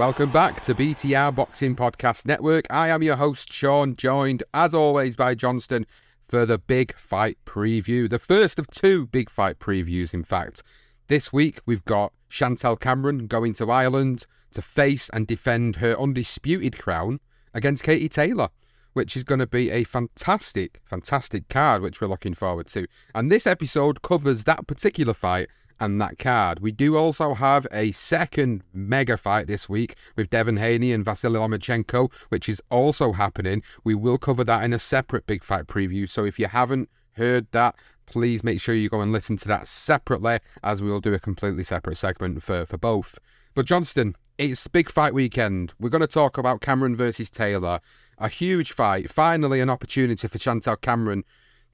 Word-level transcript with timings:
Welcome 0.00 0.32
back 0.32 0.62
to 0.62 0.74
BTR 0.74 1.34
Boxing 1.34 1.76
Podcast 1.76 2.24
Network. 2.24 2.64
I 2.70 2.88
am 2.88 3.02
your 3.02 3.16
host, 3.16 3.52
Sean, 3.52 3.94
joined 3.94 4.42
as 4.54 4.72
always 4.72 5.14
by 5.14 5.34
Johnston 5.34 5.84
for 6.26 6.46
the 6.46 6.56
big 6.56 6.94
fight 6.96 7.36
preview. 7.44 8.08
The 8.08 8.18
first 8.18 8.58
of 8.58 8.66
two 8.68 9.08
big 9.08 9.28
fight 9.28 9.58
previews, 9.58 10.14
in 10.14 10.24
fact. 10.24 10.62
This 11.08 11.34
week 11.34 11.60
we've 11.66 11.84
got 11.84 12.14
Chantelle 12.30 12.78
Cameron 12.78 13.26
going 13.26 13.52
to 13.52 13.70
Ireland 13.70 14.24
to 14.52 14.62
face 14.62 15.10
and 15.10 15.26
defend 15.26 15.76
her 15.76 15.94
undisputed 16.00 16.78
crown 16.78 17.20
against 17.52 17.84
Katie 17.84 18.08
Taylor, 18.08 18.48
which 18.94 19.18
is 19.18 19.22
going 19.22 19.40
to 19.40 19.46
be 19.46 19.68
a 19.68 19.84
fantastic, 19.84 20.80
fantastic 20.82 21.46
card, 21.48 21.82
which 21.82 22.00
we're 22.00 22.08
looking 22.08 22.32
forward 22.32 22.68
to. 22.68 22.86
And 23.14 23.30
this 23.30 23.46
episode 23.46 24.00
covers 24.00 24.44
that 24.44 24.66
particular 24.66 25.12
fight 25.12 25.50
and 25.80 26.00
that 26.00 26.18
card. 26.18 26.60
We 26.60 26.72
do 26.72 26.96
also 26.96 27.34
have 27.34 27.66
a 27.72 27.92
second 27.92 28.62
mega 28.72 29.16
fight 29.16 29.46
this 29.46 29.68
week 29.68 29.94
with 30.16 30.30
Devin 30.30 30.58
Haney 30.58 30.92
and 30.92 31.04
Vasily 31.04 31.38
Lomachenko, 31.38 32.12
which 32.28 32.48
is 32.48 32.62
also 32.70 33.12
happening. 33.12 33.62
We 33.82 33.94
will 33.94 34.18
cover 34.18 34.44
that 34.44 34.62
in 34.62 34.72
a 34.72 34.78
separate 34.78 35.26
big 35.26 35.42
fight 35.42 35.66
preview. 35.66 36.08
So 36.08 36.24
if 36.24 36.38
you 36.38 36.46
haven't 36.46 36.90
heard 37.12 37.46
that, 37.52 37.76
please 38.06 38.44
make 38.44 38.60
sure 38.60 38.74
you 38.74 38.88
go 38.88 39.00
and 39.00 39.12
listen 39.12 39.36
to 39.38 39.48
that 39.48 39.66
separately, 39.66 40.38
as 40.62 40.82
we 40.82 40.90
will 40.90 41.00
do 41.00 41.14
a 41.14 41.18
completely 41.18 41.64
separate 41.64 41.96
segment 41.96 42.42
for, 42.42 42.66
for 42.66 42.76
both. 42.76 43.18
But 43.54 43.66
Johnston, 43.66 44.16
it's 44.38 44.66
big 44.68 44.90
fight 44.90 45.14
weekend. 45.14 45.74
We're 45.80 45.90
going 45.90 46.00
to 46.00 46.06
talk 46.06 46.38
about 46.38 46.60
Cameron 46.60 46.96
versus 46.96 47.30
Taylor. 47.30 47.80
A 48.18 48.28
huge 48.28 48.72
fight. 48.72 49.10
Finally, 49.10 49.60
an 49.60 49.70
opportunity 49.70 50.28
for 50.28 50.38
Chantelle 50.38 50.76
Cameron 50.76 51.24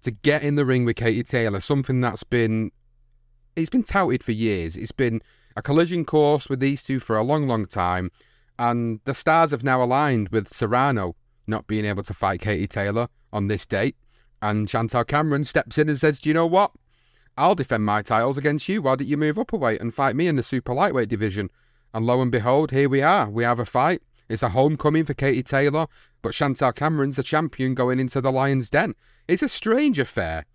to 0.02 0.10
get 0.10 0.42
in 0.42 0.54
the 0.54 0.64
ring 0.64 0.84
with 0.84 0.96
Katie 0.96 1.22
Taylor, 1.22 1.60
something 1.60 2.00
that's 2.00 2.22
been 2.22 2.70
it's 3.56 3.70
been 3.70 3.82
touted 3.82 4.22
for 4.22 4.32
years. 4.32 4.76
It's 4.76 4.92
been 4.92 5.22
a 5.56 5.62
collision 5.62 6.04
course 6.04 6.48
with 6.48 6.60
these 6.60 6.82
two 6.82 7.00
for 7.00 7.16
a 7.16 7.22
long, 7.22 7.48
long 7.48 7.64
time, 7.64 8.10
and 8.58 9.00
the 9.04 9.14
stars 9.14 9.50
have 9.50 9.64
now 9.64 9.82
aligned 9.82 10.28
with 10.28 10.48
Serrano 10.48 11.16
not 11.46 11.66
being 11.66 11.84
able 11.84 12.02
to 12.02 12.14
fight 12.14 12.40
Katie 12.40 12.66
Taylor 12.66 13.08
on 13.32 13.48
this 13.48 13.66
date. 13.66 13.96
And 14.42 14.68
Chantelle 14.68 15.04
Cameron 15.04 15.44
steps 15.44 15.78
in 15.78 15.88
and 15.88 15.98
says, 15.98 16.20
Do 16.20 16.28
you 16.30 16.34
know 16.34 16.46
what? 16.46 16.72
I'll 17.38 17.54
defend 17.54 17.84
my 17.84 18.02
titles 18.02 18.38
against 18.38 18.68
you. 18.68 18.82
Why 18.82 18.96
don't 18.96 19.08
you 19.08 19.16
move 19.16 19.38
up 19.38 19.52
a 19.52 19.56
weight 19.56 19.80
and 19.80 19.92
fight 19.92 20.16
me 20.16 20.26
in 20.26 20.36
the 20.36 20.42
super 20.42 20.72
lightweight 20.72 21.08
division? 21.08 21.50
And 21.92 22.06
lo 22.06 22.20
and 22.20 22.32
behold, 22.32 22.70
here 22.70 22.88
we 22.88 23.02
are. 23.02 23.28
We 23.28 23.44
have 23.44 23.58
a 23.58 23.64
fight. 23.64 24.02
It's 24.28 24.42
a 24.42 24.48
homecoming 24.50 25.04
for 25.04 25.14
Katie 25.14 25.42
Taylor, 25.42 25.86
but 26.20 26.34
Chantelle 26.34 26.72
Cameron's 26.72 27.16
the 27.16 27.22
champion 27.22 27.74
going 27.74 28.00
into 28.00 28.20
the 28.20 28.32
Lion's 28.32 28.70
Den. 28.70 28.94
It's 29.28 29.42
a 29.42 29.48
strange 29.48 29.98
affair, 29.98 30.46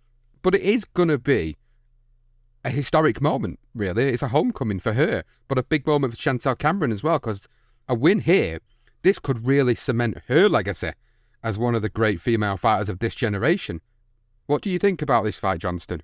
but 0.42 0.54
it 0.54 0.60
is 0.60 0.84
going 0.84 1.08
to 1.08 1.18
be 1.18 1.56
a 2.64 2.70
historic 2.70 3.20
moment, 3.20 3.58
really. 3.74 4.04
It's 4.04 4.22
a 4.22 4.28
homecoming 4.28 4.78
for 4.78 4.92
her, 4.92 5.24
but 5.48 5.58
a 5.58 5.62
big 5.62 5.86
moment 5.86 6.12
for 6.12 6.18
Chantelle 6.18 6.54
Cameron 6.54 6.92
as 6.92 7.02
well, 7.02 7.18
because 7.18 7.48
a 7.88 7.94
win 7.94 8.20
here, 8.20 8.60
this 9.02 9.18
could 9.18 9.46
really 9.46 9.74
cement 9.74 10.18
her 10.28 10.48
legacy 10.48 10.92
as 11.42 11.58
one 11.58 11.74
of 11.74 11.82
the 11.82 11.88
great 11.88 12.20
female 12.20 12.56
fighters 12.56 12.88
of 12.88 13.00
this 13.00 13.14
generation. 13.14 13.80
What 14.46 14.62
do 14.62 14.70
you 14.70 14.78
think 14.78 15.02
about 15.02 15.24
this 15.24 15.38
fight, 15.38 15.60
Johnston? 15.60 16.02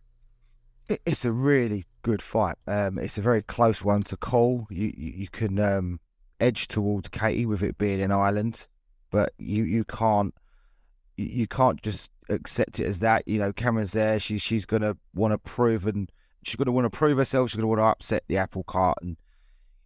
It's 0.89 1.25
a 1.25 1.33
really 1.33 1.85
good 2.03 2.23
fight. 2.23 2.57
Um, 2.67 2.99
it's 2.99 3.19
a 3.19 3.23
very 3.23 3.43
close 3.43 3.85
one 3.85 4.03
to 4.03 4.17
call. 4.17 4.67
You 4.71 4.93
you, 4.97 5.13
you 5.17 5.29
can 5.29 5.59
um, 5.59 6.01
edge 6.41 6.67
towards 6.69 7.09
Katie 7.09 7.47
with 7.47 7.63
it 7.63 7.77
being 7.79 8.01
in 8.01 8.11
Ireland, 8.11 8.67
but 9.11 9.33
you, 9.39 9.65
you 9.65 9.85
can't 9.85 10.35
you, 11.17 11.27
you 11.27 11.47
can't 11.47 11.83
just 11.83 12.11
accept 12.31 12.81
it 12.81 12.87
as 12.87 13.01
that. 13.01 13.29
You 13.29 13.39
know, 13.39 13.53
Cameron's 13.53 13.93
there. 13.93 14.19
She's 14.19 14.41
she's 14.41 14.65
gonna 14.65 14.97
want 15.15 15.33
to 15.33 15.39
prove 15.39 15.87
and 15.87 16.11
she's 16.49 16.57
gonna 16.57 16.73
want 16.73 16.91
to 16.91 16.97
prove 16.97 17.19
herself. 17.19 17.51
She's 17.51 17.57
gonna 17.57 17.69
want 17.69 17.81
to 17.81 17.85
upset 17.85 18.25
the 18.27 18.37
apple 18.37 18.65
cart. 18.65 18.99
And 19.03 19.17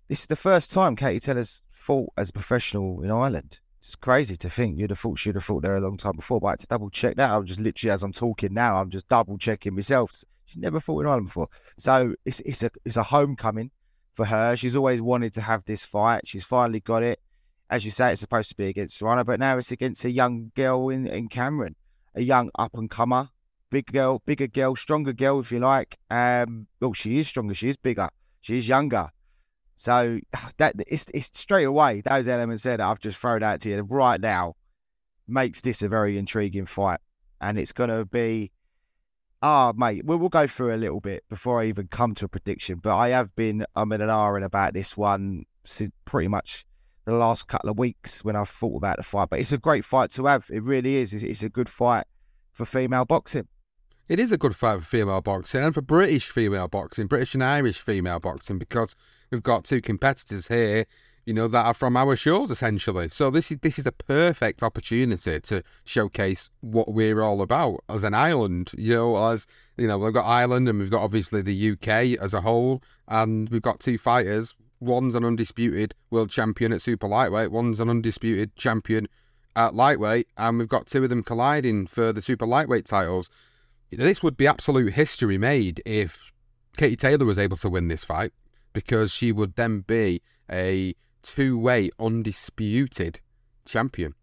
this 0.08 0.20
is 0.20 0.26
the 0.26 0.36
first 0.36 0.70
time 0.70 0.96
Katie 0.96 1.20
Taylor's 1.20 1.62
fought 1.70 2.12
as 2.16 2.30
a 2.30 2.32
professional 2.32 3.02
in 3.02 3.10
Ireland. 3.10 3.58
It's 3.80 3.96
crazy 3.96 4.36
to 4.36 4.48
think 4.48 4.78
you'd 4.78 4.90
have 4.90 5.00
thought 5.00 5.18
she'd 5.18 5.34
have 5.34 5.44
fought 5.44 5.62
there 5.62 5.76
a 5.76 5.80
long 5.80 5.96
time 5.96 6.16
before, 6.16 6.40
but 6.40 6.46
I 6.46 6.50
had 6.50 6.60
to 6.60 6.66
double 6.68 6.90
check 6.90 7.16
that. 7.16 7.30
I'm 7.30 7.44
just 7.44 7.58
literally 7.58 7.90
as 7.90 8.02
I'm 8.02 8.12
talking 8.12 8.54
now, 8.54 8.76
I'm 8.76 8.90
just 8.90 9.08
double 9.08 9.36
checking 9.38 9.74
myself. 9.74 10.12
She's 10.44 10.62
never 10.62 10.78
fought 10.78 11.00
in 11.00 11.06
Ireland 11.08 11.26
before, 11.26 11.48
so 11.78 12.14
it's 12.24 12.40
it's 12.40 12.62
a 12.62 12.70
it's 12.84 12.96
a 12.96 13.02
homecoming 13.02 13.72
for 14.14 14.26
her. 14.26 14.56
She's 14.56 14.76
always 14.76 15.00
wanted 15.00 15.32
to 15.34 15.40
have 15.40 15.64
this 15.64 15.84
fight. 15.84 16.28
She's 16.28 16.44
finally 16.44 16.80
got 16.80 17.02
it. 17.02 17.20
As 17.70 17.84
you 17.84 17.90
say, 17.90 18.12
it's 18.12 18.20
supposed 18.20 18.50
to 18.50 18.56
be 18.56 18.66
against 18.66 18.98
Serrano, 18.98 19.24
but 19.24 19.40
now 19.40 19.56
it's 19.56 19.72
against 19.72 20.04
a 20.04 20.10
young 20.10 20.52
girl 20.54 20.90
in, 20.90 21.06
in 21.06 21.28
Cameron, 21.28 21.74
a 22.14 22.22
young 22.22 22.50
up 22.58 22.74
and 22.74 22.90
comer, 22.90 23.30
big 23.72 23.90
girl, 23.90 24.22
bigger 24.26 24.46
girl, 24.46 24.76
stronger 24.76 25.14
girl, 25.14 25.40
if 25.40 25.50
you 25.50 25.58
like. 25.58 25.98
Um, 26.10 26.66
well, 26.78 26.92
she 26.92 27.18
is 27.18 27.26
stronger. 27.26 27.54
She 27.54 27.70
is 27.70 27.76
bigger. 27.78 28.10
She 28.42 28.58
is 28.58 28.68
younger. 28.68 29.08
So 29.74 30.20
that 30.58 30.74
it's 30.86 31.06
it's 31.12 31.30
straight 31.32 31.64
away 31.64 32.02
those 32.02 32.28
elements 32.28 32.62
there 32.62 32.76
that 32.76 32.86
I've 32.86 33.00
just 33.00 33.18
thrown 33.18 33.42
out 33.42 33.62
to 33.62 33.70
you 33.70 33.82
right 33.82 34.20
now 34.20 34.54
makes 35.26 35.62
this 35.62 35.80
a 35.82 35.88
very 35.88 36.18
intriguing 36.18 36.66
fight, 36.66 37.00
and 37.40 37.58
it's 37.58 37.72
going 37.72 37.90
to 37.90 38.04
be. 38.04 38.52
Ah, 39.44 39.72
mate, 39.74 40.04
we'll, 40.04 40.28
go 40.28 40.46
through 40.46 40.72
a 40.72 40.76
little 40.76 41.00
bit 41.00 41.24
before 41.28 41.60
I 41.60 41.64
even 41.64 41.88
come 41.88 42.14
to 42.14 42.26
a 42.26 42.28
prediction. 42.28 42.78
But 42.80 42.96
I 42.96 43.08
have 43.08 43.34
been 43.34 43.66
I'm 43.74 43.90
in 43.90 44.00
an 44.00 44.08
hour 44.08 44.38
about 44.38 44.72
this 44.72 44.96
one 44.96 45.46
since 45.64 45.90
pretty 46.04 46.28
much 46.28 46.64
the 47.06 47.14
last 47.14 47.48
couple 47.48 47.68
of 47.68 47.76
weeks 47.76 48.22
when 48.22 48.36
I've 48.36 48.48
thought 48.48 48.76
about 48.76 48.98
the 48.98 49.02
fight. 49.02 49.30
But 49.30 49.40
it's 49.40 49.50
a 49.50 49.58
great 49.58 49.84
fight 49.84 50.12
to 50.12 50.26
have. 50.26 50.46
It 50.48 50.62
really 50.62 50.94
is. 50.94 51.12
It's 51.12 51.42
a 51.42 51.48
good 51.48 51.68
fight 51.68 52.04
for 52.52 52.64
female 52.64 53.04
boxing. 53.04 53.48
It 54.08 54.18
is 54.18 54.32
a 54.32 54.38
good 54.38 54.56
fight 54.56 54.80
for 54.80 54.84
female 54.84 55.20
boxing 55.20 55.62
and 55.62 55.72
for 55.72 55.80
British 55.80 56.28
female 56.28 56.68
boxing, 56.68 57.06
British 57.06 57.34
and 57.34 57.44
Irish 57.44 57.80
female 57.80 58.20
boxing, 58.20 58.58
because 58.58 58.96
we've 59.30 59.42
got 59.42 59.64
two 59.64 59.80
competitors 59.80 60.48
here 60.48 60.86
you 61.24 61.32
know, 61.32 61.46
that 61.48 61.66
are 61.66 61.74
from 61.74 61.96
our 61.96 62.16
shores 62.16 62.50
essentially. 62.50 63.08
So 63.08 63.30
this 63.30 63.50
is 63.50 63.58
this 63.58 63.78
is 63.78 63.86
a 63.86 63.92
perfect 63.92 64.62
opportunity 64.62 65.40
to 65.40 65.62
showcase 65.84 66.50
what 66.60 66.92
we're 66.92 67.20
all 67.20 67.42
about 67.42 67.80
as 67.88 68.02
an 68.02 68.14
island. 68.14 68.72
You 68.76 68.94
know, 68.94 69.30
as 69.30 69.46
you 69.76 69.86
know, 69.86 69.98
we've 69.98 70.12
got 70.12 70.26
Ireland 70.26 70.68
and 70.68 70.78
we've 70.78 70.90
got 70.90 71.02
obviously 71.02 71.42
the 71.42 71.72
UK 71.72 72.20
as 72.20 72.34
a 72.34 72.40
whole, 72.40 72.82
and 73.08 73.48
we've 73.50 73.62
got 73.62 73.80
two 73.80 73.98
fighters. 73.98 74.54
One's 74.80 75.14
an 75.14 75.24
undisputed 75.24 75.94
world 76.10 76.30
champion 76.30 76.72
at 76.72 76.82
super 76.82 77.06
lightweight. 77.06 77.52
One's 77.52 77.78
an 77.78 77.88
undisputed 77.88 78.56
champion 78.56 79.06
at 79.54 79.74
lightweight, 79.74 80.26
and 80.36 80.58
we've 80.58 80.68
got 80.68 80.86
two 80.86 81.04
of 81.04 81.10
them 81.10 81.22
colliding 81.22 81.86
for 81.86 82.12
the 82.12 82.22
super 82.22 82.46
lightweight 82.46 82.86
titles. 82.86 83.30
This 83.96 84.22
would 84.22 84.36
be 84.36 84.46
absolute 84.46 84.94
history 84.94 85.38
made 85.38 85.82
if 85.84 86.32
Katie 86.76 86.96
Taylor 86.96 87.26
was 87.26 87.38
able 87.38 87.56
to 87.58 87.68
win 87.68 87.88
this 87.88 88.04
fight, 88.04 88.32
because 88.72 89.12
she 89.12 89.32
would 89.32 89.54
then 89.56 89.80
be 89.80 90.22
a 90.50 90.94
two 91.22 91.58
way 91.58 91.90
undisputed 91.98 93.20
champion. 93.64 94.14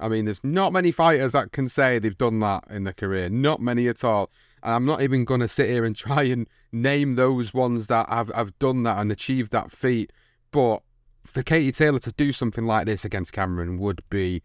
I 0.00 0.08
mean, 0.08 0.24
there's 0.24 0.44
not 0.44 0.72
many 0.72 0.92
fighters 0.92 1.32
that 1.32 1.52
can 1.52 1.68
say 1.68 1.98
they've 1.98 2.16
done 2.16 2.38
that 2.40 2.64
in 2.70 2.84
their 2.84 2.92
career. 2.92 3.28
Not 3.28 3.60
many 3.60 3.88
at 3.88 4.04
all. 4.04 4.30
And 4.62 4.74
I'm 4.74 4.84
not 4.84 5.02
even 5.02 5.24
going 5.24 5.40
to 5.40 5.48
sit 5.48 5.68
here 5.68 5.84
and 5.84 5.94
try 5.96 6.22
and 6.22 6.48
name 6.72 7.16
those 7.16 7.52
ones 7.52 7.88
that 7.88 8.08
have, 8.08 8.28
have 8.34 8.58
done 8.58 8.84
that 8.84 8.98
and 8.98 9.10
achieved 9.10 9.52
that 9.52 9.72
feat. 9.72 10.12
But 10.52 10.82
for 11.24 11.42
Katie 11.42 11.72
Taylor 11.72 11.98
to 11.98 12.12
do 12.12 12.32
something 12.32 12.64
like 12.64 12.86
this 12.86 13.04
against 13.04 13.32
Cameron 13.32 13.78
would 13.78 14.02
be 14.08 14.42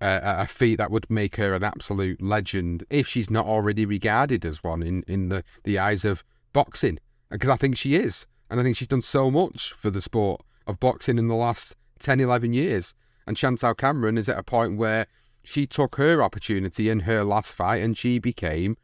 a, 0.00 0.20
a 0.42 0.46
feat 0.46 0.76
that 0.76 0.90
would 0.90 1.08
make 1.10 1.36
her 1.36 1.54
an 1.54 1.64
absolute 1.64 2.20
legend 2.20 2.84
if 2.90 3.06
she's 3.06 3.30
not 3.30 3.46
already 3.46 3.86
regarded 3.86 4.44
as 4.44 4.62
one 4.62 4.82
in, 4.82 5.02
in 5.06 5.28
the, 5.28 5.42
the 5.64 5.78
eyes 5.78 6.04
of 6.04 6.24
boxing. 6.52 6.98
Because 7.30 7.50
I 7.50 7.56
think 7.56 7.76
she 7.76 7.94
is. 7.94 8.26
And 8.50 8.60
I 8.60 8.62
think 8.62 8.76
she's 8.76 8.88
done 8.88 9.02
so 9.02 9.30
much 9.30 9.72
for 9.72 9.90
the 9.90 10.00
sport 10.00 10.42
of 10.66 10.78
boxing 10.78 11.18
in 11.18 11.28
the 11.28 11.34
last 11.34 11.74
10, 11.98 12.20
11 12.20 12.52
years. 12.52 12.94
And 13.26 13.36
Chantelle 13.36 13.74
Cameron 13.74 14.18
is 14.18 14.28
at 14.28 14.38
a 14.38 14.42
point 14.42 14.76
where 14.76 15.06
she 15.42 15.66
took 15.66 15.96
her 15.96 16.22
opportunity 16.22 16.90
in 16.90 17.00
her 17.00 17.24
last 17.24 17.52
fight 17.52 17.82
and 17.82 17.96
she 17.96 18.18
became 18.18 18.76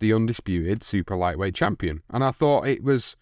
the 0.00 0.12
undisputed 0.12 0.82
super 0.82 1.16
lightweight 1.16 1.54
champion. 1.54 2.02
And 2.10 2.24
I 2.24 2.30
thought 2.30 2.66
it 2.66 2.82
was 2.82 3.16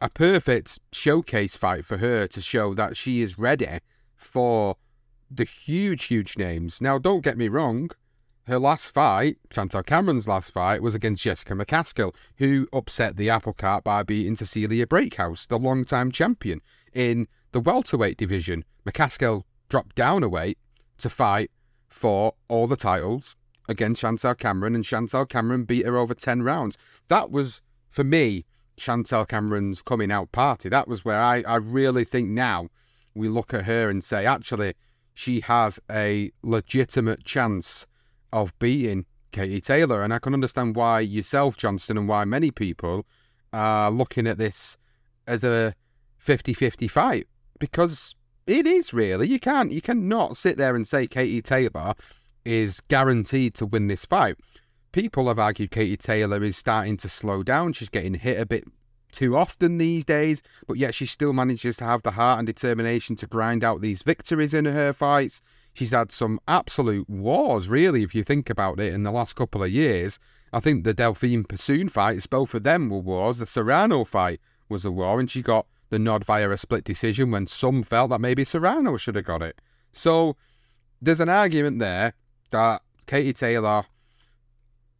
a 0.00 0.08
perfect 0.08 0.78
showcase 0.92 1.56
fight 1.56 1.84
for 1.84 1.98
her 1.98 2.26
to 2.26 2.40
show 2.40 2.74
that 2.74 2.96
she 2.96 3.20
is 3.20 3.38
ready 3.38 3.78
for 4.16 4.76
the 5.36 5.44
huge, 5.44 6.04
huge 6.04 6.36
names. 6.36 6.80
Now, 6.80 6.98
don't 6.98 7.24
get 7.24 7.38
me 7.38 7.48
wrong, 7.48 7.90
her 8.46 8.58
last 8.58 8.90
fight, 8.90 9.36
Chantelle 9.52 9.84
Cameron's 9.84 10.26
last 10.26 10.50
fight, 10.50 10.82
was 10.82 10.94
against 10.94 11.22
Jessica 11.22 11.54
McCaskill, 11.54 12.14
who 12.38 12.66
upset 12.72 13.16
the 13.16 13.30
apple 13.30 13.52
cart 13.52 13.84
by 13.84 14.02
beating 14.02 14.34
Cecilia 14.34 14.86
Brækhus, 14.86 15.46
the 15.46 15.58
long-time 15.58 16.10
champion 16.10 16.60
in 16.92 17.28
the 17.52 17.60
welterweight 17.60 18.16
division. 18.16 18.64
McCaskill 18.84 19.44
dropped 19.68 19.94
down 19.94 20.22
a 20.22 20.28
weight 20.28 20.58
to 20.98 21.08
fight 21.08 21.50
for 21.88 22.34
all 22.48 22.66
the 22.66 22.76
titles 22.76 23.36
against 23.68 24.00
Chantelle 24.00 24.34
Cameron, 24.34 24.74
and 24.74 24.84
Chantelle 24.84 25.26
Cameron 25.26 25.64
beat 25.64 25.86
her 25.86 25.96
over 25.96 26.14
10 26.14 26.42
rounds. 26.42 26.76
That 27.06 27.30
was, 27.30 27.62
for 27.90 28.02
me, 28.02 28.44
Chantelle 28.76 29.24
Cameron's 29.24 29.82
coming 29.82 30.10
out 30.10 30.32
party. 30.32 30.68
That 30.68 30.88
was 30.88 31.04
where 31.04 31.20
I, 31.20 31.44
I 31.46 31.56
really 31.56 32.04
think 32.04 32.28
now 32.28 32.68
we 33.14 33.28
look 33.28 33.54
at 33.54 33.66
her 33.66 33.88
and 33.88 34.02
say, 34.02 34.26
actually, 34.26 34.74
she 35.14 35.40
has 35.40 35.80
a 35.90 36.30
legitimate 36.42 37.24
chance 37.24 37.86
of 38.32 38.56
beating 38.58 39.04
Katie 39.32 39.60
Taylor. 39.60 40.02
And 40.02 40.12
I 40.12 40.18
can 40.18 40.34
understand 40.34 40.76
why 40.76 41.00
yourself, 41.00 41.56
Johnston, 41.56 41.98
and 41.98 42.08
why 42.08 42.24
many 42.24 42.50
people 42.50 43.06
are 43.52 43.90
looking 43.90 44.26
at 44.26 44.38
this 44.38 44.76
as 45.26 45.44
a 45.44 45.74
50 46.18 46.54
50 46.54 46.88
fight 46.88 47.26
because 47.58 48.14
it 48.46 48.66
is 48.66 48.92
really. 48.92 49.28
You 49.28 49.38
can't, 49.38 49.70
you 49.70 49.80
cannot 49.80 50.36
sit 50.36 50.56
there 50.56 50.74
and 50.74 50.86
say 50.86 51.06
Katie 51.06 51.42
Taylor 51.42 51.94
is 52.44 52.80
guaranteed 52.80 53.54
to 53.54 53.66
win 53.66 53.86
this 53.86 54.04
fight. 54.04 54.36
People 54.92 55.28
have 55.28 55.38
argued 55.38 55.70
Katie 55.70 55.96
Taylor 55.96 56.42
is 56.42 56.56
starting 56.56 56.96
to 56.98 57.08
slow 57.08 57.42
down. 57.42 57.72
She's 57.72 57.88
getting 57.88 58.14
hit 58.14 58.40
a 58.40 58.46
bit 58.46 58.64
too 59.12 59.36
often 59.36 59.78
these 59.78 60.04
days, 60.04 60.42
but 60.66 60.76
yet 60.76 60.94
she 60.94 61.06
still 61.06 61.32
manages 61.32 61.76
to 61.76 61.84
have 61.84 62.02
the 62.02 62.10
heart 62.10 62.38
and 62.38 62.46
determination 62.46 63.14
to 63.16 63.26
grind 63.26 63.62
out 63.62 63.80
these 63.80 64.02
victories 64.02 64.54
in 64.54 64.64
her 64.64 64.92
fights. 64.92 65.42
She's 65.74 65.92
had 65.92 66.10
some 66.10 66.40
absolute 66.48 67.08
wars, 67.08 67.68
really, 67.68 68.02
if 68.02 68.14
you 68.14 68.24
think 68.24 68.50
about 68.50 68.80
it, 68.80 68.92
in 68.92 69.04
the 69.04 69.12
last 69.12 69.36
couple 69.36 69.62
of 69.62 69.70
years. 69.70 70.18
I 70.52 70.60
think 70.60 70.84
the 70.84 70.94
Delphine 70.94 71.44
Persoon 71.44 71.88
fights, 71.88 72.26
both 72.26 72.54
of 72.54 72.64
them 72.64 72.90
were 72.90 72.98
wars. 72.98 73.38
The 73.38 73.46
Serrano 73.46 74.04
fight 74.04 74.40
was 74.68 74.84
a 74.84 74.90
war, 74.90 75.20
and 75.20 75.30
she 75.30 75.42
got 75.42 75.66
the 75.90 75.98
nod 75.98 76.24
via 76.24 76.50
a 76.50 76.56
split 76.56 76.84
decision 76.84 77.30
when 77.30 77.46
some 77.46 77.82
felt 77.82 78.10
that 78.10 78.20
maybe 78.20 78.44
Serrano 78.44 78.96
should 78.96 79.14
have 79.14 79.26
got 79.26 79.42
it. 79.42 79.60
So 79.92 80.36
there's 81.00 81.20
an 81.20 81.28
argument 81.28 81.78
there 81.78 82.14
that 82.50 82.82
Katie 83.06 83.32
Taylor 83.32 83.84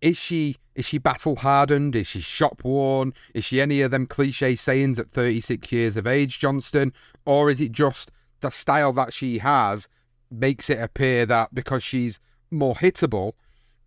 is 0.01 0.19
she 0.19 0.57
is 0.75 0.87
she 0.87 0.99
battle 0.99 1.37
hardened? 1.37 1.95
Is 1.97 2.07
she 2.07 2.21
shop 2.21 2.63
worn? 2.65 3.13
Is 3.35 3.45
she 3.45 3.61
any 3.61 3.83
of 3.83 3.91
them 3.91 4.07
cliche 4.07 4.55
sayings 4.55 4.99
at 4.99 5.11
36 5.11 5.71
years 5.71 5.97
of 5.97 6.07
age, 6.07 6.39
Johnston? 6.39 6.93
Or 7.27 7.51
is 7.51 7.61
it 7.61 7.73
just 7.73 8.11
the 8.41 8.51
style 8.51 8.93
that 8.95 9.13
she 9.13 9.39
has 9.39 9.89
makes 10.31 10.71
it 10.71 10.81
appear 10.81 11.27
that 11.27 11.55
because 11.55 11.83
she's 11.83 12.21
more 12.51 12.75
hittable, 12.75 13.33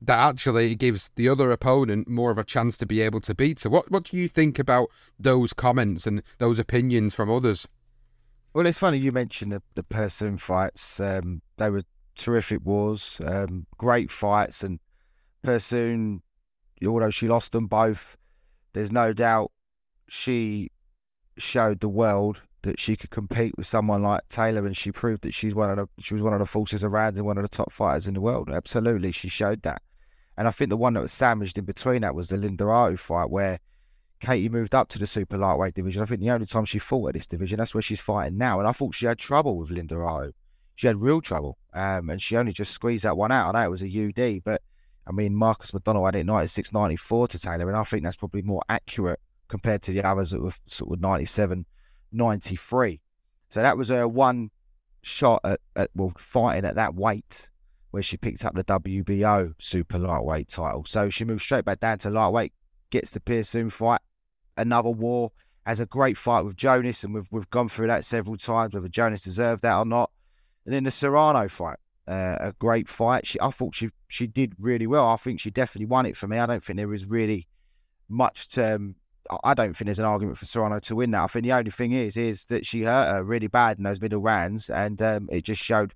that 0.02 0.20
actually 0.20 0.76
gives 0.76 1.10
the 1.16 1.28
other 1.28 1.52
opponent 1.52 2.08
more 2.08 2.32
of 2.32 2.38
a 2.38 2.44
chance 2.44 2.78
to 2.78 2.86
be 2.86 3.02
able 3.02 3.22
to 3.22 3.34
beat 3.34 3.64
her? 3.64 3.70
What 3.70 3.90
what 3.90 4.06
do 4.06 4.18
you 4.18 4.28
think 4.28 4.60
about 4.60 4.90
those 5.20 5.54
comments 5.54 6.06
and 6.06 6.22
those 6.38 6.60
opinions 6.60 7.16
from 7.16 7.32
others? 7.32 7.68
Well, 8.54 8.68
it's 8.68 8.80
funny 8.80 9.00
you 9.00 9.12
mentioned 9.12 9.52
the, 9.52 9.62
the 9.74 9.84
Persoon 9.84 10.38
fights. 10.38 11.00
Um, 11.00 11.42
they 11.58 11.70
were 11.70 11.84
terrific 12.16 12.62
wars, 12.64 13.20
um, 13.26 13.68
great 13.78 14.10
fights, 14.10 14.64
and 14.64 14.80
Persoon, 15.44 16.22
although 16.86 17.10
she 17.10 17.28
lost 17.28 17.52
them 17.52 17.68
both, 17.68 18.18
there's 18.74 18.92
no 18.92 19.14
doubt 19.14 19.52
she 20.08 20.72
showed 21.38 21.80
the 21.80 21.90
world 21.90 22.42
that 22.62 22.80
she 22.80 22.96
could 22.96 23.12
compete 23.12 23.56
with 23.58 23.68
someone 23.68 24.02
like 24.02 24.28
Taylor, 24.28 24.66
and 24.66 24.76
she 24.76 24.92
proved 24.92 25.22
that 25.22 25.34
she's 25.34 25.56
one 25.56 25.70
of 25.70 25.78
the 25.78 25.88
she 26.02 26.14
was 26.14 26.24
one 26.24 26.34
of 26.34 26.40
the 26.40 26.46
forces 26.46 26.84
around 26.84 27.16
and 27.16 27.26
one 27.26 27.38
of 27.38 27.44
the 27.44 27.50
top 27.50 27.72
fighters 27.72 28.08
in 28.08 28.14
the 28.14 28.22
world. 28.22 28.50
Absolutely, 28.50 29.12
she 29.12 29.30
showed 29.30 29.62
that. 29.62 29.82
And 30.38 30.48
I 30.48 30.52
think 30.52 30.70
the 30.70 30.78
one 30.78 30.94
that 30.96 31.02
was 31.02 31.14
sandwiched 31.14 31.58
in 31.58 31.66
between 31.66 32.02
that 32.02 32.16
was 32.16 32.28
the 32.28 32.38
Linda 32.38 32.98
fight, 32.98 33.30
where 33.30 33.60
Katie 34.20 34.50
moved 34.50 34.76
up 34.76 34.90
to 34.90 35.00
the 35.00 35.08
super 35.08 35.38
lightweight 35.38 35.76
division. 35.76 36.02
I 36.02 36.06
think 36.06 36.22
the 36.22 36.32
only 36.32 36.46
time 36.46 36.66
she 36.66 36.80
fought 36.80 37.10
at 37.10 37.14
this 37.14 37.28
division, 37.28 37.60
that's 37.60 37.74
where 37.74 37.82
she's 37.82 38.02
fighting 38.02 38.38
now. 38.38 38.60
And 38.60 38.68
I 38.68 38.72
thought 38.72 38.96
she 38.96 39.06
had 39.06 39.18
trouble 39.18 39.58
with 39.58 39.70
Linda. 39.70 40.32
She 40.76 40.88
had 40.88 40.98
real 40.98 41.22
trouble, 41.22 41.58
um, 41.74 42.10
and 42.10 42.22
she 42.22 42.36
only 42.36 42.52
just 42.52 42.74
squeezed 42.74 43.06
that 43.06 43.16
one 43.16 43.32
out. 43.32 43.56
I 43.56 43.60
know 43.60 43.68
it 43.68 43.72
was 43.72 43.84
a 43.84 43.86
UD, 43.88 44.44
but 44.44 44.62
I 45.08 45.12
mean, 45.12 45.36
Marcus 45.36 45.72
McDonnell 45.72 46.06
had 46.06 46.16
it 46.16 46.26
96 46.26 46.74
94 46.74 47.28
to 47.30 47.40
Taylor, 47.40 47.68
and 47.68 47.78
I 47.78 47.84
think 47.84 48.04
that's 48.04 48.16
probably 48.16 48.42
more 48.42 48.64
accurate 48.70 49.20
compared 49.48 49.82
to 49.84 49.92
the 49.92 50.04
others 50.04 50.32
that 50.32 50.42
were 50.42 50.54
sort 50.68 50.94
of 50.94 51.02
97 51.02 51.66
93. 52.12 53.02
So 53.50 53.62
that 53.62 53.78
was 53.78 53.90
her 53.90 54.08
one 54.08 54.50
shot 55.02 55.42
at, 55.44 55.60
at, 55.76 55.92
well, 55.96 56.12
fighting 56.18 56.66
at 56.66 56.76
that 56.76 56.96
weight 56.96 57.50
where 57.92 58.04
she 58.04 58.18
picked 58.18 58.44
up 58.44 58.56
the 58.56 58.64
WBO 58.64 59.54
super 59.60 59.98
lightweight 59.98 60.50
title. 60.50 60.84
So 60.86 61.10
she 61.10 61.24
moves 61.24 61.44
straight 61.44 61.64
back 61.64 61.80
down 61.80 62.00
to 62.00 62.10
lightweight, 62.10 62.52
gets 62.90 63.12
the 63.12 63.22
Persoon 63.22 63.70
fight, 63.70 64.02
another 64.58 64.90
war, 64.90 65.32
has 65.66 65.80
a 65.80 65.86
great 65.86 66.18
fight 66.18 66.44
with 66.44 66.58
Jonas, 66.58 67.04
and 67.04 67.14
we've, 67.14 67.28
we've 67.32 67.50
gone 67.50 67.70
through 67.70 67.88
that 67.88 68.04
several 68.04 68.36
times, 68.38 68.74
whether 68.74 68.90
Jonas 68.90 69.24
deserved 69.24 69.62
that 69.62 69.78
or 69.78 69.86
not. 69.86 70.12
And 70.66 70.74
then 70.74 70.84
the 70.84 70.92
Serrano 70.92 71.48
fight, 71.48 71.78
uh, 72.08 72.38
a 72.40 72.54
great 72.60 72.88
fight. 72.88 73.26
She, 73.26 73.40
I 73.42 73.50
thought 73.50 73.76
she 73.76 73.90
she 74.08 74.28
did 74.28 74.54
really 74.60 74.88
well. 74.88 75.08
I 75.08 75.18
think 75.18 75.40
she 75.40 75.52
definitely 75.52 75.88
won 75.88 76.06
it 76.06 76.16
for 76.16 76.28
me. 76.28 76.38
I 76.38 76.46
don't 76.46 76.64
think 76.64 76.78
there 76.78 76.88
was 76.88 77.06
really 77.06 77.48
much 78.10 78.48
to. 78.50 78.76
Um, 78.76 78.96
I 79.44 79.56
don't 79.56 79.76
think 79.76 79.88
there's 79.88 79.98
an 79.98 80.06
argument 80.06 80.38
for 80.38 80.46
Serrano 80.46 80.80
to 80.80 80.96
win 80.96 81.12
that. 81.12 81.24
I 81.24 81.28
think 81.28 81.46
the 81.46 81.54
only 81.54 81.72
thing 81.72 81.94
is 81.94 82.16
is 82.16 82.46
that 82.46 82.66
she 82.66 82.84
hurt 82.84 83.12
her 83.12 83.24
really 83.24 83.48
bad 83.48 83.78
in 83.78 83.84
those 83.84 84.00
middle 84.00 84.22
rounds, 84.22 84.70
and 84.70 85.02
um, 85.02 85.28
it 85.32 85.44
just 85.44 85.64
showed 85.64 85.96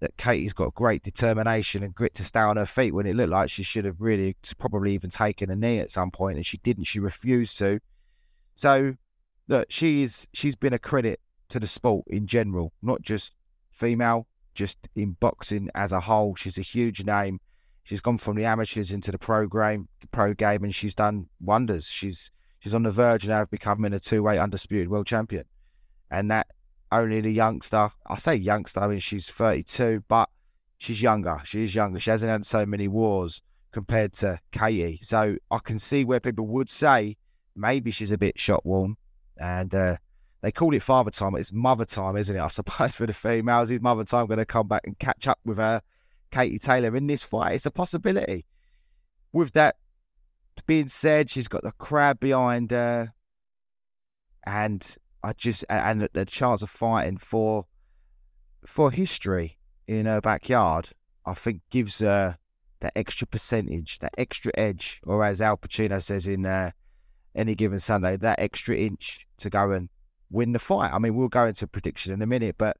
that 0.00 0.16
Katie's 0.18 0.52
got 0.52 0.74
great 0.74 1.02
determination 1.02 1.82
and 1.82 1.94
grit 1.94 2.14
to 2.14 2.24
stay 2.24 2.40
on 2.40 2.58
her 2.58 2.66
feet 2.66 2.92
when 2.92 3.06
it 3.06 3.16
looked 3.16 3.30
like 3.30 3.48
she 3.48 3.62
should 3.62 3.86
have 3.86 4.00
really 4.00 4.36
probably 4.58 4.92
even 4.92 5.08
taken 5.08 5.50
a 5.50 5.56
knee 5.56 5.78
at 5.78 5.90
some 5.90 6.10
point, 6.10 6.36
and 6.36 6.44
she 6.44 6.58
didn't. 6.58 6.84
She 6.84 7.00
refused 7.00 7.56
to. 7.58 7.80
So, 8.54 8.96
look, 9.48 9.66
she's 9.70 10.28
she's 10.34 10.54
been 10.54 10.74
a 10.74 10.78
credit 10.78 11.20
to 11.48 11.58
the 11.58 11.66
sport 11.66 12.04
in 12.08 12.26
general, 12.26 12.72
not 12.82 13.00
just 13.00 13.32
female, 13.70 14.26
just 14.56 14.88
in 14.96 15.12
boxing 15.12 15.70
as 15.74 15.92
a 15.92 16.00
whole. 16.00 16.34
She's 16.34 16.58
a 16.58 16.62
huge 16.62 17.04
name. 17.04 17.38
She's 17.84 18.00
gone 18.00 18.18
from 18.18 18.34
the 18.36 18.44
amateurs 18.44 18.90
into 18.90 19.12
the 19.12 19.18
pro 19.18 19.46
game, 19.46 19.88
pro 20.10 20.34
game, 20.34 20.64
and 20.64 20.74
she's 20.74 20.94
done 20.94 21.28
wonders. 21.40 21.86
She's 21.86 22.32
she's 22.58 22.74
on 22.74 22.82
the 22.82 22.90
verge 22.90 23.28
now 23.28 23.42
of 23.42 23.50
becoming 23.50 23.92
a 23.92 24.00
two-weight 24.00 24.38
undisputed 24.38 24.88
world 24.88 25.06
champion, 25.06 25.44
and 26.10 26.28
that 26.32 26.48
only 26.90 27.20
the 27.20 27.30
youngster. 27.30 27.90
I 28.06 28.18
say 28.18 28.34
youngster. 28.34 28.80
I 28.80 28.88
mean 28.88 28.98
she's 28.98 29.30
32, 29.30 30.02
but 30.08 30.28
she's 30.78 31.00
younger. 31.00 31.40
She 31.44 31.62
is 31.62 31.74
younger. 31.74 32.00
She 32.00 32.10
hasn't 32.10 32.30
had 32.32 32.44
so 32.44 32.66
many 32.66 32.88
wars 32.88 33.40
compared 33.70 34.14
to 34.14 34.40
Katie. 34.50 34.98
So 35.02 35.36
I 35.50 35.58
can 35.58 35.78
see 35.78 36.04
where 36.04 36.18
people 36.18 36.46
would 36.48 36.70
say 36.70 37.16
maybe 37.54 37.90
she's 37.90 38.10
a 38.10 38.18
bit 38.18 38.38
shot 38.38 38.66
worn, 38.66 38.96
and 39.36 39.72
uh, 39.74 39.96
they 40.46 40.52
call 40.52 40.72
it 40.72 40.82
father 40.84 41.10
time. 41.10 41.34
It's 41.34 41.52
mother 41.52 41.84
time, 41.84 42.16
isn't 42.16 42.36
it? 42.36 42.40
I 42.40 42.46
suppose 42.60 42.94
for 42.94 43.04
the 43.04 43.12
females, 43.12 43.68
is 43.68 43.80
mother 43.80 44.04
time 44.04 44.26
going 44.26 44.38
to 44.38 44.46
come 44.46 44.68
back 44.68 44.82
and 44.86 44.96
catch 44.96 45.26
up 45.26 45.40
with 45.44 45.56
her, 45.56 45.82
Katie 46.30 46.60
Taylor 46.60 46.94
in 46.94 47.08
this 47.08 47.24
fight? 47.24 47.56
It's 47.56 47.66
a 47.66 47.70
possibility. 47.72 48.46
With 49.32 49.54
that 49.54 49.74
being 50.68 50.86
said, 50.86 51.30
she's 51.30 51.48
got 51.48 51.62
the 51.62 51.72
crowd 51.72 52.20
behind 52.20 52.70
her, 52.70 53.12
and 54.46 54.96
I 55.24 55.32
just 55.32 55.64
and 55.68 56.08
the 56.12 56.24
chance 56.24 56.62
of 56.62 56.70
fighting 56.70 57.18
for 57.18 57.66
for 58.64 58.92
history 58.92 59.58
in 59.88 60.06
her 60.06 60.20
backyard, 60.20 60.90
I 61.26 61.34
think 61.34 61.62
gives 61.70 61.98
her 61.98 62.38
that 62.78 62.92
extra 62.94 63.26
percentage, 63.26 63.98
that 63.98 64.14
extra 64.16 64.52
edge, 64.54 65.00
or 65.04 65.24
as 65.24 65.40
Al 65.40 65.56
Pacino 65.56 66.00
says 66.00 66.24
in 66.24 66.46
uh, 66.46 66.70
any 67.34 67.56
given 67.56 67.80
Sunday, 67.80 68.16
that 68.18 68.38
extra 68.38 68.76
inch 68.76 69.26
to 69.38 69.50
go 69.50 69.72
and 69.72 69.88
win 70.30 70.52
the 70.52 70.58
fight. 70.58 70.92
I 70.92 70.98
mean, 70.98 71.14
we'll 71.14 71.28
go 71.28 71.46
into 71.46 71.66
prediction 71.66 72.12
in 72.12 72.22
a 72.22 72.26
minute, 72.26 72.56
but 72.58 72.76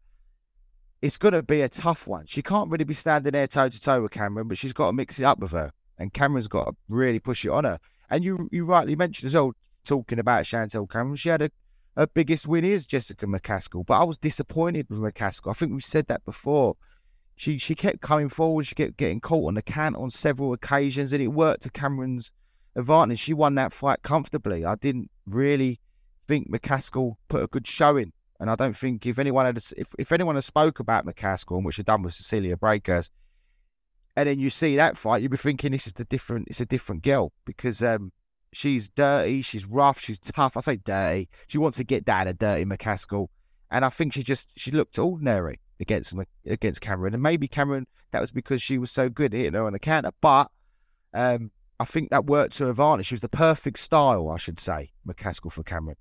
it's 1.03 1.19
going 1.19 1.35
to 1.35 1.43
be 1.43 1.61
a 1.61 1.69
tough 1.69 2.07
one. 2.07 2.27
She 2.27 2.43
can't 2.43 2.71
really 2.71 2.85
be 2.85 2.95
standing 2.95 3.33
there 3.33 3.47
toe 3.47 3.69
to 3.69 3.81
toe 3.81 4.03
with 4.03 4.13
Cameron, 4.13 4.49
but 4.49 4.59
she's 4.59 4.73
got 4.73 4.87
to 4.87 4.93
mix 4.93 5.19
it 5.19 5.25
up 5.25 5.39
with 5.39 5.53
her, 5.53 5.73
and 5.99 6.13
Cameron's 6.13 6.49
got 6.49 6.65
to 6.67 6.77
really 6.89 7.19
push 7.19 7.45
it 7.45 7.51
on 7.51 7.65
her. 7.65 7.79
And 8.11 8.25
you 8.25 8.49
you 8.53 8.65
rightly 8.65 8.97
mentioned 8.97 9.27
as 9.27 9.35
well, 9.35 9.53
talking 9.85 10.19
about 10.19 10.47
Chantelle 10.47 10.87
Cameron, 10.87 11.17
she 11.17 11.29
had 11.29 11.43
a 11.43 11.51
her 11.97 12.07
biggest 12.07 12.47
win 12.47 12.65
is 12.65 12.85
Jessica 12.85 13.27
McCaskill, 13.27 13.87
but 13.87 13.99
I 13.99 14.05
was 14.05 14.19
disappointed 14.19 14.87
with 14.91 14.99
McCaskill. 14.99 15.51
I 15.51 15.55
think 15.55 15.73
we 15.73 15.81
said 15.81 16.09
that 16.09 16.25
before. 16.25 16.77
She 17.37 17.59
she 17.59 17.75
kept 17.75 18.01
coming 18.01 18.29
forward, 18.29 18.67
she 18.67 18.75
kept 18.75 18.97
getting 18.97 19.21
caught 19.21 19.49
on 19.49 19.55
the 19.55 19.63
count 19.63 19.97
on 19.97 20.11
several 20.11 20.53
occasions, 20.53 21.13
and 21.13 21.23
it 21.23 21.29
worked 21.29 21.63
to 21.63 21.71
Cameron's 21.71 22.33
advantage. 22.75 23.19
She 23.19 23.35
won 23.35 23.55
that 23.57 23.73
fight 23.73 24.03
comfortably. 24.03 24.65
I 24.65 24.75
didn't 24.75 25.11
really 25.27 25.81
think 26.27 26.51
McCaskill 26.51 27.17
put 27.29 27.43
a 27.43 27.47
good 27.47 27.67
showing, 27.67 28.13
and 28.41 28.51
I 28.51 28.55
don't 28.55 28.77
think 28.77 29.07
if 29.07 29.19
anyone 29.19 29.47
had 29.47 29.59
if, 29.77 29.95
if 29.99 30.13
anyone 30.13 30.35
had 30.35 30.45
spoke 30.45 30.79
about 30.81 31.07
McCaskill, 31.07 31.65
which 31.65 31.77
had 31.77 31.87
done 31.87 32.03
with 32.03 32.15
Cecilia 32.15 32.57
Brækhus, 32.57 33.11
and 34.17 34.29
then 34.29 34.39
you 34.39 34.51
see 34.51 34.77
that 34.77 34.97
fight, 34.97 35.23
you'd 35.23 35.31
be 35.31 35.37
thinking 35.37 35.73
this 35.73 35.87
is 35.87 35.93
the 35.95 36.05
different 36.05 36.49
it's 36.49 36.61
a 36.61 36.67
different 36.67 37.03
girl 37.03 37.33
because 37.45 37.83
um, 37.83 38.13
she's 38.53 38.89
dirty, 38.89 39.43
she's 39.43 39.67
rough, 39.67 40.01
she's 40.01 40.19
tough. 40.19 40.57
I 40.57 40.61
say 40.61 40.77
dirty. 40.77 41.29
She 41.47 41.59
wants 41.59 41.77
to 41.79 41.85
get 41.85 42.05
down 42.05 42.29
a 42.29 42.35
dirty 42.35 42.65
McCaskill, 42.65 43.29
and 43.71 43.85
I 43.85 43.91
think 43.91 44.13
she 44.13 44.23
just 44.23 44.53
she 44.59 44.71
looked 44.71 44.99
ordinary 44.99 45.61
against 45.81 46.15
against 46.47 46.81
Cameron, 46.81 47.15
and 47.15 47.23
maybe 47.23 47.49
Cameron 47.49 47.87
that 48.13 48.21
was 48.21 48.31
because 48.31 48.63
she 48.63 48.79
was 48.79 48.91
so 48.91 49.09
good 49.09 49.33
hitting 49.33 49.55
her 49.55 49.67
on 49.67 49.73
the 49.73 49.79
counter, 49.79 50.13
but 50.21 50.51
um, 51.13 51.51
I 51.79 51.85
think 51.85 52.11
that 52.11 52.27
worked 52.27 52.55
to 52.55 52.65
her 52.65 52.71
advantage. 52.71 53.07
She 53.07 53.15
was 53.15 53.21
the 53.21 53.29
perfect 53.29 53.79
style, 53.79 54.31
I 54.31 54.39
should 54.39 54.59
say, 54.59 54.93
McCaskill 55.07 55.53
for 55.53 55.63
Cameron. 55.63 55.97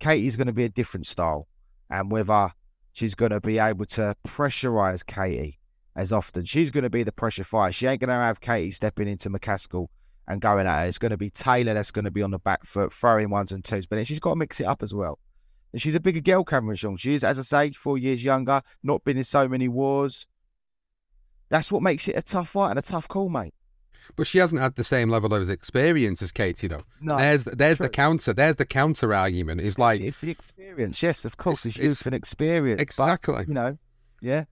Katie's 0.00 0.36
going 0.36 0.46
to 0.46 0.52
be 0.52 0.64
a 0.64 0.68
different 0.68 1.06
style, 1.06 1.48
and 1.90 2.10
whether 2.10 2.52
she's 2.92 3.14
going 3.14 3.30
to 3.30 3.40
be 3.40 3.58
able 3.58 3.86
to 3.86 4.16
pressurize 4.26 5.04
Katie 5.04 5.58
as 5.96 6.12
often. 6.12 6.44
She's 6.44 6.70
going 6.70 6.84
to 6.84 6.90
be 6.90 7.02
the 7.02 7.12
pressure 7.12 7.44
fighter. 7.44 7.72
She 7.72 7.86
ain't 7.86 8.00
going 8.00 8.08
to 8.08 8.14
have 8.14 8.40
Katie 8.40 8.70
stepping 8.70 9.08
into 9.08 9.30
McCaskill 9.30 9.88
and 10.28 10.40
going 10.40 10.66
at 10.66 10.82
her. 10.82 10.86
It's 10.86 10.98
going 10.98 11.10
to 11.10 11.16
be 11.16 11.30
Taylor 11.30 11.74
that's 11.74 11.90
going 11.90 12.04
to 12.04 12.10
be 12.10 12.22
on 12.22 12.30
the 12.30 12.38
back 12.38 12.64
foot, 12.64 12.92
throwing 12.92 13.30
ones 13.30 13.50
and 13.50 13.64
twos. 13.64 13.86
But 13.86 13.96
then 13.96 14.04
she's 14.04 14.20
got 14.20 14.30
to 14.30 14.36
mix 14.36 14.60
it 14.60 14.64
up 14.64 14.82
as 14.82 14.94
well. 14.94 15.18
And 15.72 15.82
she's 15.82 15.96
a 15.96 16.00
bigger 16.00 16.20
girl, 16.20 16.44
Cameron 16.44 16.76
Strong. 16.76 16.98
She 16.98 17.14
is, 17.14 17.24
as 17.24 17.38
I 17.38 17.42
say, 17.42 17.72
four 17.72 17.98
years 17.98 18.22
younger, 18.22 18.62
not 18.82 19.04
been 19.04 19.16
in 19.16 19.24
so 19.24 19.48
many 19.48 19.68
wars. 19.68 20.26
That's 21.48 21.72
what 21.72 21.82
makes 21.82 22.06
it 22.08 22.16
a 22.16 22.22
tough 22.22 22.50
fight 22.50 22.70
and 22.70 22.78
a 22.78 22.82
tough 22.82 23.08
call, 23.08 23.28
mate. 23.28 23.54
But 24.16 24.26
she 24.26 24.38
hasn't 24.38 24.60
had 24.60 24.74
the 24.76 24.84
same 24.84 25.10
level 25.10 25.32
of 25.34 25.48
experience 25.50 26.22
as 26.22 26.32
Katie, 26.32 26.66
though. 26.68 26.82
No, 27.00 27.16
there's 27.18 27.44
there's 27.44 27.76
true. 27.76 27.86
the 27.86 27.90
counter. 27.90 28.32
There's 28.32 28.56
the 28.56 28.66
counter 28.66 29.14
argument. 29.14 29.60
Is 29.60 29.78
like 29.78 30.00
it's 30.00 30.20
the 30.20 30.30
experience. 30.30 31.02
Yes, 31.02 31.24
of 31.24 31.36
course, 31.36 31.66
It's- 31.66 31.76
it's, 31.76 31.84
youth 31.84 32.06
and 32.06 32.14
experience. 32.14 32.80
exactly. 32.80 33.34
But, 33.34 33.48
you 33.48 33.54
know, 33.54 33.78
yeah. 34.20 34.44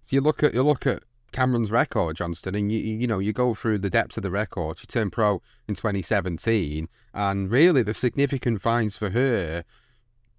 So 0.00 0.16
you 0.16 0.20
look 0.20 0.42
at 0.42 0.54
you 0.54 0.62
look 0.62 0.86
at 0.86 1.02
Cameron's 1.32 1.70
record, 1.70 2.16
Johnston, 2.16 2.54
and 2.54 2.70
you 2.72 2.78
you 2.78 3.06
know 3.06 3.18
you 3.18 3.32
go 3.32 3.54
through 3.54 3.78
the 3.78 3.90
depths 3.90 4.16
of 4.16 4.22
the 4.22 4.30
record. 4.30 4.78
She 4.78 4.86
turned 4.86 5.12
pro 5.12 5.42
in 5.68 5.74
2017, 5.74 6.88
and 7.14 7.50
really 7.50 7.82
the 7.82 7.94
significant 7.94 8.60
finds 8.60 8.96
for 8.96 9.10
her 9.10 9.64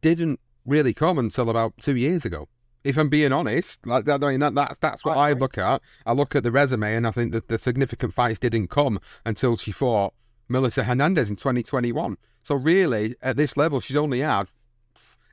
didn't 0.01 0.39
really 0.66 0.94
come 0.94 1.18
until 1.20 1.50
about 1.50 1.74
two 1.80 1.96
years 1.96 2.25
ago. 2.25 2.48
If 2.83 2.98
I'm 2.98 3.09
being 3.09 3.33
honest, 3.33 3.86
like 3.86 4.05
that, 4.05 4.24
I 4.24 4.31
mean, 4.31 4.39
that, 4.39 4.55
that's 4.55 4.77
that's 4.77 5.03
what 5.03 5.17
I 5.17 5.33
look 5.33 5.57
at. 5.57 5.81
I 6.05 6.13
look 6.13 6.36
at 6.36 6.43
the 6.43 6.51
resume, 6.51 6.95
and 6.95 7.05
I 7.05 7.12
think 7.12 7.33
that 7.33 7.48
the 7.50 7.59
significant 7.59 8.13
fights 8.13 8.39
didn't 8.39 8.69
come 8.69 9.00
until 9.25 9.57
she 9.57 9.71
fought 9.71 10.13
Melissa 10.48 10.83
Hernandez 10.83 11.29
in 11.29 11.36
2021. 11.36 12.17
So 12.41 12.55
really, 12.55 13.15
at 13.21 13.36
this 13.36 13.57
level, 13.57 13.79
she's 13.79 13.98
only 13.98 14.21
had 14.21 14.50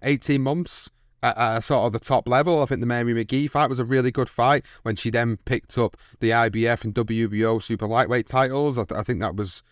18 0.02 0.42
months 0.42 0.90
at, 1.22 1.60
sort 1.60 1.86
of 1.86 1.92
the 1.92 1.98
top 1.98 2.28
level. 2.28 2.62
I 2.62 2.66
think 2.66 2.80
the 2.80 2.86
Mary 2.86 3.14
McGee 3.14 3.50
fight 3.50 3.70
was 3.70 3.80
a 3.80 3.84
really 3.84 4.10
good 4.10 4.28
fight 4.28 4.64
when 4.82 4.96
she 4.96 5.10
then 5.10 5.38
picked 5.44 5.78
up 5.78 5.96
the 6.20 6.30
IBF 6.30 6.84
and 6.84 6.94
WBO 6.94 7.62
super 7.62 7.86
lightweight 7.86 8.26
titles. 8.26 8.78
I, 8.78 8.84
th- 8.84 8.98
I 8.98 9.02
think 9.02 9.20
that 9.20 9.36
was, 9.36 9.62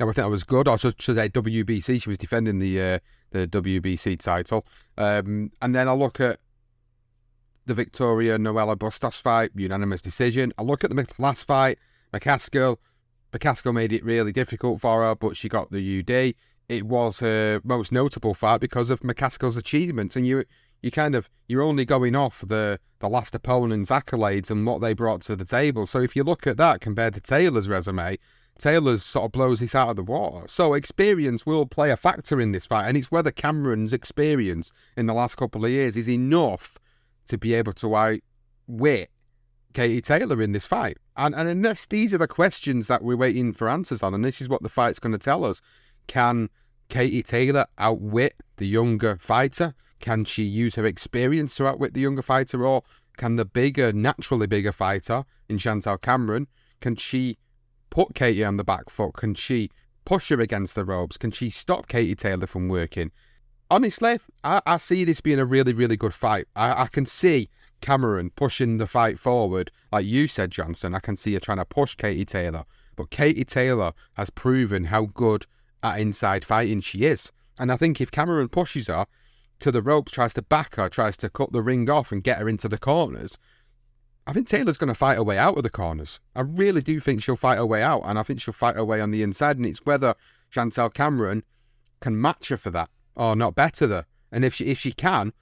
I 0.00 0.04
think 0.04 0.16
that 0.16 0.30
was 0.30 0.44
good. 0.44 0.68
Or 0.68 0.78
should, 0.78 1.00
should 1.00 1.18
I 1.18 1.24
say 1.24 1.30
WBC? 1.30 2.02
She 2.02 2.08
was 2.08 2.18
defending 2.18 2.58
the 2.58 2.80
uh, 2.80 2.98
the 3.30 3.48
WBC 3.48 4.20
title. 4.20 4.64
Um, 4.96 5.50
and 5.60 5.74
then 5.74 5.88
I 5.88 5.92
look 5.92 6.20
at 6.20 6.38
the 7.66 7.74
Victoria 7.74 8.38
Noelia 8.38 8.78
Bustos 8.78 9.20
fight, 9.20 9.50
unanimous 9.54 10.02
decision. 10.02 10.52
I 10.58 10.62
look 10.62 10.84
at 10.84 10.90
the 10.90 11.06
last 11.18 11.44
fight, 11.44 11.78
McCaskill. 12.12 12.76
McCaskill 13.32 13.74
made 13.74 13.92
it 13.92 14.04
really 14.04 14.32
difficult 14.32 14.80
for 14.80 15.02
her, 15.02 15.14
but 15.14 15.36
she 15.36 15.48
got 15.48 15.70
the 15.70 16.00
UD. 16.00 16.34
It 16.68 16.84
was 16.84 17.20
her 17.20 17.60
most 17.64 17.92
notable 17.92 18.34
fight 18.34 18.60
because 18.60 18.90
of 18.90 19.00
McCaskill's 19.00 19.56
achievements, 19.56 20.16
and 20.16 20.26
you 20.26 20.44
you 20.82 20.90
kind 20.90 21.14
of 21.14 21.28
you're 21.48 21.62
only 21.62 21.84
going 21.84 22.14
off 22.14 22.44
the 22.46 22.78
the 23.00 23.08
last 23.08 23.34
opponent's 23.34 23.90
accolades 23.90 24.50
and 24.50 24.66
what 24.66 24.80
they 24.80 24.94
brought 24.94 25.22
to 25.22 25.36
the 25.36 25.44
table. 25.44 25.86
So 25.86 26.00
if 26.00 26.14
you 26.14 26.24
look 26.24 26.46
at 26.46 26.56
that 26.58 26.80
compared 26.80 27.14
to 27.14 27.20
Taylor's 27.20 27.68
resume, 27.68 28.18
Taylor's 28.58 29.02
sort 29.02 29.26
of 29.26 29.32
blows 29.32 29.60
this 29.60 29.74
out 29.74 29.90
of 29.90 29.96
the 29.96 30.04
water. 30.04 30.46
So 30.48 30.74
experience 30.74 31.44
will 31.44 31.66
play 31.66 31.90
a 31.90 31.96
factor 31.96 32.40
in 32.40 32.52
this 32.52 32.66
fight, 32.66 32.86
and 32.86 32.96
it's 32.96 33.10
whether 33.10 33.30
Cameron's 33.30 33.92
experience 33.92 34.72
in 34.96 35.06
the 35.06 35.14
last 35.14 35.36
couple 35.36 35.64
of 35.64 35.70
years 35.70 35.96
is 35.96 36.08
enough 36.08 36.78
to 37.28 37.38
be 37.38 37.54
able 37.54 37.72
to 37.74 37.96
outwit 37.96 39.10
Katie 39.72 40.00
Taylor 40.00 40.40
in 40.40 40.52
this 40.52 40.66
fight. 40.66 40.98
And 41.16 41.34
and 41.34 41.64
this, 41.64 41.86
these 41.86 42.14
are 42.14 42.18
the 42.18 42.28
questions 42.28 42.88
that 42.88 43.02
we're 43.02 43.16
waiting 43.16 43.52
for 43.52 43.68
answers 43.68 44.02
on, 44.02 44.14
and 44.14 44.24
this 44.24 44.40
is 44.40 44.48
what 44.48 44.62
the 44.62 44.68
fight's 44.68 44.98
going 44.98 45.12
to 45.12 45.18
tell 45.18 45.44
us. 45.44 45.60
Can 46.06 46.48
Katie 46.88 47.22
Taylor 47.22 47.66
outwit 47.78 48.34
the 48.56 48.66
younger 48.66 49.16
fighter? 49.16 49.74
Can 50.00 50.24
she 50.24 50.44
use 50.44 50.74
her 50.74 50.84
experience 50.84 51.56
to 51.56 51.66
outwit 51.66 51.94
the 51.94 52.00
younger 52.00 52.22
fighter, 52.22 52.64
or 52.64 52.82
can 53.16 53.36
the 53.36 53.44
bigger, 53.44 53.92
naturally 53.92 54.46
bigger 54.46 54.72
fighter 54.72 55.24
in 55.48 55.58
Chantelle 55.58 55.98
Cameron, 55.98 56.46
can 56.80 56.96
she 56.96 57.38
put 57.90 58.14
Katie 58.14 58.44
on 58.44 58.56
the 58.56 58.64
back 58.64 58.90
foot? 58.90 59.14
Can 59.14 59.34
she 59.34 59.70
push 60.04 60.28
her 60.28 60.40
against 60.40 60.74
the 60.74 60.84
ropes? 60.84 61.16
Can 61.16 61.30
she 61.30 61.48
stop 61.48 61.88
Katie 61.88 62.14
Taylor 62.14 62.46
from 62.46 62.68
working? 62.68 63.12
Honestly, 63.70 64.18
I, 64.42 64.60
I 64.66 64.76
see 64.76 65.04
this 65.04 65.20
being 65.20 65.38
a 65.38 65.44
really, 65.44 65.72
really 65.72 65.96
good 65.96 66.14
fight. 66.14 66.46
I, 66.54 66.82
I 66.82 66.86
can 66.86 67.06
see 67.06 67.48
Cameron 67.80 68.30
pushing 68.36 68.78
the 68.78 68.86
fight 68.86 69.18
forward. 69.18 69.70
Like 69.92 70.06
you 70.06 70.28
said, 70.28 70.50
Johnston, 70.50 70.94
I 70.94 71.00
can 71.00 71.16
see 71.16 71.34
her 71.34 71.40
trying 71.40 71.58
to 71.58 71.64
push 71.64 71.94
Katie 71.94 72.24
Taylor. 72.24 72.64
But 72.96 73.10
Katie 73.10 73.44
Taylor 73.44 73.92
has 74.14 74.30
proven 74.30 74.84
how 74.84 75.06
good 75.06 75.46
at 75.82 75.98
inside 75.98 76.44
fighting 76.44 76.80
she 76.80 77.04
is. 77.04 77.32
And 77.58 77.72
I 77.72 77.76
think 77.76 78.00
if 78.00 78.10
Cameron 78.10 78.48
pushes 78.48 78.88
her 78.88 79.06
to 79.60 79.72
the 79.72 79.82
ropes, 79.82 80.12
tries 80.12 80.34
to 80.34 80.42
back 80.42 80.76
her, 80.76 80.88
tries 80.88 81.16
to 81.18 81.30
cut 81.30 81.52
the 81.52 81.62
ring 81.62 81.88
off 81.88 82.12
and 82.12 82.22
get 82.22 82.38
her 82.38 82.48
into 82.48 82.68
the 82.68 82.78
corners, 82.78 83.38
I 84.26 84.32
think 84.32 84.48
Taylor's 84.48 84.78
going 84.78 84.88
to 84.88 84.94
fight 84.94 85.16
her 85.16 85.22
way 85.22 85.38
out 85.38 85.56
of 85.56 85.62
the 85.62 85.70
corners. 85.70 86.20
I 86.34 86.40
really 86.40 86.80
do 86.80 86.98
think 87.00 87.22
she'll 87.22 87.36
fight 87.36 87.58
her 87.58 87.66
way 87.66 87.82
out, 87.82 88.02
and 88.04 88.18
I 88.18 88.22
think 88.22 88.40
she'll 88.40 88.54
fight 88.54 88.76
her 88.76 88.84
way 88.84 89.00
on 89.00 89.10
the 89.10 89.22
inside. 89.22 89.56
And 89.58 89.66
it's 89.66 89.84
whether 89.84 90.14
Chantelle 90.48 90.90
Cameron 90.90 91.44
can 92.00 92.20
match 92.20 92.48
her 92.48 92.56
for 92.56 92.70
that 92.70 92.88
or 93.16 93.36
not 93.36 93.54
better 93.54 93.88
her. 93.88 94.06
And 94.32 94.44
if 94.44 94.54
she 94.54 94.66
if 94.66 94.78
she 94.78 94.92
can, 94.92 95.32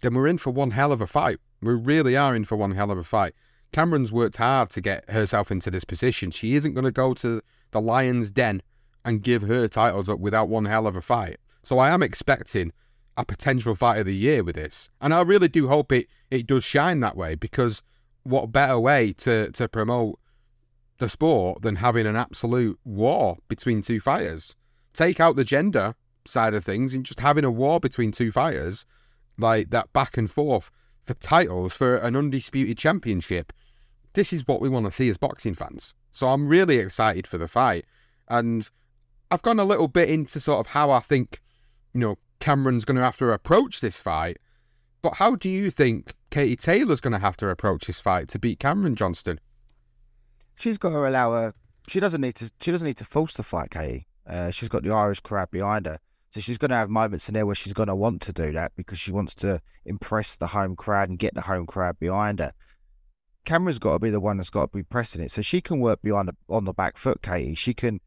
then 0.00 0.14
we're 0.14 0.26
in 0.26 0.38
for 0.38 0.50
one 0.50 0.70
hell 0.70 0.92
of 0.92 1.00
a 1.00 1.06
fight. 1.06 1.38
We 1.62 1.74
really 1.74 2.16
are 2.16 2.34
in 2.34 2.44
for 2.44 2.56
one 2.56 2.72
hell 2.72 2.90
of 2.90 2.98
a 2.98 3.04
fight. 3.04 3.34
Cameron's 3.72 4.12
worked 4.12 4.36
hard 4.36 4.70
to 4.70 4.80
get 4.80 5.08
herself 5.10 5.50
into 5.50 5.70
this 5.70 5.84
position. 5.84 6.30
She 6.30 6.54
isn't 6.54 6.74
going 6.74 6.84
to 6.84 6.90
go 6.90 7.14
to 7.14 7.40
the 7.70 7.80
Lion's 7.80 8.30
Den 8.30 8.62
and 9.04 9.22
give 9.22 9.42
her 9.42 9.68
titles 9.68 10.08
up 10.08 10.18
without 10.18 10.48
one 10.48 10.64
hell 10.64 10.86
of 10.86 10.96
a 10.96 11.00
fight. 11.00 11.36
So 11.62 11.78
I 11.78 11.90
am 11.90 12.02
expecting 12.02 12.72
a 13.16 13.24
potential 13.24 13.74
fight 13.74 13.98
of 13.98 14.06
the 14.06 14.14
year 14.14 14.42
with 14.42 14.56
this. 14.56 14.90
And 15.00 15.14
I 15.14 15.20
really 15.20 15.48
do 15.48 15.68
hope 15.68 15.92
it, 15.92 16.08
it 16.30 16.46
does 16.46 16.64
shine 16.64 17.00
that 17.00 17.16
way 17.16 17.34
because 17.34 17.82
what 18.24 18.52
better 18.52 18.78
way 18.78 19.12
to, 19.18 19.50
to 19.52 19.68
promote 19.68 20.18
the 20.98 21.08
sport 21.08 21.62
than 21.62 21.76
having 21.76 22.06
an 22.06 22.16
absolute 22.16 22.78
war 22.84 23.36
between 23.48 23.82
two 23.82 24.00
fighters? 24.00 24.56
Take 24.92 25.20
out 25.20 25.36
the 25.36 25.44
gender 25.44 25.94
side 26.26 26.54
of 26.54 26.64
things 26.64 26.94
and 26.94 27.04
just 27.04 27.20
having 27.20 27.44
a 27.44 27.50
war 27.50 27.80
between 27.80 28.12
two 28.12 28.32
fighters, 28.32 28.86
like 29.38 29.70
that 29.70 29.92
back 29.92 30.16
and 30.16 30.30
forth 30.30 30.70
for 31.04 31.14
titles 31.14 31.72
for 31.72 31.96
an 31.96 32.16
undisputed 32.16 32.78
championship. 32.78 33.52
This 34.12 34.32
is 34.32 34.46
what 34.46 34.60
we 34.60 34.68
want 34.68 34.86
to 34.86 34.92
see 34.92 35.08
as 35.08 35.16
boxing 35.16 35.54
fans. 35.54 35.94
So 36.10 36.28
I'm 36.28 36.48
really 36.48 36.78
excited 36.78 37.26
for 37.26 37.38
the 37.38 37.48
fight. 37.48 37.84
And 38.28 38.68
I've 39.30 39.42
gone 39.42 39.60
a 39.60 39.64
little 39.64 39.88
bit 39.88 40.10
into 40.10 40.40
sort 40.40 40.60
of 40.60 40.68
how 40.68 40.90
I 40.90 41.00
think, 41.00 41.40
you 41.94 42.00
know, 42.00 42.18
Cameron's 42.40 42.84
going 42.84 42.96
to 42.96 43.04
have 43.04 43.16
to 43.18 43.30
approach 43.30 43.80
this 43.80 44.00
fight. 44.00 44.38
But 45.02 45.14
how 45.14 45.36
do 45.36 45.48
you 45.48 45.70
think 45.70 46.12
Katie 46.30 46.56
Taylor's 46.56 47.00
going 47.00 47.12
to 47.12 47.18
have 47.18 47.36
to 47.38 47.48
approach 47.48 47.86
this 47.86 48.00
fight 48.00 48.28
to 48.30 48.38
beat 48.38 48.58
Cameron 48.58 48.96
Johnston? 48.96 49.40
She's 50.56 50.78
got 50.78 50.90
to 50.90 51.08
allow 51.08 51.32
her. 51.32 51.54
She 51.88 52.00
doesn't 52.00 52.20
need 52.20 52.34
to. 52.36 52.50
She 52.60 52.70
doesn't 52.70 52.86
need 52.86 52.98
to 52.98 53.04
force 53.04 53.34
the 53.34 53.42
fight, 53.42 53.70
Katie. 53.70 54.06
Uh, 54.26 54.50
she's 54.50 54.68
got 54.68 54.82
the 54.82 54.92
Irish 54.92 55.20
crowd 55.20 55.50
behind 55.50 55.86
her, 55.86 55.98
so 56.30 56.40
she's 56.40 56.58
going 56.58 56.70
to 56.70 56.76
have 56.76 56.88
moments 56.88 57.28
in 57.28 57.34
there 57.34 57.44
where 57.44 57.56
she's 57.56 57.72
going 57.72 57.88
to 57.88 57.94
want 57.94 58.22
to 58.22 58.32
do 58.32 58.52
that 58.52 58.72
because 58.76 58.98
she 58.98 59.10
wants 59.10 59.34
to 59.34 59.60
impress 59.84 60.36
the 60.36 60.46
home 60.46 60.76
crowd 60.76 61.08
and 61.08 61.18
get 61.18 61.34
the 61.34 61.42
home 61.42 61.66
crowd 61.66 61.98
behind 61.98 62.38
her. 62.38 62.52
Cameron's 63.44 63.80
got 63.80 63.94
to 63.94 63.98
be 63.98 64.10
the 64.10 64.20
one 64.20 64.36
that's 64.36 64.50
got 64.50 64.70
to 64.70 64.76
be 64.78 64.84
pressing 64.84 65.20
it, 65.20 65.32
so 65.32 65.42
she 65.42 65.60
can 65.60 65.80
work 65.80 66.00
behind 66.02 66.28
the, 66.28 66.36
on 66.48 66.64
the 66.64 66.72
back 66.72 66.96
foot. 66.96 67.20
Katie, 67.20 67.56
she 67.56 67.74
can 67.74 68.00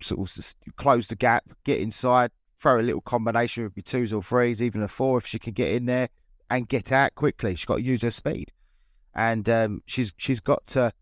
sort 0.00 0.20
of 0.20 0.76
close 0.76 1.08
the 1.08 1.16
gap, 1.16 1.44
get 1.64 1.80
inside, 1.80 2.30
throw 2.58 2.78
a 2.78 2.80
little 2.80 3.02
combination 3.02 3.70
with 3.76 3.84
twos 3.84 4.12
or 4.12 4.22
threes, 4.22 4.62
even 4.62 4.82
a 4.82 4.88
four 4.88 5.18
if 5.18 5.26
she 5.26 5.38
can 5.38 5.52
get 5.52 5.72
in 5.72 5.84
there 5.84 6.08
and 6.48 6.68
get 6.68 6.92
out 6.92 7.14
quickly. 7.14 7.54
She's 7.54 7.66
got 7.66 7.76
to 7.76 7.82
use 7.82 8.00
her 8.02 8.10
speed, 8.10 8.52
and 9.14 9.46
um, 9.50 9.82
she's 9.86 10.14
she's 10.16 10.40
got 10.40 10.66
to 10.68 10.92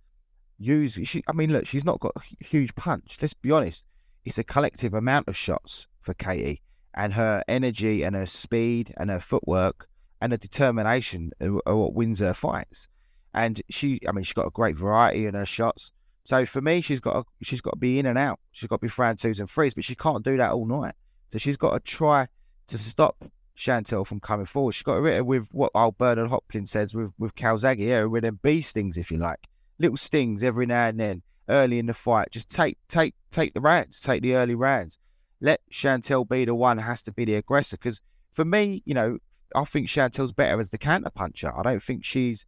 use. 0.58 0.98
She, 1.04 1.22
I 1.28 1.32
mean, 1.32 1.52
look, 1.52 1.66
she's 1.66 1.84
not 1.84 2.00
got 2.00 2.12
a 2.16 2.44
huge 2.44 2.74
punch. 2.74 3.18
Let's 3.20 3.34
be 3.34 3.52
honest. 3.52 3.84
It's 4.24 4.38
a 4.38 4.44
collective 4.44 4.94
amount 4.94 5.28
of 5.28 5.36
shots 5.36 5.88
for 6.00 6.14
Katie, 6.14 6.62
and 6.94 7.14
her 7.14 7.42
energy 7.48 8.02
and 8.02 8.14
her 8.14 8.26
speed 8.26 8.94
and 8.96 9.10
her 9.10 9.20
footwork 9.20 9.88
and 10.20 10.32
her 10.32 10.38
determination 10.38 11.32
are 11.40 11.76
what 11.76 11.94
wins 11.94 12.20
her 12.20 12.34
fights. 12.34 12.88
And 13.34 13.60
she, 13.70 14.00
I 14.08 14.12
mean, 14.12 14.24
she's 14.24 14.34
got 14.34 14.46
a 14.46 14.50
great 14.50 14.76
variety 14.76 15.26
in 15.26 15.34
her 15.34 15.46
shots. 15.46 15.90
So 16.24 16.46
for 16.46 16.60
me, 16.60 16.80
she's 16.80 17.00
got 17.00 17.14
to, 17.14 17.24
she's 17.42 17.60
got 17.60 17.72
to 17.72 17.78
be 17.78 17.98
in 17.98 18.06
and 18.06 18.18
out. 18.18 18.38
She's 18.52 18.68
got 18.68 18.76
to 18.76 18.82
be 18.82 18.88
throwing 18.88 19.16
twos 19.16 19.40
and 19.40 19.50
threes, 19.50 19.74
but 19.74 19.84
she 19.84 19.96
can't 19.96 20.24
do 20.24 20.36
that 20.36 20.52
all 20.52 20.66
night. 20.66 20.94
So 21.32 21.38
she's 21.38 21.56
got 21.56 21.72
to 21.72 21.80
try 21.80 22.28
to 22.68 22.78
stop 22.78 23.24
Chantelle 23.54 24.04
from 24.04 24.20
coming 24.20 24.46
forward. 24.46 24.72
She's 24.72 24.82
got 24.82 24.98
to 24.98 25.04
hit 25.04 25.26
with 25.26 25.48
what 25.50 25.72
old 25.74 25.98
Bernard 25.98 26.28
Hopkins 26.28 26.70
says 26.70 26.94
with 26.94 27.12
with 27.18 27.34
Calzaghe, 27.34 27.80
yeah, 27.80 28.04
with 28.04 28.22
them 28.22 28.38
bee 28.42 28.60
stings, 28.60 28.96
if 28.96 29.10
you 29.10 29.18
like, 29.18 29.48
little 29.78 29.96
stings 29.96 30.42
every 30.42 30.66
now 30.66 30.86
and 30.86 31.00
then, 31.00 31.22
early 31.48 31.78
in 31.78 31.86
the 31.86 31.94
fight. 31.94 32.30
Just 32.30 32.48
take 32.48 32.78
take 32.88 33.14
take 33.30 33.54
the 33.54 33.60
rounds, 33.60 34.00
take 34.00 34.22
the 34.22 34.34
early 34.34 34.54
rounds. 34.54 34.98
Let 35.40 35.60
Chantelle 35.70 36.24
be 36.24 36.44
the 36.44 36.54
one 36.54 36.78
has 36.78 37.02
to 37.02 37.12
be 37.12 37.24
the 37.24 37.34
aggressor. 37.34 37.76
Because 37.76 38.00
for 38.30 38.44
me, 38.44 38.82
you 38.84 38.94
know, 38.94 39.18
I 39.54 39.64
think 39.64 39.88
Chantelle's 39.88 40.32
better 40.32 40.60
as 40.60 40.70
the 40.70 40.78
counter 40.78 41.10
puncher. 41.10 41.52
I 41.56 41.62
don't 41.62 41.82
think 41.82 42.04
she's 42.04 42.46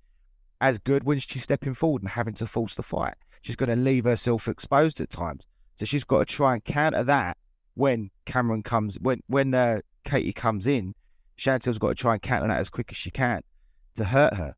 as 0.60 0.78
good 0.78 1.04
when 1.04 1.18
she's 1.18 1.42
stepping 1.42 1.74
forward 1.74 2.02
and 2.02 2.10
having 2.10 2.34
to 2.34 2.46
force 2.46 2.74
the 2.74 2.82
fight. 2.82 3.14
She's 3.42 3.56
going 3.56 3.68
to 3.68 3.76
leave 3.76 4.04
herself 4.04 4.48
exposed 4.48 5.00
at 5.00 5.10
times. 5.10 5.46
So 5.76 5.84
she's 5.84 6.04
got 6.04 6.20
to 6.20 6.24
try 6.24 6.54
and 6.54 6.64
counter 6.64 7.02
that 7.02 7.36
when 7.74 8.10
Cameron 8.24 8.62
comes, 8.62 8.98
when 9.00 9.22
when 9.26 9.54
uh, 9.54 9.80
Katie 10.04 10.32
comes 10.32 10.66
in. 10.66 10.94
Chantelle's 11.36 11.78
got 11.78 11.88
to 11.88 11.94
try 11.96 12.12
and 12.12 12.22
counter 12.22 12.46
that 12.46 12.60
as 12.60 12.70
quick 12.70 12.92
as 12.92 12.96
she 12.96 13.10
can 13.10 13.42
to 13.96 14.04
hurt 14.04 14.34
her. 14.34 14.54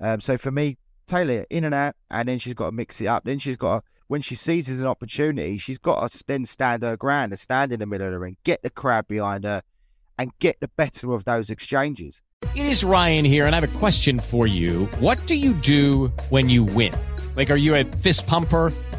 Um, 0.00 0.20
so 0.20 0.38
for 0.38 0.50
me, 0.52 0.78
Taylor 1.06 1.46
in 1.50 1.64
and 1.64 1.74
out, 1.74 1.94
and 2.10 2.28
then 2.28 2.38
she's 2.38 2.54
got 2.54 2.66
to 2.66 2.72
mix 2.72 3.00
it 3.00 3.06
up. 3.06 3.24
Then 3.24 3.38
she's 3.38 3.56
got 3.56 3.80
to, 3.80 3.84
when 4.08 4.22
she 4.22 4.34
seizes 4.34 4.80
an 4.80 4.86
opportunity, 4.86 5.58
she's 5.58 5.78
got 5.78 6.10
to 6.10 6.24
then 6.26 6.46
stand 6.46 6.82
her 6.82 6.96
ground 6.96 7.32
and 7.32 7.40
stand 7.40 7.72
in 7.72 7.80
the 7.80 7.86
middle 7.86 8.06
of 8.06 8.12
the 8.12 8.18
ring, 8.18 8.36
get 8.44 8.62
the 8.62 8.70
crowd 8.70 9.08
behind 9.08 9.44
her, 9.44 9.62
and 10.18 10.30
get 10.38 10.60
the 10.60 10.68
better 10.68 11.12
of 11.12 11.24
those 11.24 11.50
exchanges. 11.50 12.20
It 12.54 12.66
is 12.66 12.84
Ryan 12.84 13.24
here, 13.24 13.46
and 13.46 13.54
I 13.54 13.60
have 13.60 13.74
a 13.74 13.78
question 13.78 14.18
for 14.18 14.46
you. 14.46 14.86
What 15.00 15.24
do 15.26 15.34
you 15.34 15.54
do 15.54 16.08
when 16.28 16.48
you 16.48 16.64
win? 16.64 16.94
Like, 17.34 17.50
are 17.50 17.56
you 17.56 17.74
a 17.74 17.84
fist 17.84 18.26
pumper? 18.26 18.72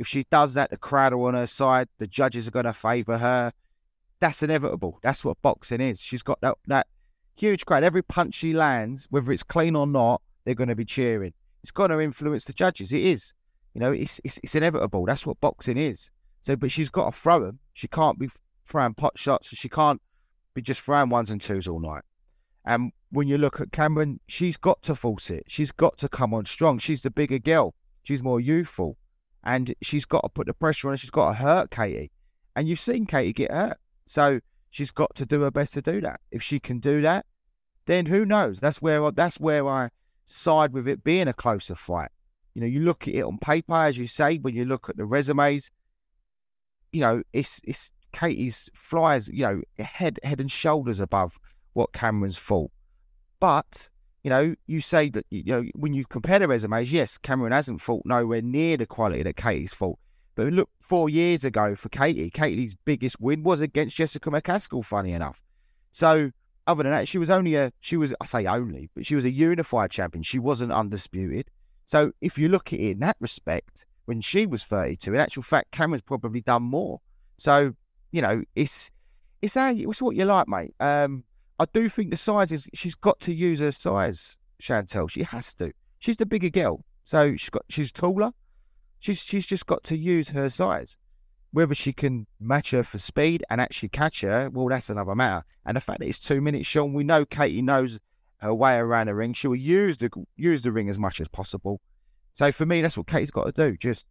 If 0.00 0.06
she 0.06 0.24
does 0.30 0.54
that, 0.54 0.70
the 0.70 0.78
crowd 0.78 1.12
are 1.12 1.20
on 1.20 1.34
her 1.34 1.46
side, 1.46 1.88
the 1.98 2.06
judges 2.06 2.48
are 2.48 2.50
going 2.50 2.64
to 2.64 2.72
favour 2.72 3.18
her. 3.18 3.52
That's 4.18 4.42
inevitable. 4.42 4.98
That's 5.02 5.22
what 5.22 5.42
boxing 5.42 5.82
is. 5.82 6.00
She's 6.00 6.22
got 6.22 6.40
that, 6.40 6.56
that 6.68 6.86
huge 7.36 7.66
crowd. 7.66 7.84
Every 7.84 8.00
punch 8.00 8.34
she 8.34 8.54
lands, 8.54 9.06
whether 9.10 9.30
it's 9.30 9.42
clean 9.42 9.76
or 9.76 9.86
not, 9.86 10.22
they're 10.44 10.54
going 10.54 10.68
to 10.70 10.74
be 10.74 10.86
cheering. 10.86 11.34
It's 11.62 11.70
going 11.70 11.90
to 11.90 12.00
influence 12.00 12.46
the 12.46 12.54
judges. 12.54 12.92
It 12.92 13.02
is. 13.02 13.34
You 13.74 13.82
know, 13.82 13.92
it's, 13.92 14.22
it's, 14.24 14.40
it's 14.42 14.54
inevitable. 14.54 15.04
That's 15.04 15.26
what 15.26 15.38
boxing 15.38 15.76
is. 15.76 16.10
So, 16.40 16.56
but 16.56 16.72
she's 16.72 16.88
got 16.88 17.12
to 17.12 17.20
throw 17.20 17.44
them. 17.44 17.58
She 17.74 17.86
can't 17.86 18.18
be 18.18 18.30
throwing 18.64 18.94
pot 18.94 19.18
shots. 19.18 19.48
She 19.48 19.68
can't 19.68 20.00
be 20.54 20.62
just 20.62 20.80
throwing 20.80 21.10
ones 21.10 21.28
and 21.28 21.42
twos 21.42 21.68
all 21.68 21.78
night. 21.78 22.04
And 22.64 22.92
when 23.10 23.28
you 23.28 23.36
look 23.36 23.60
at 23.60 23.70
Cameron, 23.70 24.20
she's 24.26 24.56
got 24.56 24.82
to 24.84 24.94
force 24.94 25.28
it. 25.28 25.44
She's 25.46 25.72
got 25.72 25.98
to 25.98 26.08
come 26.08 26.32
on 26.32 26.46
strong. 26.46 26.78
She's 26.78 27.02
the 27.02 27.10
bigger 27.10 27.38
girl. 27.38 27.74
She's 28.02 28.22
more 28.22 28.40
youthful. 28.40 28.96
And 29.44 29.74
she's 29.80 30.04
got 30.04 30.22
to 30.22 30.28
put 30.28 30.46
the 30.46 30.54
pressure 30.54 30.88
on 30.88 30.92
her. 30.92 30.98
She's 30.98 31.10
got 31.10 31.28
to 31.28 31.34
hurt 31.34 31.70
Katie. 31.70 32.10
And 32.56 32.68
you've 32.68 32.80
seen 32.80 33.06
Katie 33.06 33.32
get 33.32 33.50
hurt. 33.50 33.78
So 34.06 34.40
she's 34.70 34.90
got 34.90 35.14
to 35.16 35.26
do 35.26 35.42
her 35.42 35.50
best 35.50 35.74
to 35.74 35.82
do 35.82 36.00
that. 36.02 36.20
If 36.30 36.42
she 36.42 36.58
can 36.58 36.78
do 36.78 37.00
that, 37.02 37.26
then 37.86 38.06
who 38.06 38.24
knows? 38.24 38.60
That's 38.60 38.82
where 38.82 39.10
that's 39.10 39.40
where 39.40 39.66
I 39.66 39.90
side 40.26 40.72
with 40.72 40.86
it 40.86 41.02
being 41.02 41.28
a 41.28 41.32
closer 41.32 41.74
fight. 41.74 42.10
You 42.54 42.60
know, 42.60 42.66
you 42.66 42.80
look 42.80 43.08
at 43.08 43.14
it 43.14 43.22
on 43.22 43.38
paper, 43.38 43.74
as 43.74 43.96
you 43.96 44.06
say, 44.06 44.38
when 44.38 44.54
you 44.54 44.64
look 44.64 44.88
at 44.88 44.96
the 44.96 45.04
resumes, 45.04 45.70
you 46.92 47.00
know, 47.00 47.22
it's 47.32 47.60
it's 47.64 47.92
Katie's 48.12 48.68
flies, 48.74 49.28
you 49.28 49.42
know, 49.42 49.62
head 49.78 50.18
head 50.22 50.40
and 50.40 50.50
shoulders 50.50 51.00
above 51.00 51.38
what 51.72 51.92
Cameron's 51.92 52.36
fought. 52.36 52.72
But 53.38 53.88
you 54.22 54.30
know, 54.30 54.54
you 54.66 54.80
say 54.80 55.08
that 55.10 55.26
you 55.30 55.44
know 55.44 55.64
when 55.74 55.94
you 55.94 56.04
compare 56.04 56.38
the 56.38 56.48
resumes, 56.48 56.92
yes, 56.92 57.18
Cameron 57.18 57.52
hasn't 57.52 57.80
fought 57.80 58.02
nowhere 58.04 58.42
near 58.42 58.76
the 58.76 58.86
quality 58.86 59.22
that 59.22 59.36
Katie's 59.36 59.72
fought. 59.72 59.98
But 60.34 60.52
look, 60.52 60.70
four 60.80 61.08
years 61.08 61.44
ago 61.44 61.74
for 61.74 61.88
Katie, 61.88 62.30
Katie's 62.30 62.74
biggest 62.74 63.20
win 63.20 63.42
was 63.42 63.60
against 63.60 63.96
Jessica 63.96 64.30
McCaskill. 64.30 64.84
Funny 64.84 65.12
enough, 65.12 65.42
so 65.92 66.30
other 66.66 66.82
than 66.82 66.92
that, 66.92 67.08
she 67.08 67.18
was 67.18 67.30
only 67.30 67.54
a 67.54 67.72
she 67.80 67.96
was 67.96 68.14
I 68.20 68.26
say 68.26 68.46
only, 68.46 68.90
but 68.94 69.06
she 69.06 69.14
was 69.14 69.24
a 69.24 69.30
unified 69.30 69.90
champion. 69.90 70.22
She 70.22 70.38
wasn't 70.38 70.72
undisputed. 70.72 71.50
So 71.86 72.12
if 72.20 72.38
you 72.38 72.48
look 72.48 72.72
at 72.72 72.78
it 72.78 72.90
in 72.90 72.98
that 73.00 73.16
respect, 73.20 73.86
when 74.04 74.20
she 74.20 74.46
was 74.46 74.62
32, 74.62 75.12
in 75.12 75.20
actual 75.20 75.42
fact, 75.42 75.72
Cameron's 75.72 76.02
probably 76.02 76.40
done 76.40 76.62
more. 76.62 77.00
So 77.38 77.74
you 78.12 78.22
know, 78.22 78.42
it's 78.54 78.90
it's 79.42 79.56
it's 79.56 80.02
what 80.02 80.16
you 80.16 80.24
like, 80.24 80.48
mate. 80.48 80.74
Um, 80.80 81.24
I 81.60 81.66
do 81.74 81.90
think 81.90 82.10
the 82.10 82.16
size 82.16 82.50
is 82.52 82.66
she's 82.72 82.94
got 82.94 83.20
to 83.20 83.34
use 83.34 83.60
her 83.60 83.70
size, 83.70 84.38
Chantelle. 84.58 85.08
She 85.08 85.24
has 85.24 85.52
to. 85.56 85.72
She's 85.98 86.16
the 86.16 86.24
bigger 86.24 86.48
girl, 86.48 86.86
so 87.04 87.36
she's 87.36 87.50
got 87.50 87.64
she's 87.68 87.92
taller. 87.92 88.32
She's 88.98 89.18
she's 89.18 89.44
just 89.44 89.66
got 89.66 89.84
to 89.84 89.96
use 89.96 90.28
her 90.28 90.48
size. 90.48 90.96
Whether 91.52 91.74
she 91.74 91.92
can 91.92 92.26
match 92.40 92.70
her 92.70 92.82
for 92.82 92.96
speed 92.96 93.44
and 93.50 93.60
actually 93.60 93.90
catch 93.90 94.22
her, 94.22 94.48
well, 94.50 94.68
that's 94.68 94.88
another 94.88 95.14
matter. 95.14 95.44
And 95.66 95.76
the 95.76 95.82
fact 95.82 95.98
that 96.00 96.08
it's 96.08 96.18
two 96.18 96.40
minutes, 96.40 96.66
Sean, 96.66 96.94
we 96.94 97.04
know 97.04 97.26
Katie 97.26 97.60
knows 97.60 98.00
her 98.38 98.54
way 98.54 98.78
around 98.78 99.08
the 99.08 99.14
ring. 99.14 99.34
She'll 99.34 99.54
use 99.54 99.98
the 99.98 100.08
use 100.36 100.62
the 100.62 100.72
ring 100.72 100.88
as 100.88 100.98
much 100.98 101.20
as 101.20 101.28
possible. 101.28 101.82
So 102.32 102.52
for 102.52 102.64
me, 102.64 102.80
that's 102.80 102.96
what 102.96 103.06
Katie's 103.06 103.30
got 103.30 103.44
to 103.44 103.52
do. 103.52 103.76
Just, 103.76 104.06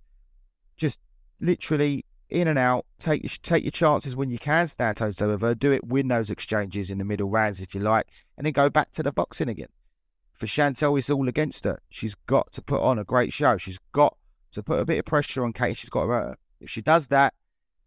just 0.78 1.00
literally 1.42 2.06
in 2.30 2.48
and 2.48 2.60
out. 2.60 2.86
Take 3.00 3.24
your, 3.24 3.32
take 3.44 3.64
your 3.64 3.72
chances 3.72 4.16
when 4.16 4.30
you 4.30 4.40
can 4.40 4.68
with 4.80 5.42
her. 5.42 5.56
Do 5.56 5.72
it, 5.72 5.86
win 5.86 6.08
those 6.08 6.30
exchanges 6.30 6.92
in 6.92 6.98
the 6.98 7.06
middle 7.06 7.30
rounds 7.30 7.60
if 7.60 7.74
you 7.74 7.82
like, 7.82 8.08
and 8.38 8.46
then 8.46 8.54
go 8.54 8.70
back 8.70 8.92
to 8.94 9.04
the 9.04 9.12
boxing 9.12 9.50
again. 9.50 9.70
For 10.34 10.48
Chantelle, 10.48 10.96
it's 10.96 11.10
all 11.10 11.28
against 11.28 11.66
her. 11.66 11.80
She's 11.90 12.16
got 12.26 12.54
to 12.54 12.62
put 12.62 12.82
on 12.82 12.98
a 12.98 13.04
great 13.04 13.34
show. 13.34 13.58
She's 13.58 13.80
got 13.92 14.16
to 14.52 14.64
put 14.64 14.80
a 14.80 14.86
bit 14.86 15.00
of 15.00 15.06
pressure 15.06 15.44
on 15.44 15.54
Katie. 15.54 15.74
She's 15.74 15.90
got 15.90 16.04
to 16.04 16.08
her. 16.08 16.38
If 16.62 16.70
she 16.70 16.82
does 16.82 17.08
that, 17.08 17.34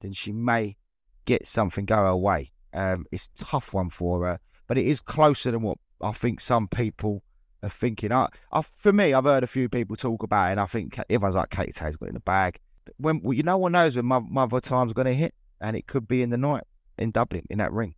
then 0.01 0.13
she 0.13 0.33
may 0.33 0.77
get 1.25 1.47
something 1.47 1.87
go 1.87 1.97
her 1.97 2.17
way. 2.17 2.53
Um, 2.75 3.07
it's 3.11 3.31
tough 3.37 3.73
one 3.73 3.91
for 3.91 4.27
her, 4.27 4.39
but 4.67 4.79
it 4.79 4.87
is 4.87 5.01
closer 5.01 5.51
than 5.51 5.63
what 5.63 5.79
I 6.01 6.13
think 6.13 6.41
some 6.41 6.69
people 6.69 7.23
are 7.63 7.69
thinking. 7.69 8.13
I, 8.13 8.29
I, 8.51 8.63
for 8.63 8.93
me, 8.93 9.15
I've 9.15 9.25
heard 9.25 9.45
a 9.45 9.49
few 9.49 9.69
people 9.69 9.97
talk 9.97 10.23
about 10.23 10.49
it, 10.49 10.53
and 10.53 10.61
I 10.61 10.67
think 10.67 10.99
everyone's 11.09 11.37
like, 11.37 11.51
Katie 11.51 11.73
Taylor's 11.73 11.97
got 11.97 12.09
in 12.09 12.15
the 12.15 12.21
bag. 12.21 12.59
When 12.97 13.21
you 13.25 13.43
no 13.43 13.59
one 13.59 13.73
knows 13.73 13.97
when 13.97 14.07
Mother, 14.07 14.27
mother 14.29 14.61
Time's 14.61 14.93
going 14.93 15.07
to 15.07 15.15
hit, 15.15 15.35
and 15.61 15.77
it 15.77 15.87
could 15.87 16.09
be 16.09 16.23
in 16.23 16.31
the 16.31 16.39
night 16.39 16.65
in 16.99 17.11
Dublin 17.11 17.47
in 17.51 17.59
that 17.59 17.73
ring. 17.73 17.95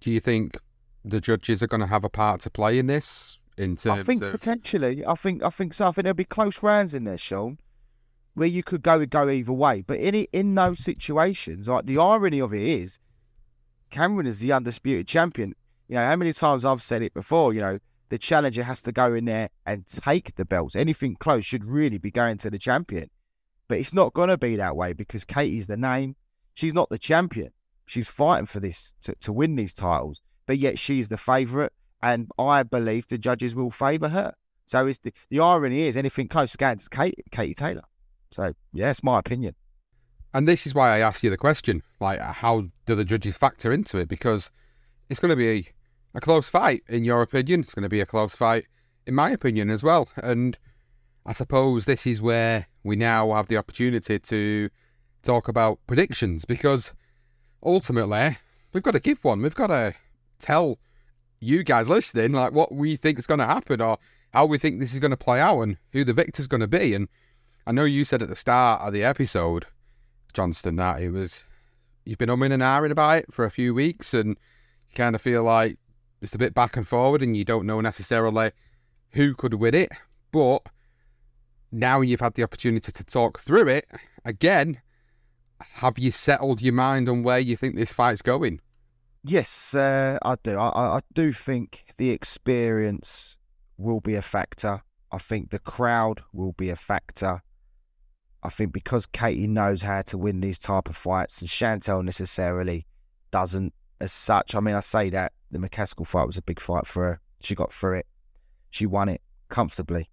Do 0.00 0.10
you 0.10 0.20
think 0.20 0.56
the 1.04 1.20
judges 1.20 1.62
are 1.62 1.66
going 1.66 1.80
to 1.80 1.86
have 1.86 2.04
a 2.04 2.08
part 2.08 2.40
to 2.42 2.50
play 2.50 2.78
in 2.78 2.86
this? 2.86 3.38
In 3.58 3.76
terms 3.76 4.00
I 4.00 4.02
think 4.02 4.22
of 4.22 4.32
potentially. 4.32 5.04
I 5.04 5.14
think 5.14 5.42
I 5.42 5.50
think 5.50 5.74
so. 5.74 5.86
I 5.86 5.92
think 5.92 6.04
there'll 6.04 6.14
be 6.14 6.24
close 6.24 6.62
rounds 6.62 6.94
in 6.94 7.04
there, 7.04 7.18
Sean 7.18 7.58
where 8.34 8.48
you 8.48 8.62
could 8.62 8.82
go 8.82 9.04
go 9.06 9.28
either 9.28 9.52
way. 9.52 9.82
But 9.82 10.00
in 10.00 10.14
it, 10.14 10.30
in 10.32 10.54
those 10.54 10.80
situations, 10.80 11.68
like 11.68 11.86
the 11.86 11.98
irony 11.98 12.40
of 12.40 12.54
it 12.54 12.62
is, 12.62 12.98
Cameron 13.90 14.26
is 14.26 14.38
the 14.38 14.52
undisputed 14.52 15.06
champion. 15.06 15.54
You 15.88 15.96
know 15.96 16.04
how 16.04 16.16
many 16.16 16.32
times 16.32 16.64
I've 16.64 16.82
said 16.82 17.02
it 17.02 17.12
before. 17.12 17.52
You 17.52 17.60
know 17.60 17.78
the 18.08 18.18
challenger 18.18 18.62
has 18.62 18.80
to 18.82 18.92
go 18.92 19.14
in 19.14 19.26
there 19.26 19.50
and 19.66 19.86
take 19.86 20.34
the 20.36 20.44
belts. 20.44 20.76
Anything 20.76 21.16
close 21.16 21.44
should 21.44 21.64
really 21.64 21.98
be 21.98 22.10
going 22.10 22.38
to 22.38 22.50
the 22.50 22.58
champion. 22.58 23.10
But 23.72 23.80
it's 23.80 23.94
not 23.94 24.12
going 24.12 24.28
to 24.28 24.36
be 24.36 24.56
that 24.56 24.76
way 24.76 24.92
because 24.92 25.24
Katie's 25.24 25.66
the 25.66 25.78
name. 25.78 26.14
She's 26.52 26.74
not 26.74 26.90
the 26.90 26.98
champion. 26.98 27.52
She's 27.86 28.06
fighting 28.06 28.44
for 28.44 28.60
this 28.60 28.92
to, 29.04 29.14
to 29.22 29.32
win 29.32 29.56
these 29.56 29.72
titles. 29.72 30.20
But 30.44 30.58
yet 30.58 30.78
she's 30.78 31.08
the 31.08 31.16
favourite. 31.16 31.72
And 32.02 32.28
I 32.38 32.64
believe 32.64 33.06
the 33.06 33.16
judges 33.16 33.54
will 33.54 33.70
favour 33.70 34.10
her. 34.10 34.34
So 34.66 34.84
the, 35.02 35.14
the 35.30 35.40
irony 35.40 35.86
is 35.86 35.96
anything 35.96 36.28
close 36.28 36.54
going 36.54 36.76
to 36.76 37.14
Katie, 37.30 37.54
Taylor. 37.54 37.84
So, 38.30 38.52
yeah, 38.74 38.92
my 39.02 39.18
opinion. 39.18 39.54
And 40.34 40.46
this 40.46 40.66
is 40.66 40.74
why 40.74 40.94
I 40.94 40.98
ask 40.98 41.22
you 41.22 41.30
the 41.30 41.38
question 41.38 41.82
like, 41.98 42.20
how 42.20 42.66
do 42.84 42.94
the 42.94 43.06
judges 43.06 43.38
factor 43.38 43.72
into 43.72 43.96
it? 43.96 44.06
Because 44.06 44.50
it's 45.08 45.18
going 45.18 45.30
to 45.30 45.34
be 45.34 45.70
a 46.14 46.20
close 46.20 46.50
fight, 46.50 46.82
in 46.90 47.04
your 47.04 47.22
opinion. 47.22 47.60
It's 47.60 47.72
going 47.72 47.84
to 47.84 47.88
be 47.88 48.00
a 48.00 48.06
close 48.06 48.36
fight, 48.36 48.66
in 49.06 49.14
my 49.14 49.30
opinion, 49.30 49.70
as 49.70 49.82
well. 49.82 50.10
And 50.22 50.58
I 51.24 51.32
suppose 51.32 51.86
this 51.86 52.06
is 52.06 52.20
where 52.20 52.66
we 52.84 52.96
now 52.96 53.32
have 53.32 53.48
the 53.48 53.56
opportunity 53.56 54.18
to 54.18 54.70
talk 55.22 55.48
about 55.48 55.78
predictions 55.86 56.44
because 56.44 56.92
ultimately 57.62 58.36
we've 58.72 58.82
got 58.82 58.92
to 58.92 59.00
give 59.00 59.24
one. 59.24 59.42
We've 59.42 59.54
got 59.54 59.68
to 59.68 59.94
tell 60.38 60.78
you 61.40 61.62
guys 61.64 61.88
listening 61.88 62.32
like 62.32 62.52
what 62.52 62.72
we 62.72 62.96
think 62.96 63.18
is 63.18 63.26
going 63.26 63.40
to 63.40 63.46
happen 63.46 63.80
or 63.80 63.98
how 64.32 64.46
we 64.46 64.58
think 64.58 64.78
this 64.78 64.94
is 64.94 65.00
going 65.00 65.10
to 65.10 65.16
play 65.16 65.40
out 65.40 65.60
and 65.60 65.76
who 65.92 66.04
the 66.04 66.12
victor's 66.12 66.46
going 66.46 66.60
to 66.60 66.68
be. 66.68 66.94
And 66.94 67.08
I 67.66 67.72
know 67.72 67.84
you 67.84 68.04
said 68.04 68.22
at 68.22 68.28
the 68.28 68.36
start 68.36 68.80
of 68.80 68.92
the 68.92 69.04
episode, 69.04 69.66
Johnston, 70.32 70.76
that 70.76 71.00
it 71.00 71.10
was 71.10 71.44
you've 72.04 72.18
been 72.18 72.28
umming 72.28 72.52
and 72.52 72.62
ahhing 72.62 72.90
about 72.90 73.18
it 73.18 73.32
for 73.32 73.44
a 73.44 73.50
few 73.50 73.74
weeks, 73.74 74.14
and 74.14 74.30
you 74.30 74.94
kind 74.96 75.14
of 75.14 75.22
feel 75.22 75.44
like 75.44 75.78
it's 76.20 76.34
a 76.34 76.38
bit 76.38 76.54
back 76.54 76.76
and 76.76 76.88
forward, 76.88 77.22
and 77.22 77.36
you 77.36 77.44
don't 77.44 77.66
know 77.66 77.80
necessarily 77.80 78.52
who 79.12 79.34
could 79.34 79.54
win 79.54 79.74
it. 79.74 79.90
But 80.32 80.62
now 81.72 82.02
you've 82.02 82.20
had 82.20 82.34
the 82.34 82.42
opportunity 82.42 82.92
to 82.92 83.04
talk 83.04 83.40
through 83.40 83.68
it 83.68 83.86
again. 84.24 84.80
Have 85.60 85.98
you 85.98 86.10
settled 86.10 86.60
your 86.60 86.74
mind 86.74 87.08
on 87.08 87.22
where 87.22 87.38
you 87.38 87.56
think 87.56 87.76
this 87.76 87.92
fight's 87.92 88.22
going? 88.22 88.60
Yes, 89.24 89.74
uh, 89.74 90.18
I 90.22 90.36
do. 90.42 90.56
I, 90.56 90.96
I 90.96 91.00
do 91.14 91.32
think 91.32 91.86
the 91.96 92.10
experience 92.10 93.38
will 93.78 94.00
be 94.00 94.16
a 94.16 94.22
factor. 94.22 94.82
I 95.12 95.18
think 95.18 95.50
the 95.50 95.58
crowd 95.58 96.22
will 96.32 96.52
be 96.52 96.70
a 96.70 96.76
factor. 96.76 97.42
I 98.42 98.48
think 98.48 98.72
because 98.72 99.06
Katie 99.06 99.46
knows 99.46 99.82
how 99.82 100.02
to 100.02 100.18
win 100.18 100.40
these 100.40 100.58
type 100.58 100.88
of 100.88 100.96
fights, 100.96 101.40
and 101.40 101.48
Chantelle 101.48 102.02
necessarily 102.02 102.86
doesn't 103.30 103.72
as 104.00 104.12
such. 104.12 104.54
I 104.54 104.60
mean, 104.60 104.74
I 104.74 104.80
say 104.80 105.10
that 105.10 105.32
the 105.52 105.58
McCaskill 105.58 106.06
fight 106.06 106.26
was 106.26 106.36
a 106.36 106.42
big 106.42 106.60
fight 106.60 106.86
for 106.86 107.04
her. 107.04 107.20
She 107.40 107.54
got 107.54 107.72
through 107.72 107.98
it. 107.98 108.06
She 108.70 108.84
won 108.84 109.08
it 109.08 109.22
comfortably. 109.48 110.08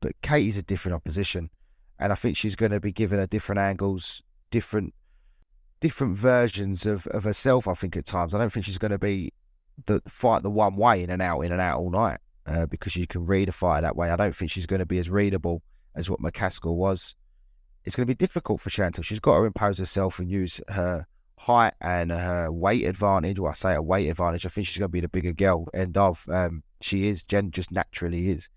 But 0.00 0.20
Katie's 0.22 0.56
a 0.56 0.62
different 0.62 0.94
opposition. 0.94 1.50
And 1.98 2.12
I 2.12 2.16
think 2.16 2.36
she's 2.36 2.56
going 2.56 2.72
to 2.72 2.80
be 2.80 2.92
given 2.92 3.18
her 3.18 3.26
different 3.26 3.58
angles, 3.58 4.22
different 4.50 4.94
different 5.80 6.14
versions 6.16 6.84
of, 6.84 7.06
of 7.06 7.24
herself, 7.24 7.66
I 7.66 7.74
think, 7.74 7.96
at 7.96 8.04
times. 8.04 8.34
I 8.34 8.38
don't 8.38 8.52
think 8.52 8.66
she's 8.66 8.78
going 8.78 8.90
to 8.90 8.98
be 8.98 9.32
the 9.86 10.02
fight 10.06 10.42
the 10.42 10.50
one 10.50 10.76
way 10.76 11.02
in 11.02 11.08
and 11.08 11.22
out, 11.22 11.40
in 11.40 11.52
and 11.52 11.60
out 11.60 11.78
all 11.78 11.90
night 11.90 12.18
uh, 12.46 12.66
because 12.66 12.96
you 12.96 13.06
can 13.06 13.24
read 13.24 13.48
a 13.48 13.52
fight 13.52 13.80
that 13.80 13.96
way. 13.96 14.10
I 14.10 14.16
don't 14.16 14.36
think 14.36 14.50
she's 14.50 14.66
going 14.66 14.80
to 14.80 14.86
be 14.86 14.98
as 14.98 15.08
readable 15.08 15.62
as 15.94 16.10
what 16.10 16.20
McCaskill 16.20 16.74
was 16.74 17.14
it's 17.84 17.96
going 17.96 18.06
to 18.06 18.14
be 18.14 18.14
difficult 18.14 18.60
for 18.60 18.70
Chantelle. 18.70 19.02
She's 19.02 19.20
got 19.20 19.38
to 19.38 19.44
impose 19.44 19.78
herself 19.78 20.18
and 20.18 20.30
use 20.30 20.60
her 20.68 21.06
height 21.38 21.74
and 21.80 22.10
her 22.10 22.52
weight 22.52 22.84
advantage. 22.84 23.38
Well, 23.38 23.50
I 23.50 23.54
say 23.54 23.74
a 23.74 23.82
weight 23.82 24.08
advantage. 24.08 24.44
I 24.44 24.50
think 24.50 24.66
she's 24.66 24.78
going 24.78 24.88
to 24.90 24.92
be 24.92 25.00
the 25.00 25.08
bigger 25.08 25.32
girl. 25.32 25.68
End 25.72 25.96
of. 25.96 26.24
Um, 26.28 26.62
she 26.80 27.08
is. 27.08 27.22
Jen 27.22 27.50
just 27.50 27.72
naturally 27.72 28.30
is. 28.30 28.48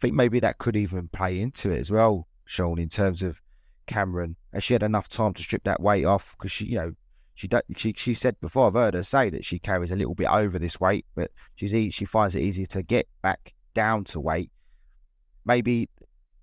I 0.00 0.06
think 0.06 0.14
maybe 0.14 0.40
that 0.40 0.56
could 0.56 0.76
even 0.76 1.08
play 1.08 1.38
into 1.38 1.70
it 1.70 1.78
as 1.78 1.90
well, 1.90 2.26
Sean, 2.46 2.78
in 2.78 2.88
terms 2.88 3.20
of 3.20 3.42
Cameron. 3.86 4.36
As 4.50 4.64
she 4.64 4.72
had 4.72 4.82
enough 4.82 5.10
time 5.10 5.34
to 5.34 5.42
strip 5.42 5.62
that 5.64 5.82
weight 5.82 6.06
off 6.06 6.34
because 6.38 6.50
she, 6.50 6.64
you 6.64 6.76
know, 6.76 6.92
she 7.34 7.50
she 7.76 7.92
she 7.94 8.14
said 8.14 8.40
before 8.40 8.66
I've 8.66 8.74
heard 8.74 8.94
her 8.94 9.02
say 9.02 9.28
that 9.28 9.44
she 9.44 9.58
carries 9.58 9.90
a 9.90 9.96
little 9.96 10.14
bit 10.14 10.28
over 10.28 10.58
this 10.58 10.80
weight, 10.80 11.04
but 11.14 11.30
she's 11.54 11.92
she 11.92 12.04
finds 12.06 12.34
it 12.34 12.40
easier 12.40 12.64
to 12.66 12.82
get 12.82 13.08
back 13.20 13.52
down 13.74 14.04
to 14.04 14.20
weight. 14.20 14.50
Maybe 15.44 15.90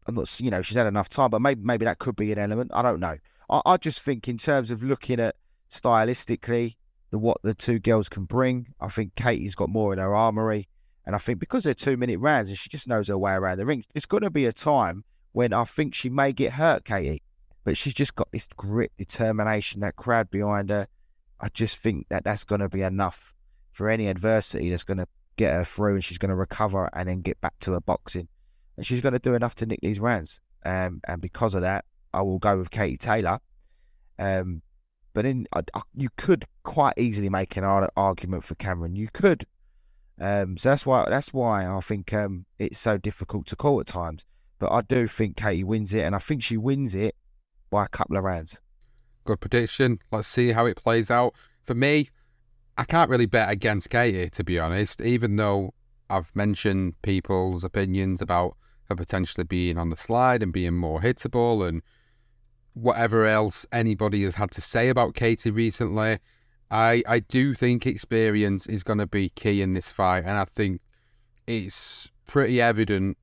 I'm 0.05 0.13
not, 0.13 0.39
you 0.39 0.51
know, 0.51 0.61
she's 0.61 0.77
had 0.77 0.85
enough 0.85 1.09
time, 1.09 1.31
but 1.31 1.41
maybe 1.41 1.61
maybe 1.63 1.85
that 1.85 1.97
could 1.97 2.15
be 2.15 2.31
an 2.31 2.37
element. 2.37 2.69
I 2.75 2.83
don't 2.83 2.99
know. 2.99 3.17
I, 3.49 3.61
I 3.65 3.77
just 3.77 4.01
think 4.01 4.27
in 4.27 4.37
terms 4.37 4.69
of 4.69 4.83
looking 4.83 5.19
at 5.19 5.35
stylistically 5.71 6.75
the 7.09 7.17
what 7.17 7.41
the 7.41 7.55
two 7.55 7.79
girls 7.79 8.07
can 8.07 8.25
bring, 8.25 8.67
I 8.79 8.89
think 8.89 9.15
Katie's 9.15 9.55
got 9.55 9.69
more 9.69 9.93
in 9.93 9.99
her 9.99 10.13
armory, 10.15 10.67
and 11.07 11.15
I 11.15 11.19
think 11.19 11.39
because 11.39 11.63
they're 11.63 11.73
two 11.73 11.97
minute 11.97 12.19
rounds 12.19 12.49
and 12.49 12.57
she 12.57 12.69
just 12.69 12.87
knows 12.87 13.07
her 13.07 13.17
way 13.17 13.33
around 13.33 13.57
the 13.57 13.65
ring, 13.65 13.83
it's 13.95 14.05
going 14.05 14.21
to 14.21 14.29
be 14.29 14.45
a 14.45 14.53
time 14.53 15.03
when 15.31 15.53
I 15.53 15.63
think 15.63 15.95
she 15.95 16.09
may 16.09 16.33
get 16.33 16.53
hurt, 16.53 16.85
Katie, 16.85 17.23
but 17.63 17.77
she's 17.77 17.95
just 17.95 18.15
got 18.15 18.31
this 18.31 18.47
grit, 18.55 18.91
determination, 18.97 19.81
that 19.81 19.95
crowd 19.95 20.29
behind 20.29 20.69
her. 20.69 20.87
I 21.39 21.49
just 21.49 21.77
think 21.77 22.07
that 22.09 22.23
that's 22.23 22.43
going 22.43 22.61
to 22.61 22.69
be 22.69 22.83
enough 22.83 23.33
for 23.71 23.89
any 23.89 24.07
adversity 24.07 24.69
that's 24.69 24.83
going 24.83 24.97
to 24.97 25.07
get 25.37 25.53
her 25.53 25.63
through, 25.63 25.95
and 25.95 26.03
she's 26.03 26.17
going 26.19 26.29
to 26.29 26.35
recover 26.35 26.89
and 26.93 27.09
then 27.09 27.21
get 27.21 27.41
back 27.41 27.57
to 27.61 27.71
her 27.71 27.81
boxing 27.81 28.27
and 28.77 28.85
she's 28.85 29.01
going 29.01 29.13
to 29.13 29.19
do 29.19 29.33
enough 29.33 29.55
to 29.55 29.65
nick 29.65 29.79
these 29.81 29.99
rounds. 29.99 30.39
Um, 30.63 31.01
and 31.07 31.19
because 31.19 31.53
of 31.53 31.61
that, 31.61 31.85
I 32.13 32.21
will 32.21 32.39
go 32.39 32.57
with 32.57 32.71
Katie 32.71 32.97
Taylor. 32.97 33.39
Um, 34.19 34.61
but 35.13 35.25
in 35.25 35.47
I, 35.53 35.61
I, 35.73 35.81
you 35.95 36.09
could 36.15 36.45
quite 36.63 36.93
easily 36.97 37.29
make 37.29 37.57
an 37.57 37.63
argument 37.63 38.43
for 38.43 38.55
Cameron. 38.55 38.95
You 38.95 39.09
could. 39.11 39.45
Um, 40.19 40.57
so 40.57 40.69
that's 40.69 40.85
why 40.85 41.05
that's 41.09 41.33
why 41.33 41.67
I 41.67 41.79
think 41.79 42.13
um, 42.13 42.45
it's 42.57 42.79
so 42.79 42.97
difficult 42.97 43.45
to 43.47 43.55
call 43.55 43.79
at 43.79 43.87
times. 43.87 44.25
But 44.59 44.71
I 44.71 44.81
do 44.81 45.07
think 45.07 45.37
Katie 45.37 45.63
wins 45.63 45.93
it, 45.93 46.01
and 46.01 46.15
I 46.15 46.19
think 46.19 46.41
she 46.41 46.57
wins 46.57 46.95
it 46.95 47.15
by 47.69 47.85
a 47.85 47.87
couple 47.87 48.17
of 48.17 48.23
rounds. 48.23 48.59
Good 49.25 49.39
prediction. 49.39 49.99
Let's 50.11 50.27
see 50.27 50.51
how 50.51 50.65
it 50.65 50.77
plays 50.77 51.11
out. 51.11 51.35
For 51.63 51.75
me, 51.75 52.09
I 52.77 52.83
can't 52.83 53.09
really 53.09 53.25
bet 53.25 53.51
against 53.51 53.89
Katie, 53.89 54.29
to 54.29 54.43
be 54.43 54.57
honest, 54.57 55.01
even 55.01 55.35
though 55.35 55.73
I've 56.09 56.35
mentioned 56.35 56.99
people's 57.01 57.63
opinions 57.63 58.21
about 58.21 58.55
her 58.89 58.95
potentially 58.95 59.43
being 59.43 59.77
on 59.77 59.89
the 59.89 59.97
slide 59.97 60.41
and 60.41 60.53
being 60.53 60.73
more 60.73 61.01
hittable 61.01 61.67
and 61.67 61.81
whatever 62.73 63.25
else 63.25 63.65
anybody 63.71 64.23
has 64.23 64.35
had 64.35 64.51
to 64.51 64.61
say 64.61 64.89
about 64.89 65.15
Katie 65.15 65.51
recently. 65.51 66.19
I 66.69 67.03
I 67.07 67.19
do 67.19 67.53
think 67.53 67.85
experience 67.85 68.67
is 68.67 68.83
going 68.83 68.99
to 68.99 69.07
be 69.07 69.29
key 69.29 69.61
in 69.61 69.73
this 69.73 69.91
fight, 69.91 70.25
and 70.25 70.37
I 70.37 70.45
think 70.45 70.81
it's 71.45 72.11
pretty 72.25 72.61
evident 72.61 73.17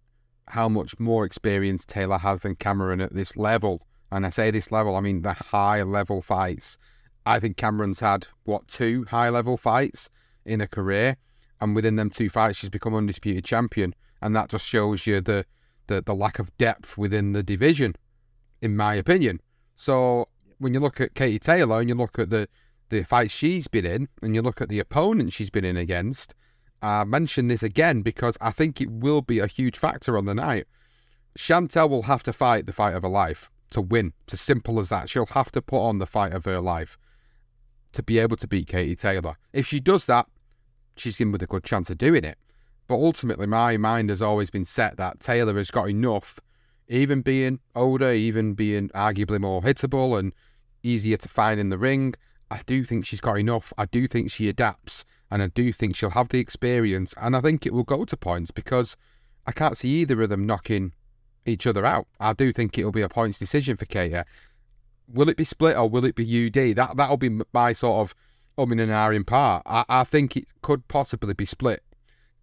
how 0.48 0.68
much 0.68 0.98
more 0.98 1.24
experience 1.24 1.84
Taylor 1.84 2.18
has 2.18 2.42
than 2.42 2.56
Cameron 2.56 3.00
at 3.00 3.14
this 3.14 3.36
level. 3.36 3.82
And 4.10 4.26
I 4.26 4.30
say 4.30 4.50
this 4.50 4.70
level, 4.70 4.96
I 4.96 5.00
mean 5.00 5.22
the 5.22 5.32
high 5.32 5.82
level 5.82 6.22
fights. 6.22 6.78
I 7.26 7.40
think 7.40 7.56
Cameron's 7.56 8.00
had 8.00 8.26
what 8.44 8.68
two 8.68 9.04
high 9.10 9.30
level 9.30 9.56
fights 9.56 10.10
in 10.44 10.60
a 10.60 10.68
career, 10.68 11.16
and 11.60 11.74
within 11.74 11.96
them 11.96 12.10
two 12.10 12.30
fights, 12.30 12.58
she's 12.58 12.70
become 12.70 12.94
undisputed 12.94 13.44
champion, 13.44 13.94
and 14.22 14.34
that 14.36 14.50
just 14.50 14.66
shows 14.66 15.06
you 15.06 15.20
the 15.20 15.44
the, 15.86 16.02
the 16.02 16.14
lack 16.14 16.38
of 16.38 16.56
depth 16.56 16.96
within 16.96 17.32
the 17.32 17.42
division, 17.42 17.94
in 18.62 18.74
my 18.76 18.94
opinion. 18.94 19.40
So 19.76 20.28
when 20.58 20.72
you 20.72 20.80
look 20.80 21.00
at 21.00 21.14
Katie 21.14 21.38
Taylor 21.38 21.80
and 21.80 21.88
you 21.88 21.94
look 21.94 22.18
at 22.18 22.30
the 22.30 22.48
the 22.88 23.02
fights 23.02 23.32
she's 23.32 23.68
been 23.68 23.86
in, 23.86 24.08
and 24.22 24.34
you 24.34 24.42
look 24.42 24.60
at 24.60 24.68
the 24.68 24.78
opponent 24.78 25.32
she's 25.32 25.50
been 25.50 25.64
in 25.64 25.76
against, 25.76 26.34
I 26.82 27.04
mention 27.04 27.48
this 27.48 27.62
again 27.62 28.02
because 28.02 28.36
I 28.40 28.50
think 28.50 28.80
it 28.80 28.90
will 28.90 29.22
be 29.22 29.38
a 29.38 29.46
huge 29.46 29.78
factor 29.78 30.18
on 30.18 30.26
the 30.26 30.34
night. 30.34 30.66
Chantelle 31.36 31.88
will 31.88 32.02
have 32.02 32.22
to 32.24 32.32
fight 32.32 32.66
the 32.66 32.72
fight 32.72 32.94
of 32.94 33.02
her 33.02 33.08
life 33.08 33.50
to 33.70 33.80
win. 33.80 34.12
It's 34.24 34.34
as 34.34 34.40
simple 34.40 34.78
as 34.78 34.90
that. 34.90 35.08
She'll 35.08 35.26
have 35.26 35.50
to 35.52 35.62
put 35.62 35.80
on 35.84 35.98
the 35.98 36.06
fight 36.06 36.32
of 36.32 36.44
her 36.44 36.60
life 36.60 36.98
to 37.92 38.02
be 38.02 38.18
able 38.18 38.36
to 38.36 38.46
beat 38.46 38.68
Katie 38.68 38.94
Taylor. 38.94 39.36
If 39.52 39.66
she 39.66 39.80
does 39.80 40.06
that, 40.06 40.26
she's 40.96 41.20
in 41.20 41.32
with 41.32 41.42
a 41.42 41.46
good 41.46 41.64
chance 41.64 41.90
of 41.90 41.98
doing 41.98 42.24
it. 42.24 42.38
But 42.86 42.96
ultimately, 42.96 43.46
my 43.46 43.78
mind 43.78 44.10
has 44.10 44.20
always 44.20 44.50
been 44.50 44.64
set 44.64 44.98
that 44.98 45.20
Taylor 45.20 45.54
has 45.54 45.70
got 45.70 45.88
enough, 45.88 46.38
even 46.88 47.22
being 47.22 47.60
older, 47.74 48.12
even 48.12 48.52
being 48.52 48.90
arguably 48.90 49.40
more 49.40 49.62
hittable 49.62 50.18
and 50.18 50.32
easier 50.82 51.16
to 51.16 51.28
find 51.28 51.58
in 51.58 51.70
the 51.70 51.78
ring. 51.78 52.14
I 52.50 52.60
do 52.66 52.84
think 52.84 53.06
she's 53.06 53.20
got 53.20 53.38
enough. 53.38 53.72
I 53.78 53.86
do 53.86 54.06
think 54.06 54.30
she 54.30 54.48
adapts, 54.48 55.04
and 55.30 55.42
I 55.42 55.48
do 55.48 55.72
think 55.72 55.96
she'll 55.96 56.10
have 56.10 56.28
the 56.28 56.38
experience, 56.38 57.14
and 57.20 57.36
I 57.36 57.40
think 57.40 57.66
it 57.66 57.72
will 57.72 57.84
go 57.84 58.04
to 58.04 58.16
points 58.16 58.50
because 58.50 58.96
I 59.46 59.52
can't 59.52 59.76
see 59.76 59.90
either 59.96 60.22
of 60.22 60.28
them 60.28 60.46
knocking 60.46 60.92
each 61.46 61.66
other 61.66 61.84
out. 61.84 62.06
I 62.20 62.32
do 62.32 62.52
think 62.52 62.78
it'll 62.78 62.92
be 62.92 63.02
a 63.02 63.08
points 63.08 63.38
decision 63.38 63.76
for 63.76 63.84
Katie. 63.84 64.22
Will 65.12 65.28
it 65.28 65.36
be 65.36 65.44
split 65.44 65.76
or 65.76 65.88
will 65.88 66.04
it 66.04 66.14
be 66.14 66.46
UD? 66.46 66.76
That 66.76 66.96
that'll 66.96 67.16
be 67.16 67.40
my 67.52 67.72
sort 67.72 68.00
of 68.00 68.14
umming 68.56 68.80
and 68.80 68.90
ahhing 68.90 69.26
part. 69.26 69.62
I, 69.66 69.84
I 69.88 70.04
think 70.04 70.36
it 70.36 70.46
could 70.62 70.86
possibly 70.88 71.34
be 71.34 71.44
split, 71.44 71.82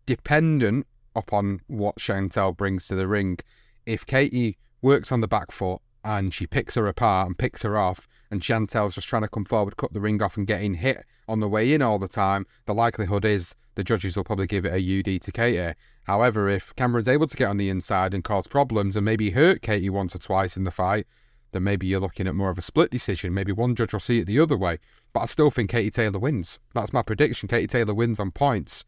dependent 0.06 0.88
upon 1.16 1.62
what 1.68 2.00
Chantelle 2.00 2.54
brings 2.54 2.88
to 2.88 2.96
the 2.96 3.08
ring. 3.08 3.38
If 3.86 4.06
Katie 4.06 4.58
works 4.82 5.12
on 5.12 5.22
the 5.22 5.28
back 5.28 5.52
foot 5.52 5.82
and 6.04 6.34
she 6.34 6.48
picks 6.48 6.76
her 6.76 6.88
apart 6.88 7.28
and 7.28 7.38
picks 7.38 7.64
her 7.64 7.78
off, 7.78 8.08
and 8.32 8.42
Chantelle's 8.42 8.96
just 8.96 9.10
trying 9.10 9.22
to 9.24 9.28
come 9.28 9.46
forward, 9.46 9.78
cut 9.78 9.94
the 9.94 10.00
ring 10.00 10.22
off, 10.22 10.38
and 10.38 10.48
getting 10.48 10.76
hit 10.76 11.06
on 11.28 11.42
the 11.42 11.50
way 11.50 11.74
in 11.74 11.82
all 11.82 12.00
the 12.00 12.08
time, 12.08 12.48
the 12.66 12.74
likelihood 12.74 13.26
is 13.26 13.56
the 13.76 13.84
judges 13.84 14.16
will 14.16 14.24
probably 14.24 14.48
give 14.48 14.66
it 14.66 14.74
a 14.74 15.00
UD 15.00 15.22
to 15.22 15.32
Katie. 15.32 15.76
However, 16.04 16.50
if 16.50 16.76
Cameron's 16.76 17.08
able 17.08 17.28
to 17.28 17.38
get 17.38 17.50
on 17.50 17.58
the 17.58 17.70
inside 17.70 18.14
and 18.14 18.24
cause 18.24 18.48
problems 18.48 18.96
and 18.96 19.06
maybe 19.06 19.30
hurt 19.30 19.62
Katie 19.62 19.90
once 19.90 20.16
or 20.16 20.20
twice 20.20 20.58
in 20.58 20.64
the 20.64 20.72
fight, 20.72 21.06
then 21.52 21.64
maybe 21.64 21.86
you're 21.86 22.00
looking 22.00 22.28
at 22.28 22.36
more 22.36 22.50
of 22.50 22.58
a 22.58 22.62
split 22.62 22.90
decision. 22.90 23.34
Maybe 23.34 23.52
one 23.52 23.76
judge 23.76 23.94
will 23.94 24.00
see 24.00 24.20
it 24.20 24.26
the 24.26 24.40
other 24.40 24.58
way. 24.58 24.80
But 25.14 25.22
I 25.22 25.26
still 25.26 25.52
think 25.52 25.70
Katie 25.70 25.90
Taylor 25.90 26.20
wins. 26.20 26.60
That's 26.74 26.94
my 26.94 27.02
prediction. 27.02 27.50
Katie 27.50 27.68
Taylor 27.68 27.94
wins 27.94 28.20
on 28.20 28.32
points. 28.32 28.86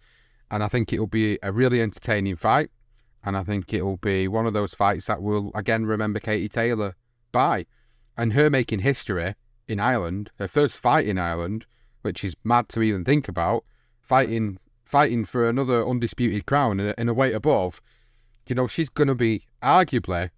And 0.49 0.63
I 0.63 0.69
think 0.69 0.93
it'll 0.93 1.08
be 1.08 1.38
a 1.43 1.51
really 1.51 1.82
entertaining 1.82 2.38
fight. 2.38 2.69
And 3.25 3.38
I 3.38 3.43
think 3.43 3.73
it'll 3.73 3.97
be 3.97 4.27
one 4.27 4.45
of 4.45 4.53
those 4.53 4.73
fights 4.73 5.08
that 5.08 5.21
will 5.21 5.51
again 5.56 5.86
remember 5.86 6.19
Katie 6.19 6.49
Taylor 6.49 6.95
by. 7.32 7.65
And 8.17 8.34
her 8.34 8.49
making 8.49 8.80
history 8.80 9.36
in 9.67 9.80
Ireland, 9.80 10.32
her 10.38 10.47
first 10.47 10.78
fight 10.78 11.08
in 11.08 11.17
Ireland, 11.17 11.65
which 12.02 12.23
is 12.23 12.36
mad 12.43 12.69
to 12.69 12.82
even 12.82 13.04
think 13.04 13.28
about, 13.28 13.63
fighting 14.02 14.60
fighting 14.86 15.26
for 15.26 15.49
another 15.49 15.84
undisputed 15.84 16.45
crown 16.45 16.80
in 16.80 16.88
a, 16.88 16.93
in 16.97 17.10
a 17.10 17.13
weight 17.13 17.34
above, 17.34 17.82
you 18.47 18.54
know, 18.54 18.67
she's 18.67 18.89
going 18.89 19.08
to 19.08 19.15
be 19.15 19.41
arguably 19.62 20.30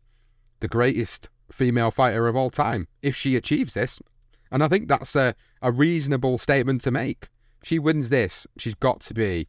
the 0.59 0.67
greatest 0.67 1.27
female 1.51 1.91
fighter 1.91 2.27
of 2.27 2.35
all 2.35 2.49
time 2.49 2.87
if 3.01 3.15
she 3.15 3.35
achieves 3.35 3.73
this. 3.73 3.99
And 4.51 4.63
I 4.63 4.67
think 4.67 4.87
that's 4.87 5.15
a, 5.15 5.35
a 5.61 5.71
reasonable 5.71 6.37
statement 6.37 6.81
to 6.81 6.91
make. 6.91 7.27
She 7.63 7.79
wins 7.79 8.09
this, 8.09 8.47
she's 8.57 8.75
got 8.75 9.01
to 9.01 9.13
be 9.13 9.47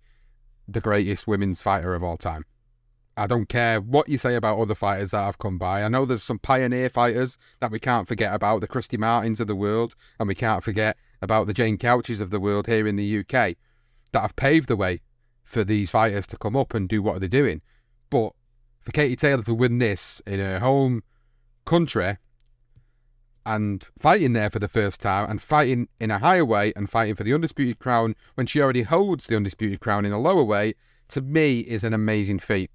the 0.66 0.80
greatest 0.80 1.28
women's 1.28 1.62
fighter 1.62 1.94
of 1.94 2.02
all 2.02 2.16
time. 2.16 2.44
I 3.18 3.26
don't 3.26 3.48
care 3.48 3.80
what 3.80 4.08
you 4.08 4.18
say 4.18 4.34
about 4.34 4.58
other 4.58 4.74
fighters 4.74 5.12
that 5.12 5.24
have 5.24 5.38
come 5.38 5.56
by. 5.56 5.82
I 5.82 5.88
know 5.88 6.04
there's 6.04 6.22
some 6.22 6.38
pioneer 6.38 6.90
fighters 6.90 7.38
that 7.60 7.70
we 7.70 7.78
can't 7.78 8.06
forget 8.06 8.34
about, 8.34 8.60
the 8.60 8.66
Christy 8.66 8.98
Martins 8.98 9.40
of 9.40 9.46
the 9.46 9.56
world, 9.56 9.94
and 10.20 10.28
we 10.28 10.34
can't 10.34 10.62
forget 10.62 10.98
about 11.22 11.46
the 11.46 11.54
Jane 11.54 11.78
Couches 11.78 12.20
of 12.20 12.28
the 12.28 12.40
world 12.40 12.66
here 12.66 12.86
in 12.86 12.96
the 12.96 13.18
UK 13.20 13.56
that 14.12 14.20
have 14.20 14.36
paved 14.36 14.68
the 14.68 14.76
way 14.76 15.00
for 15.44 15.64
these 15.64 15.90
fighters 15.90 16.26
to 16.26 16.36
come 16.36 16.56
up 16.56 16.74
and 16.74 16.88
do 16.88 17.00
what 17.00 17.20
they're 17.20 17.28
doing. 17.28 17.62
But 18.10 18.32
for 18.82 18.92
Katie 18.92 19.16
Taylor 19.16 19.42
to 19.44 19.54
win 19.54 19.78
this 19.78 20.20
in 20.26 20.38
her 20.38 20.58
home 20.58 21.02
country 21.64 22.18
and 23.46 23.82
fighting 23.98 24.34
there 24.34 24.50
for 24.50 24.58
the 24.58 24.68
first 24.68 25.00
time 25.00 25.30
and 25.30 25.40
fighting 25.40 25.88
in 26.00 26.10
a 26.10 26.18
higher 26.18 26.44
weight 26.44 26.74
and 26.76 26.90
fighting 26.90 27.14
for 27.14 27.24
the 27.24 27.32
undisputed 27.32 27.78
crown 27.78 28.14
when 28.34 28.46
she 28.46 28.60
already 28.60 28.82
holds 28.82 29.26
the 29.26 29.36
undisputed 29.36 29.80
crown 29.80 30.04
in 30.04 30.12
a 30.12 30.20
lower 30.20 30.44
weight, 30.44 30.76
to 31.08 31.22
me 31.22 31.60
is 31.60 31.82
an 31.82 31.94
amazing 31.94 32.40
feat. 32.40 32.70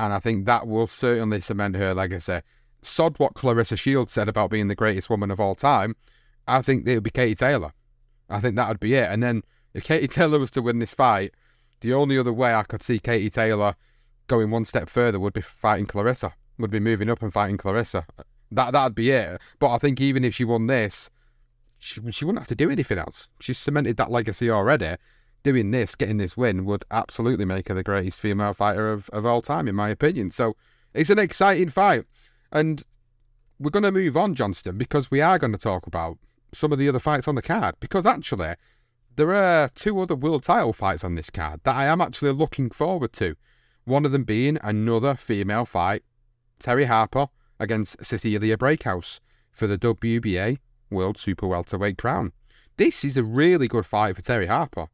And 0.00 0.14
I 0.14 0.18
think 0.18 0.46
that 0.46 0.66
will 0.66 0.86
certainly 0.86 1.42
cement 1.42 1.76
her 1.76 1.92
legacy. 1.92 2.40
Sod 2.80 3.18
what 3.18 3.34
Claressa 3.34 3.78
Shields 3.78 4.10
said 4.10 4.30
about 4.30 4.48
being 4.48 4.68
the 4.68 4.74
greatest 4.74 5.10
woman 5.10 5.30
of 5.30 5.38
all 5.38 5.54
time. 5.54 5.94
I 6.48 6.62
think 6.62 6.88
it 6.88 6.94
would 6.94 7.02
be 7.02 7.10
Katie 7.10 7.34
Taylor. 7.34 7.74
I 8.30 8.40
think 8.40 8.56
that 8.56 8.68
would 8.68 8.80
be 8.80 8.94
it. 8.94 9.10
And 9.10 9.22
then 9.22 9.42
if 9.74 9.84
Katie 9.84 10.08
Taylor 10.08 10.38
was 10.38 10.50
to 10.52 10.62
win 10.62 10.78
this 10.78 10.94
fight, 10.94 11.34
the 11.82 11.92
only 11.92 12.16
other 12.16 12.32
way 12.32 12.54
I 12.54 12.62
could 12.62 12.82
see 12.82 12.98
Katie 12.98 13.28
Taylor 13.28 13.74
going 14.26 14.50
one 14.50 14.64
step 14.64 14.88
further 14.88 15.20
would 15.20 15.34
be 15.34 15.42
fighting 15.42 15.86
Claressa, 15.86 16.32
would 16.56 16.70
be 16.70 16.80
moving 16.80 17.10
up 17.10 17.20
and 17.20 17.30
fighting 17.30 17.58
Claressa. 17.58 18.06
That 18.50 18.72
that'd 18.72 18.94
be 18.94 19.10
it. 19.10 19.38
But 19.58 19.70
I 19.74 19.76
think 19.76 20.00
even 20.00 20.24
if 20.24 20.34
she 20.34 20.44
won 20.44 20.66
this, 20.66 21.10
she, 21.78 22.00
she 22.10 22.24
wouldn't 22.24 22.40
have 22.40 22.48
to 22.48 22.54
do 22.54 22.70
anything 22.70 22.96
else. 22.96 23.28
She's 23.38 23.58
cemented 23.58 23.98
that 23.98 24.10
legacy 24.10 24.50
already. 24.50 24.96
Doing 25.42 25.70
this, 25.70 25.94
getting 25.94 26.18
this 26.18 26.36
win, 26.36 26.64
would 26.66 26.84
absolutely 26.90 27.44
make 27.44 27.68
her 27.68 27.74
the 27.74 27.82
greatest 27.82 28.20
female 28.20 28.52
fighter 28.52 28.92
of, 28.92 29.08
of 29.10 29.24
all 29.24 29.40
time, 29.40 29.68
in 29.68 29.74
my 29.74 29.88
opinion. 29.88 30.30
So 30.30 30.54
it's 30.92 31.10
an 31.10 31.18
exciting 31.18 31.70
fight. 31.70 32.04
And 32.52 32.82
we're 33.58 33.70
going 33.70 33.84
to 33.84 33.92
move 33.92 34.16
on, 34.16 34.34
Johnston, 34.34 34.76
because 34.76 35.10
we 35.10 35.20
are 35.20 35.38
going 35.38 35.52
to 35.52 35.58
talk 35.58 35.86
about 35.86 36.18
some 36.52 36.72
of 36.72 36.78
the 36.78 36.88
other 36.88 36.98
fights 36.98 37.28
on 37.28 37.36
the 37.36 37.42
card. 37.42 37.76
Because 37.80 38.04
actually, 38.06 38.54
there 39.16 39.34
are 39.34 39.70
two 39.74 39.98
other 40.00 40.14
world 40.14 40.42
title 40.42 40.72
fights 40.72 41.04
on 41.04 41.14
this 41.14 41.30
card 41.30 41.60
that 41.64 41.76
I 41.76 41.86
am 41.86 42.00
actually 42.00 42.32
looking 42.32 42.70
forward 42.70 43.12
to. 43.14 43.36
One 43.84 44.04
of 44.04 44.12
them 44.12 44.24
being 44.24 44.58
another 44.62 45.14
female 45.14 45.64
fight 45.64 46.02
Terri 46.60 46.86
Harper 46.86 47.28
against 47.58 48.04
Cecilia 48.04 48.56
Brækhus 48.56 49.20
for 49.50 49.66
the 49.66 49.78
WBA 49.78 50.58
World 50.90 51.18
Super 51.18 51.46
Welterweight 51.46 51.98
crown. 51.98 52.32
This 52.76 53.04
is 53.04 53.16
a 53.16 53.22
really 53.22 53.68
good 53.68 53.86
fight 53.86 54.16
for 54.16 54.22
Terri 54.22 54.48
Harper. 54.48 54.86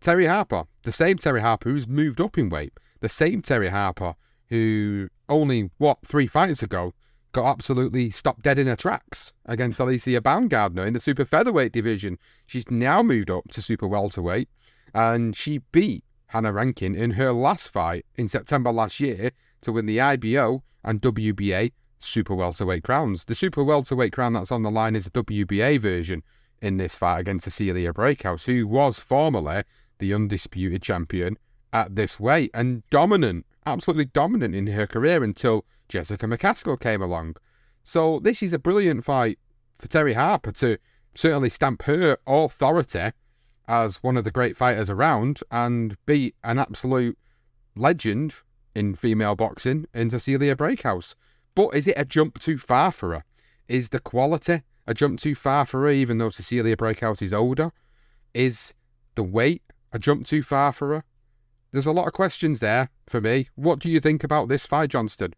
Terri 0.00 0.28
Harper, 0.28 0.64
the 0.82 0.92
same 0.92 1.16
Terri 1.16 1.40
Harper 1.40 1.70
who's 1.70 1.88
moved 1.88 2.20
up 2.20 2.38
in 2.38 2.48
weight, 2.48 2.72
the 3.00 3.08
same 3.08 3.42
Terri 3.42 3.70
Harper 3.70 4.14
who 4.48 5.08
only, 5.28 5.70
what, 5.78 5.98
three 6.04 6.26
fights 6.26 6.62
ago 6.62 6.94
got 7.32 7.50
absolutely 7.50 8.10
stopped 8.10 8.42
dead 8.42 8.58
in 8.58 8.66
her 8.66 8.76
tracks 8.76 9.32
against 9.44 9.78
Alycia 9.78 10.20
Baumgardner 10.20 10.86
in 10.86 10.94
the 10.94 11.00
super 11.00 11.24
featherweight 11.24 11.72
division. 11.72 12.18
She's 12.46 12.70
now 12.70 13.02
moved 13.02 13.30
up 13.30 13.48
to 13.50 13.60
super 13.60 13.86
welterweight 13.86 14.48
and 14.94 15.36
she 15.36 15.58
beat 15.72 16.04
Hannah 16.28 16.52
Rankin 16.52 16.94
in 16.94 17.12
her 17.12 17.32
last 17.32 17.68
fight 17.68 18.06
in 18.14 18.28
September 18.28 18.72
last 18.72 19.00
year 19.00 19.30
to 19.60 19.72
win 19.72 19.86
the 19.86 20.00
IBO 20.00 20.62
and 20.84 21.02
WBA 21.02 21.72
super 21.98 22.34
welterweight 22.34 22.84
crowns. 22.84 23.24
The 23.24 23.34
super 23.34 23.62
welterweight 23.62 24.12
crown 24.12 24.32
that's 24.32 24.52
on 24.52 24.62
the 24.62 24.70
line 24.70 24.96
is 24.96 25.04
the 25.04 25.22
WBA 25.22 25.80
version 25.80 26.22
in 26.62 26.78
this 26.78 26.96
fight 26.96 27.20
against 27.20 27.44
Cecilia 27.44 27.92
Brækhus, 27.92 28.46
who 28.46 28.66
was 28.66 28.98
formerly 28.98 29.62
the 29.98 30.12
undisputed 30.14 30.82
champion 30.82 31.36
at 31.72 31.94
this 31.94 32.18
weight 32.18 32.50
and 32.54 32.88
dominant, 32.90 33.46
absolutely 33.66 34.06
dominant 34.06 34.54
in 34.54 34.68
her 34.68 34.86
career 34.86 35.22
until 35.22 35.64
Jessica 35.88 36.26
McCaskill 36.26 36.78
came 36.78 37.02
along. 37.02 37.36
So 37.82 38.18
this 38.20 38.42
is 38.42 38.52
a 38.52 38.58
brilliant 38.58 39.04
fight 39.04 39.38
for 39.74 39.88
Terri 39.88 40.14
Harper 40.14 40.52
to 40.52 40.78
certainly 41.14 41.50
stamp 41.50 41.82
her 41.82 42.16
authority 42.26 43.10
as 43.68 43.96
one 44.02 44.16
of 44.16 44.24
the 44.24 44.30
great 44.30 44.56
fighters 44.56 44.90
around 44.90 45.40
and 45.50 45.96
beat 46.06 46.34
an 46.44 46.58
absolute 46.58 47.18
legend 47.74 48.34
in 48.74 48.94
female 48.94 49.34
boxing 49.34 49.86
in 49.94 50.10
Cecilia 50.10 50.54
Brækhus. 50.54 51.14
But 51.54 51.74
is 51.74 51.86
it 51.86 51.94
a 51.96 52.04
jump 52.04 52.38
too 52.38 52.58
far 52.58 52.92
for 52.92 53.14
her? 53.14 53.24
Is 53.68 53.88
the 53.88 54.00
quality 54.00 54.62
a 54.86 54.94
jump 54.94 55.18
too 55.18 55.34
far 55.34 55.66
for 55.66 55.82
her, 55.82 55.90
even 55.90 56.18
though 56.18 56.30
Cecilia 56.30 56.76
Brækhus 56.76 57.22
is 57.22 57.32
older? 57.32 57.72
Is 58.34 58.74
the 59.14 59.22
weight 59.22 59.62
a 59.92 59.98
jump 59.98 60.26
too 60.26 60.42
far 60.42 60.72
for 60.72 60.94
her? 60.94 61.04
There's 61.72 61.86
a 61.86 61.92
lot 61.92 62.06
of 62.06 62.12
questions 62.12 62.60
there 62.60 62.90
for 63.06 63.20
me. 63.20 63.48
What 63.54 63.80
do 63.80 63.90
you 63.90 64.00
think 64.00 64.24
about 64.24 64.48
this 64.48 64.66
fight, 64.66 64.90
Johnston? 64.90 65.34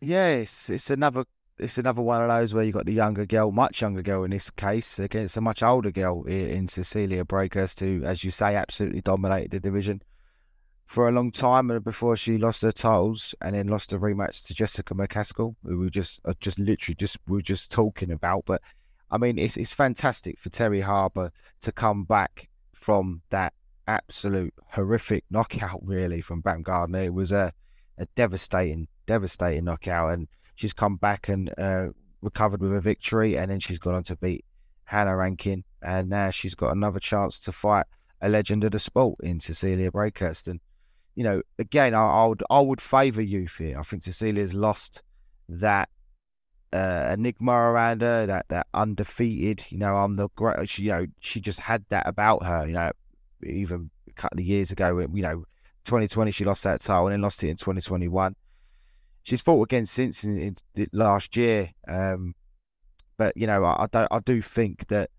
Yes, 0.00 0.68
it's 0.68 0.90
another 0.90 1.24
it's 1.58 1.78
another 1.78 2.00
one 2.00 2.22
of 2.22 2.28
those 2.28 2.54
where 2.54 2.64
you 2.64 2.72
got 2.72 2.86
the 2.86 2.92
younger 2.92 3.26
girl, 3.26 3.52
much 3.52 3.82
younger 3.82 4.02
girl 4.02 4.24
in 4.24 4.30
this 4.30 4.50
case, 4.50 4.98
against 4.98 5.36
a 5.36 5.40
much 5.40 5.62
older 5.62 5.90
girl 5.90 6.24
in 6.24 6.68
Cecilia 6.68 7.24
Brækhus, 7.24 7.78
who, 7.80 8.04
as 8.04 8.24
you 8.24 8.30
say, 8.30 8.56
absolutely 8.56 9.02
dominated 9.02 9.50
the 9.50 9.60
division 9.60 10.02
for 10.90 11.08
a 11.08 11.12
long 11.12 11.30
time 11.30 11.70
and 11.70 11.84
before 11.84 12.16
she 12.16 12.36
lost 12.36 12.62
her 12.62 12.72
titles 12.72 13.32
and 13.40 13.54
then 13.54 13.68
lost 13.68 13.92
a 13.92 13.98
rematch 13.98 14.44
to 14.44 14.52
Jessica 14.52 14.92
McCaskill, 14.92 15.54
who 15.62 15.78
we 15.78 15.88
just 15.88 16.20
uh, 16.24 16.34
just 16.40 16.58
literally 16.58 16.96
just 16.96 17.16
we 17.28 17.36
were 17.36 17.42
just 17.42 17.70
talking 17.70 18.10
about. 18.10 18.44
But 18.44 18.60
I 19.10 19.16
mean, 19.16 19.38
it's 19.38 19.56
it's 19.56 19.72
fantastic 19.72 20.38
for 20.38 20.50
Terri 20.50 20.82
Harper 20.82 21.30
to 21.60 21.72
come 21.72 22.04
back 22.04 22.49
from 22.80 23.22
that 23.30 23.52
absolute 23.86 24.54
horrific 24.72 25.24
knockout, 25.30 25.80
really, 25.82 26.20
from 26.20 26.42
Baumgardner. 26.42 27.04
It 27.04 27.14
was 27.14 27.32
a 27.32 27.52
a 27.98 28.06
devastating, 28.16 28.88
devastating 29.06 29.64
knockout, 29.64 30.14
and 30.14 30.26
she's 30.54 30.72
come 30.72 30.96
back 30.96 31.28
and 31.28 31.52
uh, 31.58 31.88
recovered 32.22 32.62
with 32.62 32.74
a 32.74 32.80
victory, 32.80 33.36
and 33.36 33.50
then 33.50 33.60
she's 33.60 33.78
gone 33.78 33.94
on 33.94 34.02
to 34.04 34.16
beat 34.16 34.44
Hannah 34.84 35.16
Rankin, 35.16 35.64
and 35.82 36.08
now 36.08 36.30
she's 36.30 36.54
got 36.54 36.72
another 36.72 36.98
chance 36.98 37.38
to 37.40 37.52
fight 37.52 37.86
a 38.22 38.28
legend 38.28 38.64
of 38.64 38.72
the 38.72 38.78
sport 38.78 39.18
in 39.22 39.38
Cecilia 39.38 39.90
Brækhus. 39.90 40.48
And 40.48 40.60
you 41.14 41.24
know, 41.24 41.42
again, 41.58 41.94
I, 41.94 42.06
I 42.06 42.26
would 42.26 42.42
I 42.50 42.60
would 42.60 42.80
favour 42.80 43.22
youth 43.22 43.56
here. 43.58 43.78
I 43.78 43.82
think 43.82 44.02
Cecilia's 44.02 44.54
lost 44.54 45.02
that 45.48 45.88
uh, 46.72 47.10
enigma 47.12 47.52
around 47.52 48.02
her, 48.02 48.26
that 48.26 48.46
that 48.48 48.66
undefeated. 48.74 49.64
You 49.70 49.78
know, 49.78 49.96
I'm 49.96 50.14
the 50.14 50.28
great. 50.36 50.68
She, 50.68 50.84
you 50.84 50.92
know, 50.92 51.06
she 51.20 51.40
just 51.40 51.60
had 51.60 51.84
that 51.88 52.06
about 52.06 52.44
her. 52.44 52.66
You 52.66 52.74
know, 52.74 52.90
even 53.44 53.90
a 54.08 54.12
couple 54.12 54.38
of 54.38 54.44
years 54.44 54.70
ago, 54.70 54.98
you 54.98 55.22
know, 55.22 55.44
2020 55.84 56.30
she 56.30 56.44
lost 56.44 56.64
that 56.64 56.80
title 56.80 57.06
and 57.06 57.14
then 57.14 57.22
lost 57.22 57.42
it 57.42 57.48
in 57.48 57.56
2021. 57.56 58.36
She's 59.22 59.42
fought 59.42 59.62
again 59.62 59.86
since 59.86 60.24
in, 60.24 60.56
in 60.74 60.86
last 60.92 61.36
year, 61.36 61.70
um, 61.88 62.34
but 63.16 63.36
you 63.36 63.46
know, 63.46 63.64
I, 63.64 63.84
I 63.84 63.86
do 63.86 64.06
I 64.10 64.18
do 64.20 64.42
think 64.42 64.88
that 64.88 65.10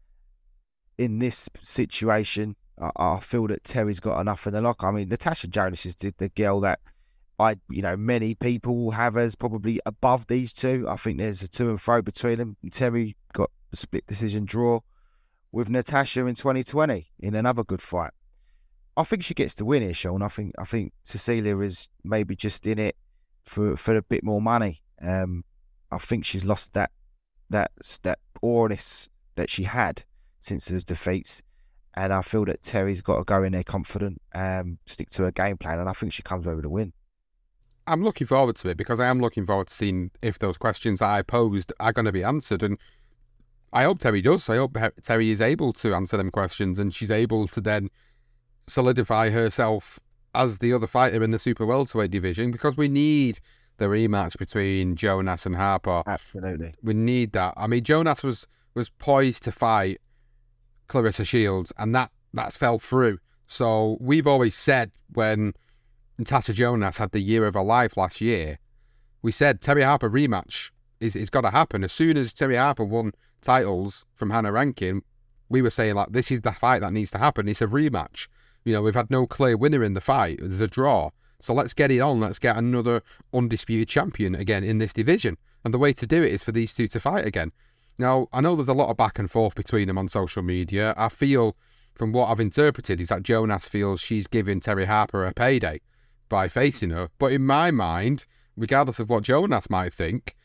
in 0.97 1.19
this 1.19 1.49
situation, 1.61 2.55
I, 2.79 2.91
I 2.95 3.19
feel 3.19 3.47
that 3.47 3.63
Terri's 3.63 3.99
got 3.99 4.19
enough 4.19 4.47
in 4.47 4.53
the 4.53 4.61
lock. 4.61 4.83
I 4.83 4.91
mean, 4.91 5.09
Natasha 5.09 5.47
Jonas 5.47 5.85
is 5.85 5.95
the, 5.95 6.13
the 6.17 6.29
girl 6.29 6.59
that 6.61 6.79
I, 7.41 7.56
you 7.69 7.82
know, 7.82 7.97
many 7.97 8.36
people 8.36 8.91
have 8.91 9.17
as 9.17 9.36
probably 9.36 9.80
above 9.86 10.27
these 10.27 10.54
two. 10.54 10.86
I 10.88 10.95
think 10.95 11.17
there's 11.17 11.41
a 11.41 11.47
to 11.47 11.69
and 11.69 11.82
fro 11.82 12.01
between 12.01 12.38
them. 12.38 12.58
Terri 12.67 13.15
got 13.34 13.49
a 13.73 13.75
split 13.75 14.06
decision 14.06 14.45
draw 14.45 14.82
with 15.51 15.69
Natasha 15.69 16.25
in 16.27 16.36
2020 16.36 17.08
in 17.19 17.36
another 17.36 17.63
good 17.63 17.82
fight. 17.82 18.12
I 18.95 19.04
think 19.04 19.23
she 19.23 19.34
gets 19.34 19.56
to 19.56 19.65
win 19.65 19.82
here, 19.82 19.93
Sean. 19.93 20.21
I 20.21 20.27
think 20.27 20.54
I 20.60 20.65
think 20.65 20.93
Cecilia 21.04 21.58
is 21.60 21.88
maybe 22.04 22.36
just 22.36 22.67
in 22.67 22.77
it 22.77 22.95
for 23.43 23.75
for 23.75 23.95
a 23.95 24.01
bit 24.01 24.23
more 24.23 24.41
money. 24.41 24.82
Um, 25.01 25.43
I 25.91 25.97
think 25.97 26.25
she's 26.25 26.45
lost 26.45 26.73
that 26.73 26.91
that 27.49 27.71
that 28.04 28.19
awness 28.41 29.10
that 29.36 29.49
she 29.49 29.63
had 29.63 30.04
since 30.39 30.65
those 30.65 30.84
defeats. 30.84 31.41
And 31.93 32.13
I 32.13 32.21
feel 32.21 32.45
that 32.45 32.62
Terri's 32.62 33.01
got 33.01 33.17
to 33.17 33.23
go 33.25 33.43
in 33.43 33.51
there 33.51 33.63
confident, 33.63 34.21
um, 34.34 34.77
stick 34.86 35.10
to 35.12 35.23
her 35.23 35.32
game 35.32 35.58
plan, 35.58 35.80
and 35.80 35.89
I 35.89 35.93
think 35.93 36.13
she 36.13 36.23
comes 36.23 36.47
over 36.47 36.62
to 36.62 36.69
win. 36.69 36.93
I'm 37.91 38.04
looking 38.04 38.25
forward 38.25 38.56
to 38.58 38.69
it 38.69 38.77
because 38.77 39.01
I 39.01 39.08
am 39.08 39.19
looking 39.19 39.45
forward 39.45 39.67
to 39.67 39.73
seeing 39.73 40.12
if 40.21 40.39
those 40.39 40.58
questions 40.58 40.99
that 40.99 41.10
I 41.10 41.23
posed 41.23 41.73
are 41.82 41.91
going 41.91 42.06
to 42.06 42.13
be 42.13 42.23
answered. 42.23 42.63
And 42.63 42.77
I 43.73 43.84
hope 43.84 43.99
Terri 43.99 44.23
does. 44.23 44.49
I 44.49 44.56
hope 44.56 44.73
Terri 44.73 45.27
is 45.27 45.41
able 45.41 45.73
to 45.73 45.93
answer 45.93 46.15
them 46.15 46.32
questions 46.32 46.80
and 46.80 46.93
she's 46.93 47.12
able 47.12 47.49
to 47.49 47.60
then 47.60 47.89
solidify 48.65 49.30
herself 49.30 49.99
as 50.34 50.60
the 50.60 50.71
other 50.71 50.88
fighter 50.88 51.21
in 51.21 51.32
the 51.32 51.39
super 51.39 51.65
welterweight 51.65 52.12
division 52.12 52.49
because 52.49 52.77
we 52.77 52.88
need 52.88 53.39
the 53.75 53.88
rematch 53.88 54.38
between 54.38 54.95
Jonas 54.95 55.45
and 55.45 55.58
Harper. 55.58 56.01
Absolutely. 56.08 56.73
We 56.82 56.93
need 56.93 57.34
that. 57.34 57.56
I 57.58 57.67
mean, 57.67 57.84
Jonas 57.84 58.23
was 58.23 58.47
was 58.73 58.89
poised 58.89 59.43
to 59.43 59.51
fight 59.51 59.97
Claressa 60.88 61.27
Shields, 61.27 61.73
and 61.77 61.93
that 61.93 62.10
that's 62.34 62.56
fell 62.56 62.80
through. 62.80 63.17
So 63.47 63.97
we've 63.99 64.27
always 64.27 64.56
said 64.56 64.91
when 65.13 65.51
Natasha 66.21 66.53
Jonas 66.53 66.97
had 66.97 67.13
the 67.13 67.19
year 67.19 67.47
of 67.47 67.55
her 67.55 67.63
life 67.63 67.97
last 67.97 68.21
year, 68.21 68.60
we 69.23 69.31
said 69.31 69.60
Terri 69.60 69.84
Harper 69.84 70.07
rematch 70.07 70.69
is 70.99 71.15
is 71.15 71.31
got 71.31 71.41
to 71.41 71.49
happen 71.49 71.84
as 71.84 71.91
soon 71.91 72.15
as 72.15 72.31
Terri 72.31 72.60
Harper 72.60 72.84
won 72.84 73.13
titles 73.41 74.05
from 74.13 74.29
Hannah 74.29 74.51
Rankin. 74.51 75.01
We 75.49 75.63
were 75.63 75.71
saying 75.71 75.95
like 75.95 76.12
this 76.12 76.29
is 76.29 76.41
the 76.41 76.51
fight 76.51 76.81
that 76.81 76.93
needs 76.93 77.10
to 77.12 77.17
happen. 77.17 77.47
It's 77.47 77.63
a 77.63 77.65
rematch. 77.65 78.27
You 78.65 78.73
know 78.73 78.84
we've 78.84 78.93
had 78.93 79.10
no 79.10 79.25
clear 79.25 79.57
winner 79.57 79.84
in 79.84 79.95
the 79.95 79.99
fight. 79.99 80.38
There's 80.38 80.60
a 80.60 80.67
draw. 80.67 81.10
So 81.39 81.55
let's 81.55 81.73
get 81.73 81.89
it 81.89 82.01
on. 82.01 82.19
Let's 82.19 82.38
get 82.38 82.55
another 82.55 83.01
undisputed 83.34 83.88
champion 83.88 84.36
again 84.36 84.63
in 84.63 84.77
this 84.77 84.93
division. 84.93 85.38
And 85.65 85.73
the 85.73 85.79
way 85.79 85.91
to 85.91 86.05
do 86.05 86.21
it 86.21 86.31
is 86.31 86.43
for 86.43 86.51
these 86.51 86.71
two 86.75 86.88
to 86.89 86.99
fight 86.99 87.25
again. 87.25 87.51
Now, 87.97 88.27
I 88.31 88.41
know 88.41 88.55
there's 88.55 88.67
a 88.67 88.73
lot 88.73 88.91
of 88.91 88.97
back 88.97 89.17
and 89.17 89.29
forth 89.29 89.55
between 89.55 89.88
them 89.88 89.97
on 89.97 90.07
social 90.07 90.43
media. 90.43 90.93
I 90.97 91.10
feel, 91.10 91.55
from 91.95 92.12
what 92.12 92.29
I've 92.29 92.39
interpreted, 92.39 93.01
is 93.01 93.10
that 93.10 93.23
Jonas 93.23 93.67
feels 93.67 94.01
she's 94.01 94.27
giving 94.27 94.60
Terri 94.60 94.86
Harper 94.86 95.25
a 95.25 95.34
payday 95.34 95.81
by 96.32 96.48
facing 96.48 96.91
her. 96.91 97.10
But 97.20 97.34
in 97.34 97.46
my 97.46 97.70
mind, 97.72 98.26
regardless 98.56 99.00
of 99.00 99.10
what 99.10 99.24
Jonas 99.24 99.70
might 99.70 99.94
think, 99.94 100.36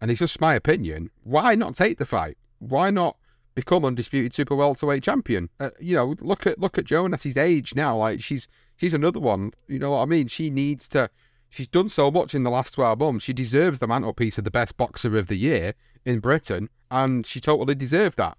and 0.00 0.08
it's 0.08 0.20
just 0.20 0.40
my 0.40 0.54
opinion, 0.54 1.10
why 1.24 1.56
not 1.56 1.74
take 1.74 1.98
the 1.98 2.06
fight? 2.06 2.38
Why 2.60 2.90
not 2.90 3.16
become 3.56 3.84
undisputed 3.84 4.32
super 4.32 4.54
welterweight 4.54 5.02
champion? 5.02 5.50
Uh, 5.58 5.70
you 5.80 5.96
know, 5.96 6.14
look 6.20 6.46
at 6.46 6.60
look 6.60 6.78
at 6.78 6.84
Jonas's 6.84 7.36
age 7.36 7.74
now. 7.74 7.96
Like 7.96 8.22
she's 8.22 8.48
she's 8.76 8.94
another 8.94 9.18
one. 9.18 9.52
You 9.66 9.80
know 9.80 9.90
what 9.90 10.02
I 10.02 10.06
mean? 10.06 10.28
She 10.28 10.48
needs 10.48 10.88
to. 10.90 11.10
She's 11.50 11.68
done 11.68 11.88
so 11.88 12.10
much 12.10 12.34
in 12.36 12.44
the 12.44 12.50
last 12.50 12.74
twelve 12.74 13.00
months. 13.00 13.24
She 13.24 13.32
deserves 13.32 13.80
the 13.80 13.88
mantelpiece 13.88 14.38
of 14.38 14.44
the 14.44 14.50
best 14.50 14.76
boxer 14.76 15.18
of 15.18 15.26
the 15.26 15.36
year 15.36 15.74
in 16.04 16.20
Britain, 16.20 16.70
and 16.88 17.26
she 17.26 17.40
totally 17.40 17.74
deserved 17.74 18.16
that. 18.18 18.38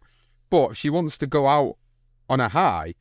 But 0.49 0.71
if 0.71 0.77
she 0.77 0.89
wants 0.89 1.17
to 1.17 1.27
go 1.27 1.47
out 1.47 1.75
on 2.29 2.39
a 2.39 2.47
high, 2.47 2.95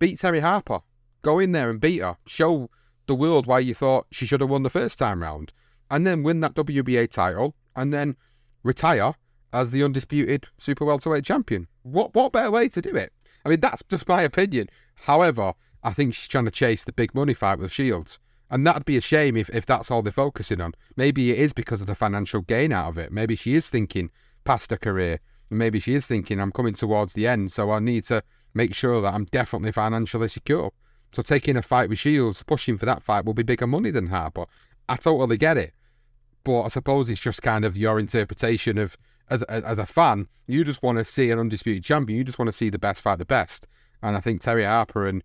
beat 0.00 0.18
Terri 0.18 0.40
Harper. 0.40 0.80
Go 1.22 1.38
in 1.38 1.52
there 1.52 1.70
and 1.70 1.80
beat 1.80 2.02
her. 2.02 2.16
Show 2.26 2.68
the 3.06 3.14
world 3.14 3.46
why 3.46 3.58
you 3.58 3.74
thought 3.74 4.06
she 4.10 4.26
should 4.26 4.40
have 4.40 4.50
won 4.50 4.62
the 4.62 4.70
first 4.70 4.98
time 4.98 5.22
round. 5.22 5.52
And 5.90 6.06
then 6.06 6.22
win 6.22 6.40
that 6.40 6.54
WBA 6.54 7.10
title 7.10 7.54
and 7.76 7.92
then 7.92 8.16
retire 8.62 9.14
as 9.52 9.70
the 9.70 9.84
undisputed 9.84 10.46
super 10.58 10.84
welterweight 10.84 11.24
champion. 11.24 11.68
What 11.82 12.14
what 12.14 12.32
better 12.32 12.50
way 12.50 12.68
to 12.68 12.82
do 12.82 12.96
it? 12.96 13.12
I 13.44 13.50
mean, 13.50 13.60
that's 13.60 13.82
just 13.88 14.08
my 14.08 14.22
opinion. 14.22 14.68
However, 14.94 15.52
I 15.82 15.92
think 15.92 16.14
she's 16.14 16.28
trying 16.28 16.46
to 16.46 16.50
chase 16.50 16.84
the 16.84 16.92
big 16.92 17.14
money 17.14 17.34
fight 17.34 17.58
with 17.58 17.70
Shields. 17.70 18.18
And 18.50 18.66
that'd 18.66 18.84
be 18.84 18.96
a 18.96 19.00
shame 19.00 19.36
if, 19.36 19.50
if 19.50 19.66
that's 19.66 19.90
all 19.90 20.02
they're 20.02 20.12
focusing 20.12 20.60
on. 20.60 20.74
Maybe 20.96 21.30
it 21.30 21.38
is 21.38 21.52
because 21.52 21.80
of 21.80 21.86
the 21.86 21.94
financial 21.94 22.40
gain 22.40 22.72
out 22.72 22.88
of 22.88 22.98
it. 22.98 23.12
Maybe 23.12 23.36
she 23.36 23.54
is 23.54 23.68
thinking 23.68 24.10
past 24.44 24.70
her 24.70 24.76
career. 24.76 25.20
Maybe 25.50 25.78
she 25.78 25.94
is 25.94 26.06
thinking, 26.06 26.40
I'm 26.40 26.52
coming 26.52 26.74
towards 26.74 27.12
the 27.12 27.26
end, 27.26 27.52
so 27.52 27.70
I 27.70 27.78
need 27.78 28.04
to 28.04 28.22
make 28.54 28.74
sure 28.74 29.00
that 29.00 29.12
I'm 29.12 29.24
definitely 29.26 29.72
financially 29.72 30.28
secure. 30.28 30.72
So 31.14 31.22
taking 31.22 31.56
a 31.56 31.62
fight 31.62 31.88
with 31.88 32.00
Shields, 32.00 32.42
pushing 32.42 32.76
for 32.76 32.86
that 32.86 33.04
fight 33.04 33.24
will 33.24 33.34
be 33.34 33.44
bigger 33.44 33.68
money 33.68 33.92
than 33.92 34.08
Harper. 34.08 34.46
I 34.88 34.96
totally 34.96 35.36
get 35.36 35.56
it. 35.56 35.72
But 36.42 36.62
I 36.62 36.68
suppose 36.68 37.08
it's 37.08 37.20
just 37.20 37.40
kind 37.40 37.64
of 37.64 37.76
your 37.76 38.00
interpretation 38.00 38.78
of, 38.78 38.96
as, 39.30 39.44
as 39.44 39.78
a 39.78 39.86
fan, 39.86 40.26
you 40.48 40.64
just 40.64 40.82
want 40.82 40.98
to 40.98 41.04
see 41.04 41.30
an 41.30 41.38
undisputed 41.38 41.84
champion. 41.84 42.18
You 42.18 42.24
just 42.24 42.40
want 42.40 42.48
to 42.48 42.52
see 42.52 42.68
the 42.68 42.80
best 42.80 43.00
fight 43.00 43.18
the 43.18 43.24
best. 43.24 43.68
And 44.02 44.16
I 44.16 44.20
think 44.20 44.42
Terri 44.42 44.66
Harper 44.66 45.06
and 45.06 45.22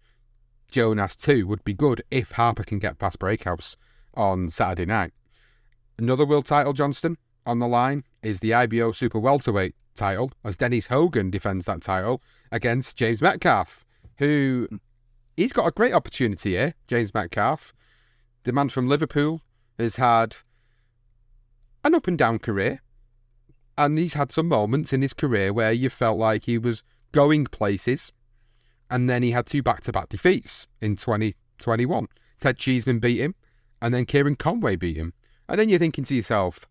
Jonas 0.70 1.16
too 1.16 1.48
would 1.48 1.64
be 1.64 1.74
good 1.74 2.04
if 2.12 2.34
Harper 2.34 2.64
can 2.64 2.78
get 2.78 3.00
past 3.00 3.18
Brækhus 3.18 3.76
on 4.14 4.52
Saturday 4.52 4.86
night. 4.86 5.12
Another 5.98 6.26
world 6.26 6.46
title, 6.46 6.74
Johnston, 6.74 7.18
on 7.48 7.58
the 7.58 7.68
line 7.68 8.04
is 8.22 8.42
the 8.42 8.54
IBO 8.54 8.92
Super 8.92 9.18
Welterweight 9.18 9.74
title 9.96 10.32
as 10.46 10.56
Dennis 10.56 10.86
Hogan 10.86 11.32
defends 11.32 11.66
that 11.66 11.82
title 11.82 12.22
against 12.52 12.96
James 12.96 13.24
Metcalf, 13.24 13.86
who 14.20 14.68
he's 15.40 15.54
got 15.54 15.68
a 15.68 15.72
great 15.72 15.94
opportunity 15.94 16.52
here. 16.52 16.74
James 16.88 17.14
Metcalf, 17.14 17.74
the 18.44 18.52
man 18.52 18.68
from 18.68 18.90
Liverpool, 18.90 19.42
has 19.78 19.96
had 19.96 20.36
an 21.86 21.96
up 21.96 22.08
and 22.08 22.18
down 22.18 22.40
career, 22.40 22.82
and 23.78 23.98
he's 23.98 24.16
had 24.16 24.32
some 24.32 24.50
moments 24.50 24.92
in 24.92 25.02
his 25.02 25.14
career 25.14 25.54
where 25.54 25.72
you 25.72 25.90
felt 25.90 26.18
like 26.18 26.44
he 26.44 26.58
was 26.58 26.84
going 27.14 27.46
places, 27.46 28.12
and 28.92 29.10
then 29.10 29.24
he 29.24 29.32
had 29.32 29.46
two 29.46 29.64
back 29.64 29.82
to 29.82 29.94
back 29.94 30.10
defeats 30.10 30.68
in 30.82 30.98
2021. 30.98 32.08
Ted 32.40 32.58
Cheeseman 32.58 33.00
beat 33.00 33.20
him, 33.20 33.34
and 33.82 33.94
then 33.94 34.06
Kieran 34.06 34.36
Conway 34.36 34.76
beat 34.76 34.98
him. 34.98 35.14
And 35.48 35.58
then 35.58 35.70
you're 35.70 35.80
thinking 35.80 36.04
to 36.04 36.16
yourself, 36.16 36.68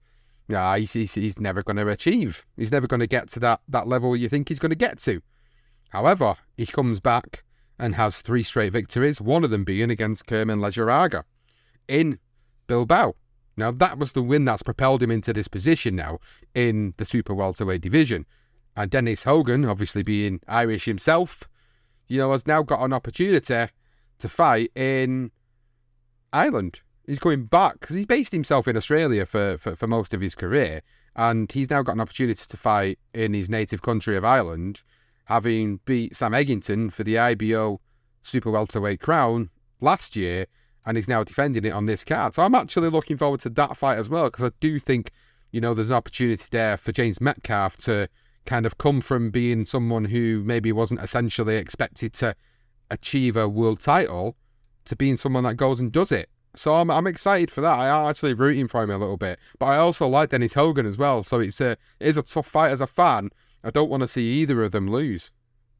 yeah, 0.46 0.76
he's, 0.76 0.92
he's, 0.92 1.14
he's 1.14 1.40
never 1.40 1.62
going 1.62 1.76
to 1.78 1.88
achieve. 1.88 2.44
He's 2.56 2.72
never 2.72 2.86
going 2.86 3.00
to 3.00 3.06
get 3.06 3.28
to 3.30 3.40
that, 3.40 3.60
that 3.68 3.88
level 3.88 4.14
you 4.14 4.28
think 4.28 4.48
he's 4.48 4.58
going 4.58 4.70
to 4.70 4.76
get 4.76 4.98
to. 5.00 5.22
However, 5.90 6.36
he 6.56 6.66
comes 6.66 7.00
back 7.00 7.44
and 7.78 7.94
has 7.94 8.22
three 8.22 8.42
straight 8.42 8.72
victories, 8.72 9.20
one 9.20 9.44
of 9.44 9.50
them 9.50 9.64
being 9.64 9.90
against 9.90 10.26
Kerman 10.26 10.60
Lejarraga 10.60 11.24
in 11.86 12.18
Bilbao. 12.66 13.14
Now, 13.56 13.70
that 13.72 13.98
was 13.98 14.12
the 14.12 14.22
win 14.22 14.44
that's 14.44 14.62
propelled 14.62 15.02
him 15.02 15.10
into 15.10 15.32
this 15.32 15.48
position 15.48 15.96
now 15.96 16.18
in 16.54 16.94
the 16.96 17.04
super 17.04 17.34
welterweight 17.34 17.80
division. 17.80 18.24
And 18.76 18.90
Dennis 18.90 19.24
Hogan, 19.24 19.64
obviously 19.64 20.02
being 20.02 20.40
Irish 20.46 20.84
himself, 20.84 21.42
you 22.06 22.18
know, 22.18 22.32
has 22.32 22.46
now 22.46 22.62
got 22.62 22.82
an 22.82 22.92
opportunity 22.92 23.66
to 24.18 24.28
fight 24.28 24.70
in 24.76 25.32
Ireland 26.32 26.80
he's 27.08 27.18
going 27.18 27.44
back 27.44 27.80
because 27.80 27.96
he's 27.96 28.06
based 28.06 28.32
himself 28.32 28.68
in 28.68 28.76
Australia 28.76 29.26
for, 29.26 29.56
for, 29.58 29.74
for 29.74 29.86
most 29.86 30.14
of 30.14 30.20
his 30.20 30.34
career. 30.34 30.82
and 31.16 31.50
he's 31.50 31.70
now 31.70 31.82
got 31.82 31.94
an 31.94 32.00
opportunity 32.00 32.44
to 32.46 32.56
fight 32.56 32.98
in 33.14 33.34
his 33.34 33.48
native 33.48 33.82
country 33.82 34.16
of 34.16 34.24
Ireland, 34.24 34.82
having 35.28 35.78
beat 35.84 36.16
Sam 36.16 36.32
Eggington 36.32 36.90
for 36.90 37.04
the 37.04 37.18
IBO 37.18 37.80
super 38.22 38.50
welterweight 38.50 39.00
crown 39.00 39.50
last 39.80 40.16
year, 40.16 40.46
and 40.86 40.96
he's 40.96 41.06
now 41.06 41.22
defending 41.22 41.66
it 41.66 41.72
on 41.72 41.84
this 41.84 42.02
card. 42.02 42.32
So 42.32 42.42
I'm 42.42 42.54
actually 42.54 42.88
looking 42.88 43.18
forward 43.18 43.40
to 43.40 43.50
that 43.50 43.76
fight 43.76 43.98
as 43.98 44.08
well 44.08 44.30
because 44.30 44.44
I 44.44 44.52
do 44.60 44.78
think, 44.78 45.10
you 45.52 45.60
know, 45.60 45.74
there's 45.74 45.90
an 45.90 45.96
opportunity 45.96 46.46
there 46.50 46.78
for 46.78 46.92
James 46.92 47.20
Metcalf 47.20 47.76
to 47.78 48.08
kind 48.46 48.64
of 48.64 48.78
come 48.78 49.02
from 49.02 49.30
being 49.30 49.66
someone 49.66 50.06
who 50.06 50.42
maybe 50.44 50.72
wasn't 50.72 51.00
essentially 51.00 51.56
expected 51.56 52.14
to 52.14 52.34
achieve 52.90 53.36
a 53.36 53.46
world 53.46 53.80
title 53.80 54.34
to 54.86 54.96
being 54.96 55.18
someone 55.18 55.44
that 55.44 55.58
goes 55.58 55.78
and 55.78 55.92
does 55.92 56.10
it. 56.10 56.30
So 56.56 56.74
I'm, 56.74 56.90
I'm 56.90 57.06
excited 57.06 57.50
for 57.50 57.60
that. 57.60 57.78
I 57.78 57.88
am 57.88 58.08
actually 58.08 58.32
rooting 58.32 58.66
for 58.66 58.82
him 58.82 58.90
a 58.90 58.96
little 58.96 59.18
bit. 59.18 59.38
But 59.58 59.66
I 59.66 59.76
also 59.76 60.08
like 60.08 60.30
Dennis 60.30 60.54
Hogan 60.54 60.86
as 60.86 60.96
well. 60.96 61.22
So 61.22 61.40
it's 61.40 61.60
a, 61.60 61.72
it 61.72 61.78
is 62.00 62.16
a 62.16 62.22
tough 62.22 62.46
fight 62.46 62.70
as 62.70 62.80
a 62.80 62.86
fan. 62.86 63.28
I 63.64 63.70
don't 63.70 63.90
want 63.90 64.02
to 64.02 64.08
see 64.08 64.40
either 64.40 64.62
of 64.62 64.72
them 64.72 64.88
lose. 64.88 65.32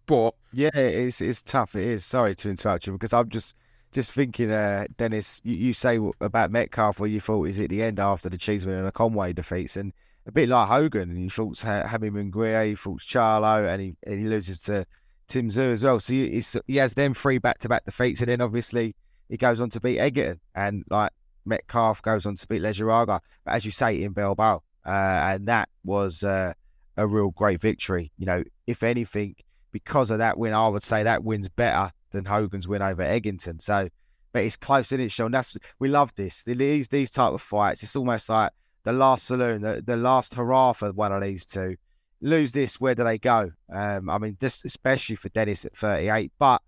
But 0.07 0.35
yeah, 0.53 0.70
it's 0.74 1.20
it's 1.20 1.43
tough. 1.43 1.74
It 1.74 1.87
is. 1.87 2.05
Sorry 2.05 2.35
to 2.37 2.49
interrupt 2.49 2.87
you 2.87 2.95
because 2.95 3.12
I'm 3.12 3.29
just 3.29 3.55
just 3.93 4.12
thinking, 4.12 4.51
uh, 4.51 4.87
Dennis. 4.97 5.41
You, 5.45 5.55
you 5.55 5.72
say 5.74 5.99
about 6.20 6.51
Metcalf 6.51 6.99
where 6.99 7.11
you 7.11 7.20
thought 7.20 7.45
is 7.49 7.61
at 7.61 7.68
the 7.68 7.83
end 7.83 7.99
after 7.99 8.29
the 8.29 8.39
Cheeseman 8.39 8.76
and 8.76 8.87
the 8.87 8.93
Conway 8.93 9.35
defeats, 9.35 9.76
and 9.76 9.93
a 10.26 10.33
bit 10.33 10.49
like 10.49 10.68
Hogan, 10.68 11.11
and 11.11 11.18
he 11.18 11.29
fought 11.29 11.59
Jaime 11.59 12.11
Munguia, 12.11 12.66
he 12.66 12.74
fought 12.74 13.01
Charlo, 13.01 13.70
and 13.70 13.83
he 13.83 13.97
and 14.07 14.18
he 14.18 14.29
loses 14.29 14.61
to 14.62 14.87
Tim 15.29 15.49
Tszyu 15.49 15.72
as 15.72 15.83
well. 15.83 16.01
So 16.01 16.12
he, 16.12 16.43
he 16.66 16.76
has 16.76 16.95
them 16.95 17.14
three 17.14 17.39
back 17.39 17.59
to 17.59 17.68
back 17.68 17.85
defeats, 17.85 18.20
and 18.20 18.29
then 18.29 18.41
obviously 18.41 18.95
he 19.29 19.37
goes 19.37 19.61
on 19.61 19.70
to 19.70 19.81
beat 19.81 19.99
Eggington, 19.99 20.39
and 20.55 20.85
like 20.91 21.12
Metcalf 21.45 22.03
goes 22.03 22.26
on 22.26 22.37
to 22.37 22.47
beat 22.47 22.62
Lejarraga. 22.62 23.20
But 23.45 23.55
as 23.55 23.64
you 23.64 23.72
say, 23.72 24.03
in 24.03 24.12
Bilbao, 24.12 24.62
uh, 24.87 24.91
and 24.91 25.49
that 25.49 25.68
was 25.85 26.22
uh, 26.22 26.53
a 26.99 27.07
real 27.07 27.30
great 27.30 27.61
victory. 27.62 28.12
You 28.18 28.26
know, 28.26 28.44
if 28.66 28.82
anything, 28.82 29.36
because 29.72 30.11
of 30.11 30.18
that 30.18 30.36
win, 30.36 30.53
I 30.53 30.68
would 30.68 30.82
say 30.82 31.05
that 31.05 31.24
win's 31.24 31.49
better 31.49 31.92
than 32.11 32.26
Hogan's 32.26 32.68
win 32.68 32.82
over 32.82 33.03
Eggington. 33.03 33.62
So, 33.62 33.88
but 34.32 34.44
it's 34.44 34.57
close, 34.57 34.92
isn't 34.92 35.07
it, 35.07 35.12
Sean? 35.12 35.30
That's 35.30 35.57
we 35.78 35.88
love 35.88 36.14
this. 36.16 36.42
These 36.42 36.88
these 36.88 37.11
type 37.11 37.32
of 37.32 37.40
fights. 37.40 37.82
It's 37.82 37.96
almost 37.96 38.28
like 38.28 38.53
the 38.84 38.92
last 38.92 39.26
saloon, 39.26 39.62
the, 39.62 39.82
the 39.84 39.96
last 39.96 40.34
hurrah 40.34 40.72
for 40.72 40.92
one 40.92 41.12
of 41.12 41.22
these 41.22 41.44
two. 41.44 41.76
Lose 42.20 42.51
this, 42.51 42.80
where 42.80 42.96
do 42.96 43.05
they 43.05 43.18
go? 43.18 43.53
Um, 43.72 44.11
I 44.11 44.18
mean, 44.18 44.36
just 44.40 44.64
especially 44.64 45.14
for 45.14 45.28
Dennis 45.28 45.64
at 45.64 45.76
38. 45.76 46.32
But 46.38 46.61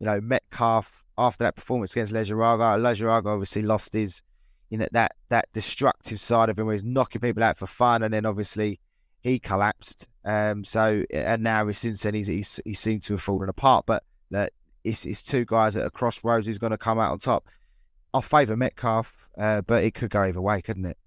you 0.00 0.06
know, 0.06 0.20
Metcalf 0.20 1.04
after 1.18 1.44
that 1.44 1.56
performance 1.56 1.92
against 1.92 2.12
Lejarraga, 2.12 2.80
Lejarraga 2.80 3.26
obviously 3.26 3.62
lost 3.62 3.92
his, 3.92 4.22
you 4.70 4.78
know, 4.78 4.88
that 4.92 5.14
that 5.28 5.48
destructive 5.52 6.18
side 6.18 6.48
of 6.48 6.58
him 6.58 6.66
where 6.66 6.72
he's 6.72 6.82
knocking 6.82 7.20
people 7.20 7.44
out 7.44 7.58
for 7.58 7.66
fun, 7.66 8.02
and 8.02 8.14
then 8.14 8.24
obviously 8.24 8.80
he 9.24 9.40
collapsed. 9.40 10.06
Um, 10.24 10.64
so 10.64 11.02
and 11.12 11.42
now 11.42 11.68
since 11.72 12.02
then 12.02 12.14
he's, 12.14 12.28
he's 12.28 12.60
he 12.64 12.74
seemed 12.74 13.02
to 13.02 13.14
have 13.14 13.22
fallen 13.22 13.48
apart. 13.48 13.86
But 13.86 14.04
that 14.30 14.52
it's, 14.84 15.04
it's 15.04 15.22
two 15.22 15.44
guys 15.44 15.76
at 15.76 15.86
a 15.86 15.90
crossroads 15.90 16.46
who's 16.46 16.58
going 16.58 16.70
to 16.70 16.78
come 16.78 17.00
out 17.00 17.10
on 17.10 17.18
top. 17.18 17.46
I 18.12 18.20
favour 18.20 18.56
Metcalf, 18.56 19.28
uh, 19.36 19.62
but 19.62 19.82
it 19.82 19.94
could 19.94 20.10
go 20.10 20.22
either 20.22 20.40
way, 20.40 20.62
couldn't 20.62 20.84
it? 20.84 20.98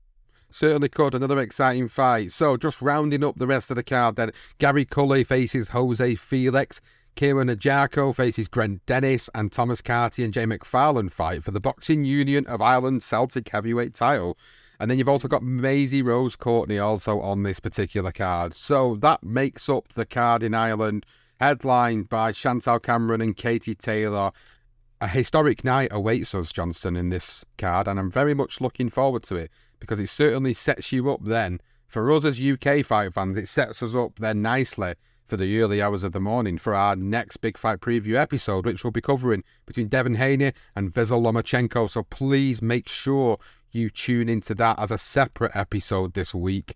Certainly 0.50 0.90
could. 0.90 1.14
Another 1.14 1.40
exciting 1.40 1.88
fight. 1.88 2.32
So, 2.32 2.58
just 2.58 2.82
rounding 2.82 3.24
up 3.24 3.38
the 3.38 3.48
rest 3.48 3.70
of 3.70 3.76
the 3.76 3.84
card 3.84 4.16
then, 4.16 4.32
Gary 4.58 4.84
Cully 4.84 5.24
faces 5.24 5.70
Jose 5.70 6.16
Felix. 6.16 6.82
Kieran 7.16 7.48
Ajarko 7.48 8.16
faces 8.16 8.48
Grant 8.48 8.86
Dennis 8.86 9.30
and 9.34 9.52
Thomas 9.52 9.82
Carty 9.82 10.24
and 10.24 10.34
Jay 10.34 10.44
McFarlane 10.44 11.12
fight 11.12 11.44
for 11.44 11.52
the 11.52 11.60
Boxing 11.60 12.06
Union 12.06 12.46
of 12.48 12.62
Ireland 12.62 13.02
Celtic 13.02 13.50
heavyweight 13.50 13.96
title. 13.96 14.38
And 14.80 14.90
then 14.90 14.98
you've 14.98 15.10
also 15.10 15.28
got 15.28 15.44
Maisie 15.44 16.02
Rose 16.02 16.36
Courtney 16.36 16.78
also 16.78 17.20
on 17.22 17.44
this 17.44 17.60
particular 17.60 18.12
card. 18.12 18.54
So 18.54 18.96
that 18.98 19.24
makes 19.24 19.70
up 19.70 19.90
the 19.90 20.06
card 20.06 20.44
in 20.44 20.54
Ireland, 20.54 21.06
headlined 21.40 22.10
by 22.10 22.32
Chantelle 22.32 22.80
Cameron 22.80 23.22
and 23.22 23.36
Katie 23.36 23.76
Taylor. 23.76 24.32
A 25.02 25.08
historic 25.08 25.64
night 25.64 25.90
awaits 25.92 26.34
us, 26.36 26.52
Johnston, 26.52 26.96
in 26.96 27.10
this 27.10 27.46
card, 27.58 27.88
and 27.88 28.00
I'm 28.00 28.12
very 28.12 28.34
much 28.34 28.62
looking 28.62 28.90
forward 28.90 29.24
to 29.24 29.36
it 29.36 29.52
because 29.80 30.00
it 30.00 30.10
certainly 30.10 30.54
sets 30.54 30.92
you 30.92 31.12
up 31.12 31.22
then. 31.24 31.60
For 31.88 32.12
us 32.12 32.26
as 32.26 32.42
UK 32.42 32.84
fight 32.84 33.14
fans, 33.14 33.38
it 33.38 33.48
sets 33.48 33.82
us 33.82 33.96
up 33.96 34.20
then 34.20 34.42
nicely 34.42 34.96
for 35.28 35.38
the 35.38 35.62
early 35.62 35.82
hours 35.82 36.04
of 36.04 36.14
the 36.14 36.20
morning 36.20 36.58
for 36.58 36.74
our 36.74 36.96
next 36.96 37.38
big 37.38 37.58
fight 37.58 37.80
preview 37.80 38.16
episode, 38.16 38.66
which 38.66 38.84
we'll 38.84 38.92
be 38.92 39.02
covering 39.02 39.44
between 39.66 39.88
Devin 39.88 40.16
Haney 40.16 40.54
and 40.76 40.94
Vasyl 40.94 41.22
Lomachenko. 41.22 41.90
So 41.90 42.04
please 42.04 42.62
make 42.62 42.88
sure 42.88 43.38
you 43.78 43.90
tune 43.90 44.28
into 44.28 44.56
that 44.56 44.80
as 44.80 44.92
a 44.92 44.98
separate 44.98 45.56
episode 45.56 46.14
this 46.14 46.34
week. 46.34 46.74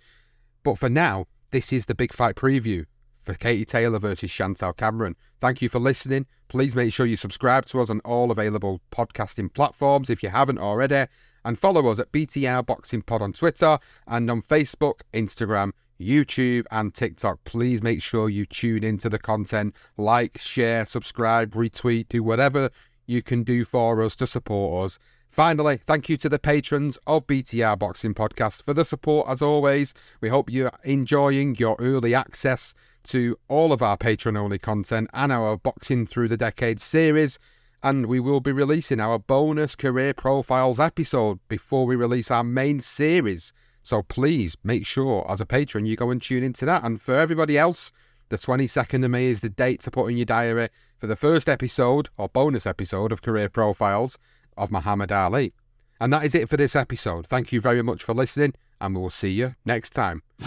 But 0.64 0.78
for 0.78 0.88
now, 0.90 1.26
this 1.52 1.74
is 1.74 1.88
the 1.88 1.96
big 1.96 2.14
fight 2.14 2.36
preview 2.36 2.86
for 3.22 3.34
Katie 3.34 3.66
Taylor 3.66 4.00
versus 4.00 4.32
Chantelle 4.32 4.74
Cameron. 4.74 5.16
Thank 5.40 5.62
you 5.62 5.70
for 5.70 5.80
listening. 5.80 6.26
Please 6.48 6.76
make 6.76 6.94
sure 6.94 7.06
you 7.06 7.18
subscribe 7.18 7.66
to 7.66 7.82
us 7.82 7.90
on 7.90 8.00
all 8.06 8.32
available 8.32 8.82
podcasting 8.92 9.54
platforms 9.54 10.10
if 10.10 10.22
you 10.22 10.30
haven't 10.30 10.60
already, 10.60 11.06
and 11.44 11.58
follow 11.58 11.88
us 11.90 12.00
at 12.00 12.12
BTR 12.12 12.66
Boxing 12.66 13.02
Pod 13.02 13.22
on 13.22 13.34
Twitter 13.34 13.80
and 14.08 14.30
on 14.30 14.42
Facebook, 14.44 15.02
Instagram, 15.14 15.72
YouTube, 16.00 16.66
and 16.72 16.94
TikTok. 16.94 17.44
Please 17.44 17.82
make 17.82 18.02
sure 18.02 18.30
you 18.30 18.46
tune 18.46 18.84
into 18.84 19.10
the 19.10 19.20
content, 19.20 19.76
like, 19.98 20.38
share, 20.38 20.86
subscribe, 20.86 21.52
retweet, 21.52 22.10
do 22.10 22.22
whatever 22.24 22.70
you 23.12 23.22
can 23.22 23.44
do 23.44 23.66
for 23.66 24.02
us 24.02 24.16
to 24.16 24.26
support 24.26 24.86
us. 24.86 25.00
Finally, 25.30 25.78
thank 25.78 26.10
you 26.10 26.18
to 26.18 26.30
the 26.30 26.40
patrons 26.40 26.98
of 27.06 27.28
BTR 27.28 27.78
Boxing 27.78 28.14
Podcast 28.14 28.64
for 28.64 28.74
the 28.74 28.84
support 28.84 29.28
as 29.30 29.42
always. 29.42 29.94
We 30.20 30.30
hope 30.30 30.50
you're 30.50 30.72
enjoying 30.84 31.56
your 31.56 31.76
early 31.80 32.16
access 32.16 32.74
to 33.04 33.38
all 33.48 33.72
of 33.72 33.82
our 33.82 33.98
patron 33.98 34.36
only 34.36 34.58
content 34.58 35.10
and 35.14 35.32
our 35.32 35.58
Boxing 35.58 36.08
Through 36.08 36.30
the 36.30 36.38
Decades 36.38 36.84
series. 36.84 37.38
And 37.84 38.08
we 38.08 38.20
will 38.20 38.42
be 38.42 38.52
releasing 38.52 39.00
our 39.00 39.20
bonus 39.20 39.76
career 39.76 40.14
profiles 40.14 40.80
episode 40.80 41.40
before 41.48 41.86
we 41.86 41.96
release 41.96 42.32
our 42.32 42.44
main 42.44 42.80
series 42.80 43.54
so 43.84 44.04
please 44.04 44.56
make 44.64 44.86
sure, 44.86 45.26
as 45.30 45.42
a 45.42 45.46
patron, 45.46 45.86
you 45.86 45.96
go 45.96 46.12
and 46.12 46.22
tune 46.22 46.44
into 46.44 46.66
that. 46.66 46.84
And 46.84 47.02
for 47.02 47.16
everybody 47.16 47.58
else, 47.58 47.92
the 48.32 48.38
22nd 48.38 49.04
of 49.04 49.12
May 49.12 49.26
is 49.26 49.42
the 49.42 49.50
date 49.50 49.82
to 49.82 49.92
put 49.92 50.08
in 50.08 50.16
your 50.16 50.26
diary 50.26 50.70
for 50.98 51.06
the 51.06 51.18
first 51.18 51.50
episode 51.50 52.08
or 52.18 52.30
bonus 52.30 52.66
episode 52.66 53.12
of 53.12 53.22
Career 53.22 53.50
Profiles 53.50 54.18
of 54.56 54.72
Muhammad 54.72 55.12
Ali. 55.12 55.54
And 56.00 56.14
that 56.14 56.24
is 56.24 56.34
it 56.34 56.48
for 56.48 56.56
this 56.56 56.74
episode. 56.74 57.28
Thank 57.28 57.52
you 57.52 57.60
very 57.60 57.82
much 57.82 58.06
for 58.06 58.14
listening, 58.14 58.54
and 58.80 58.96
we 58.96 59.02
will 59.02 59.10
see 59.10 59.32
you 59.32 59.56
next 59.66 59.90
time. 59.90 60.24
The 60.40 60.46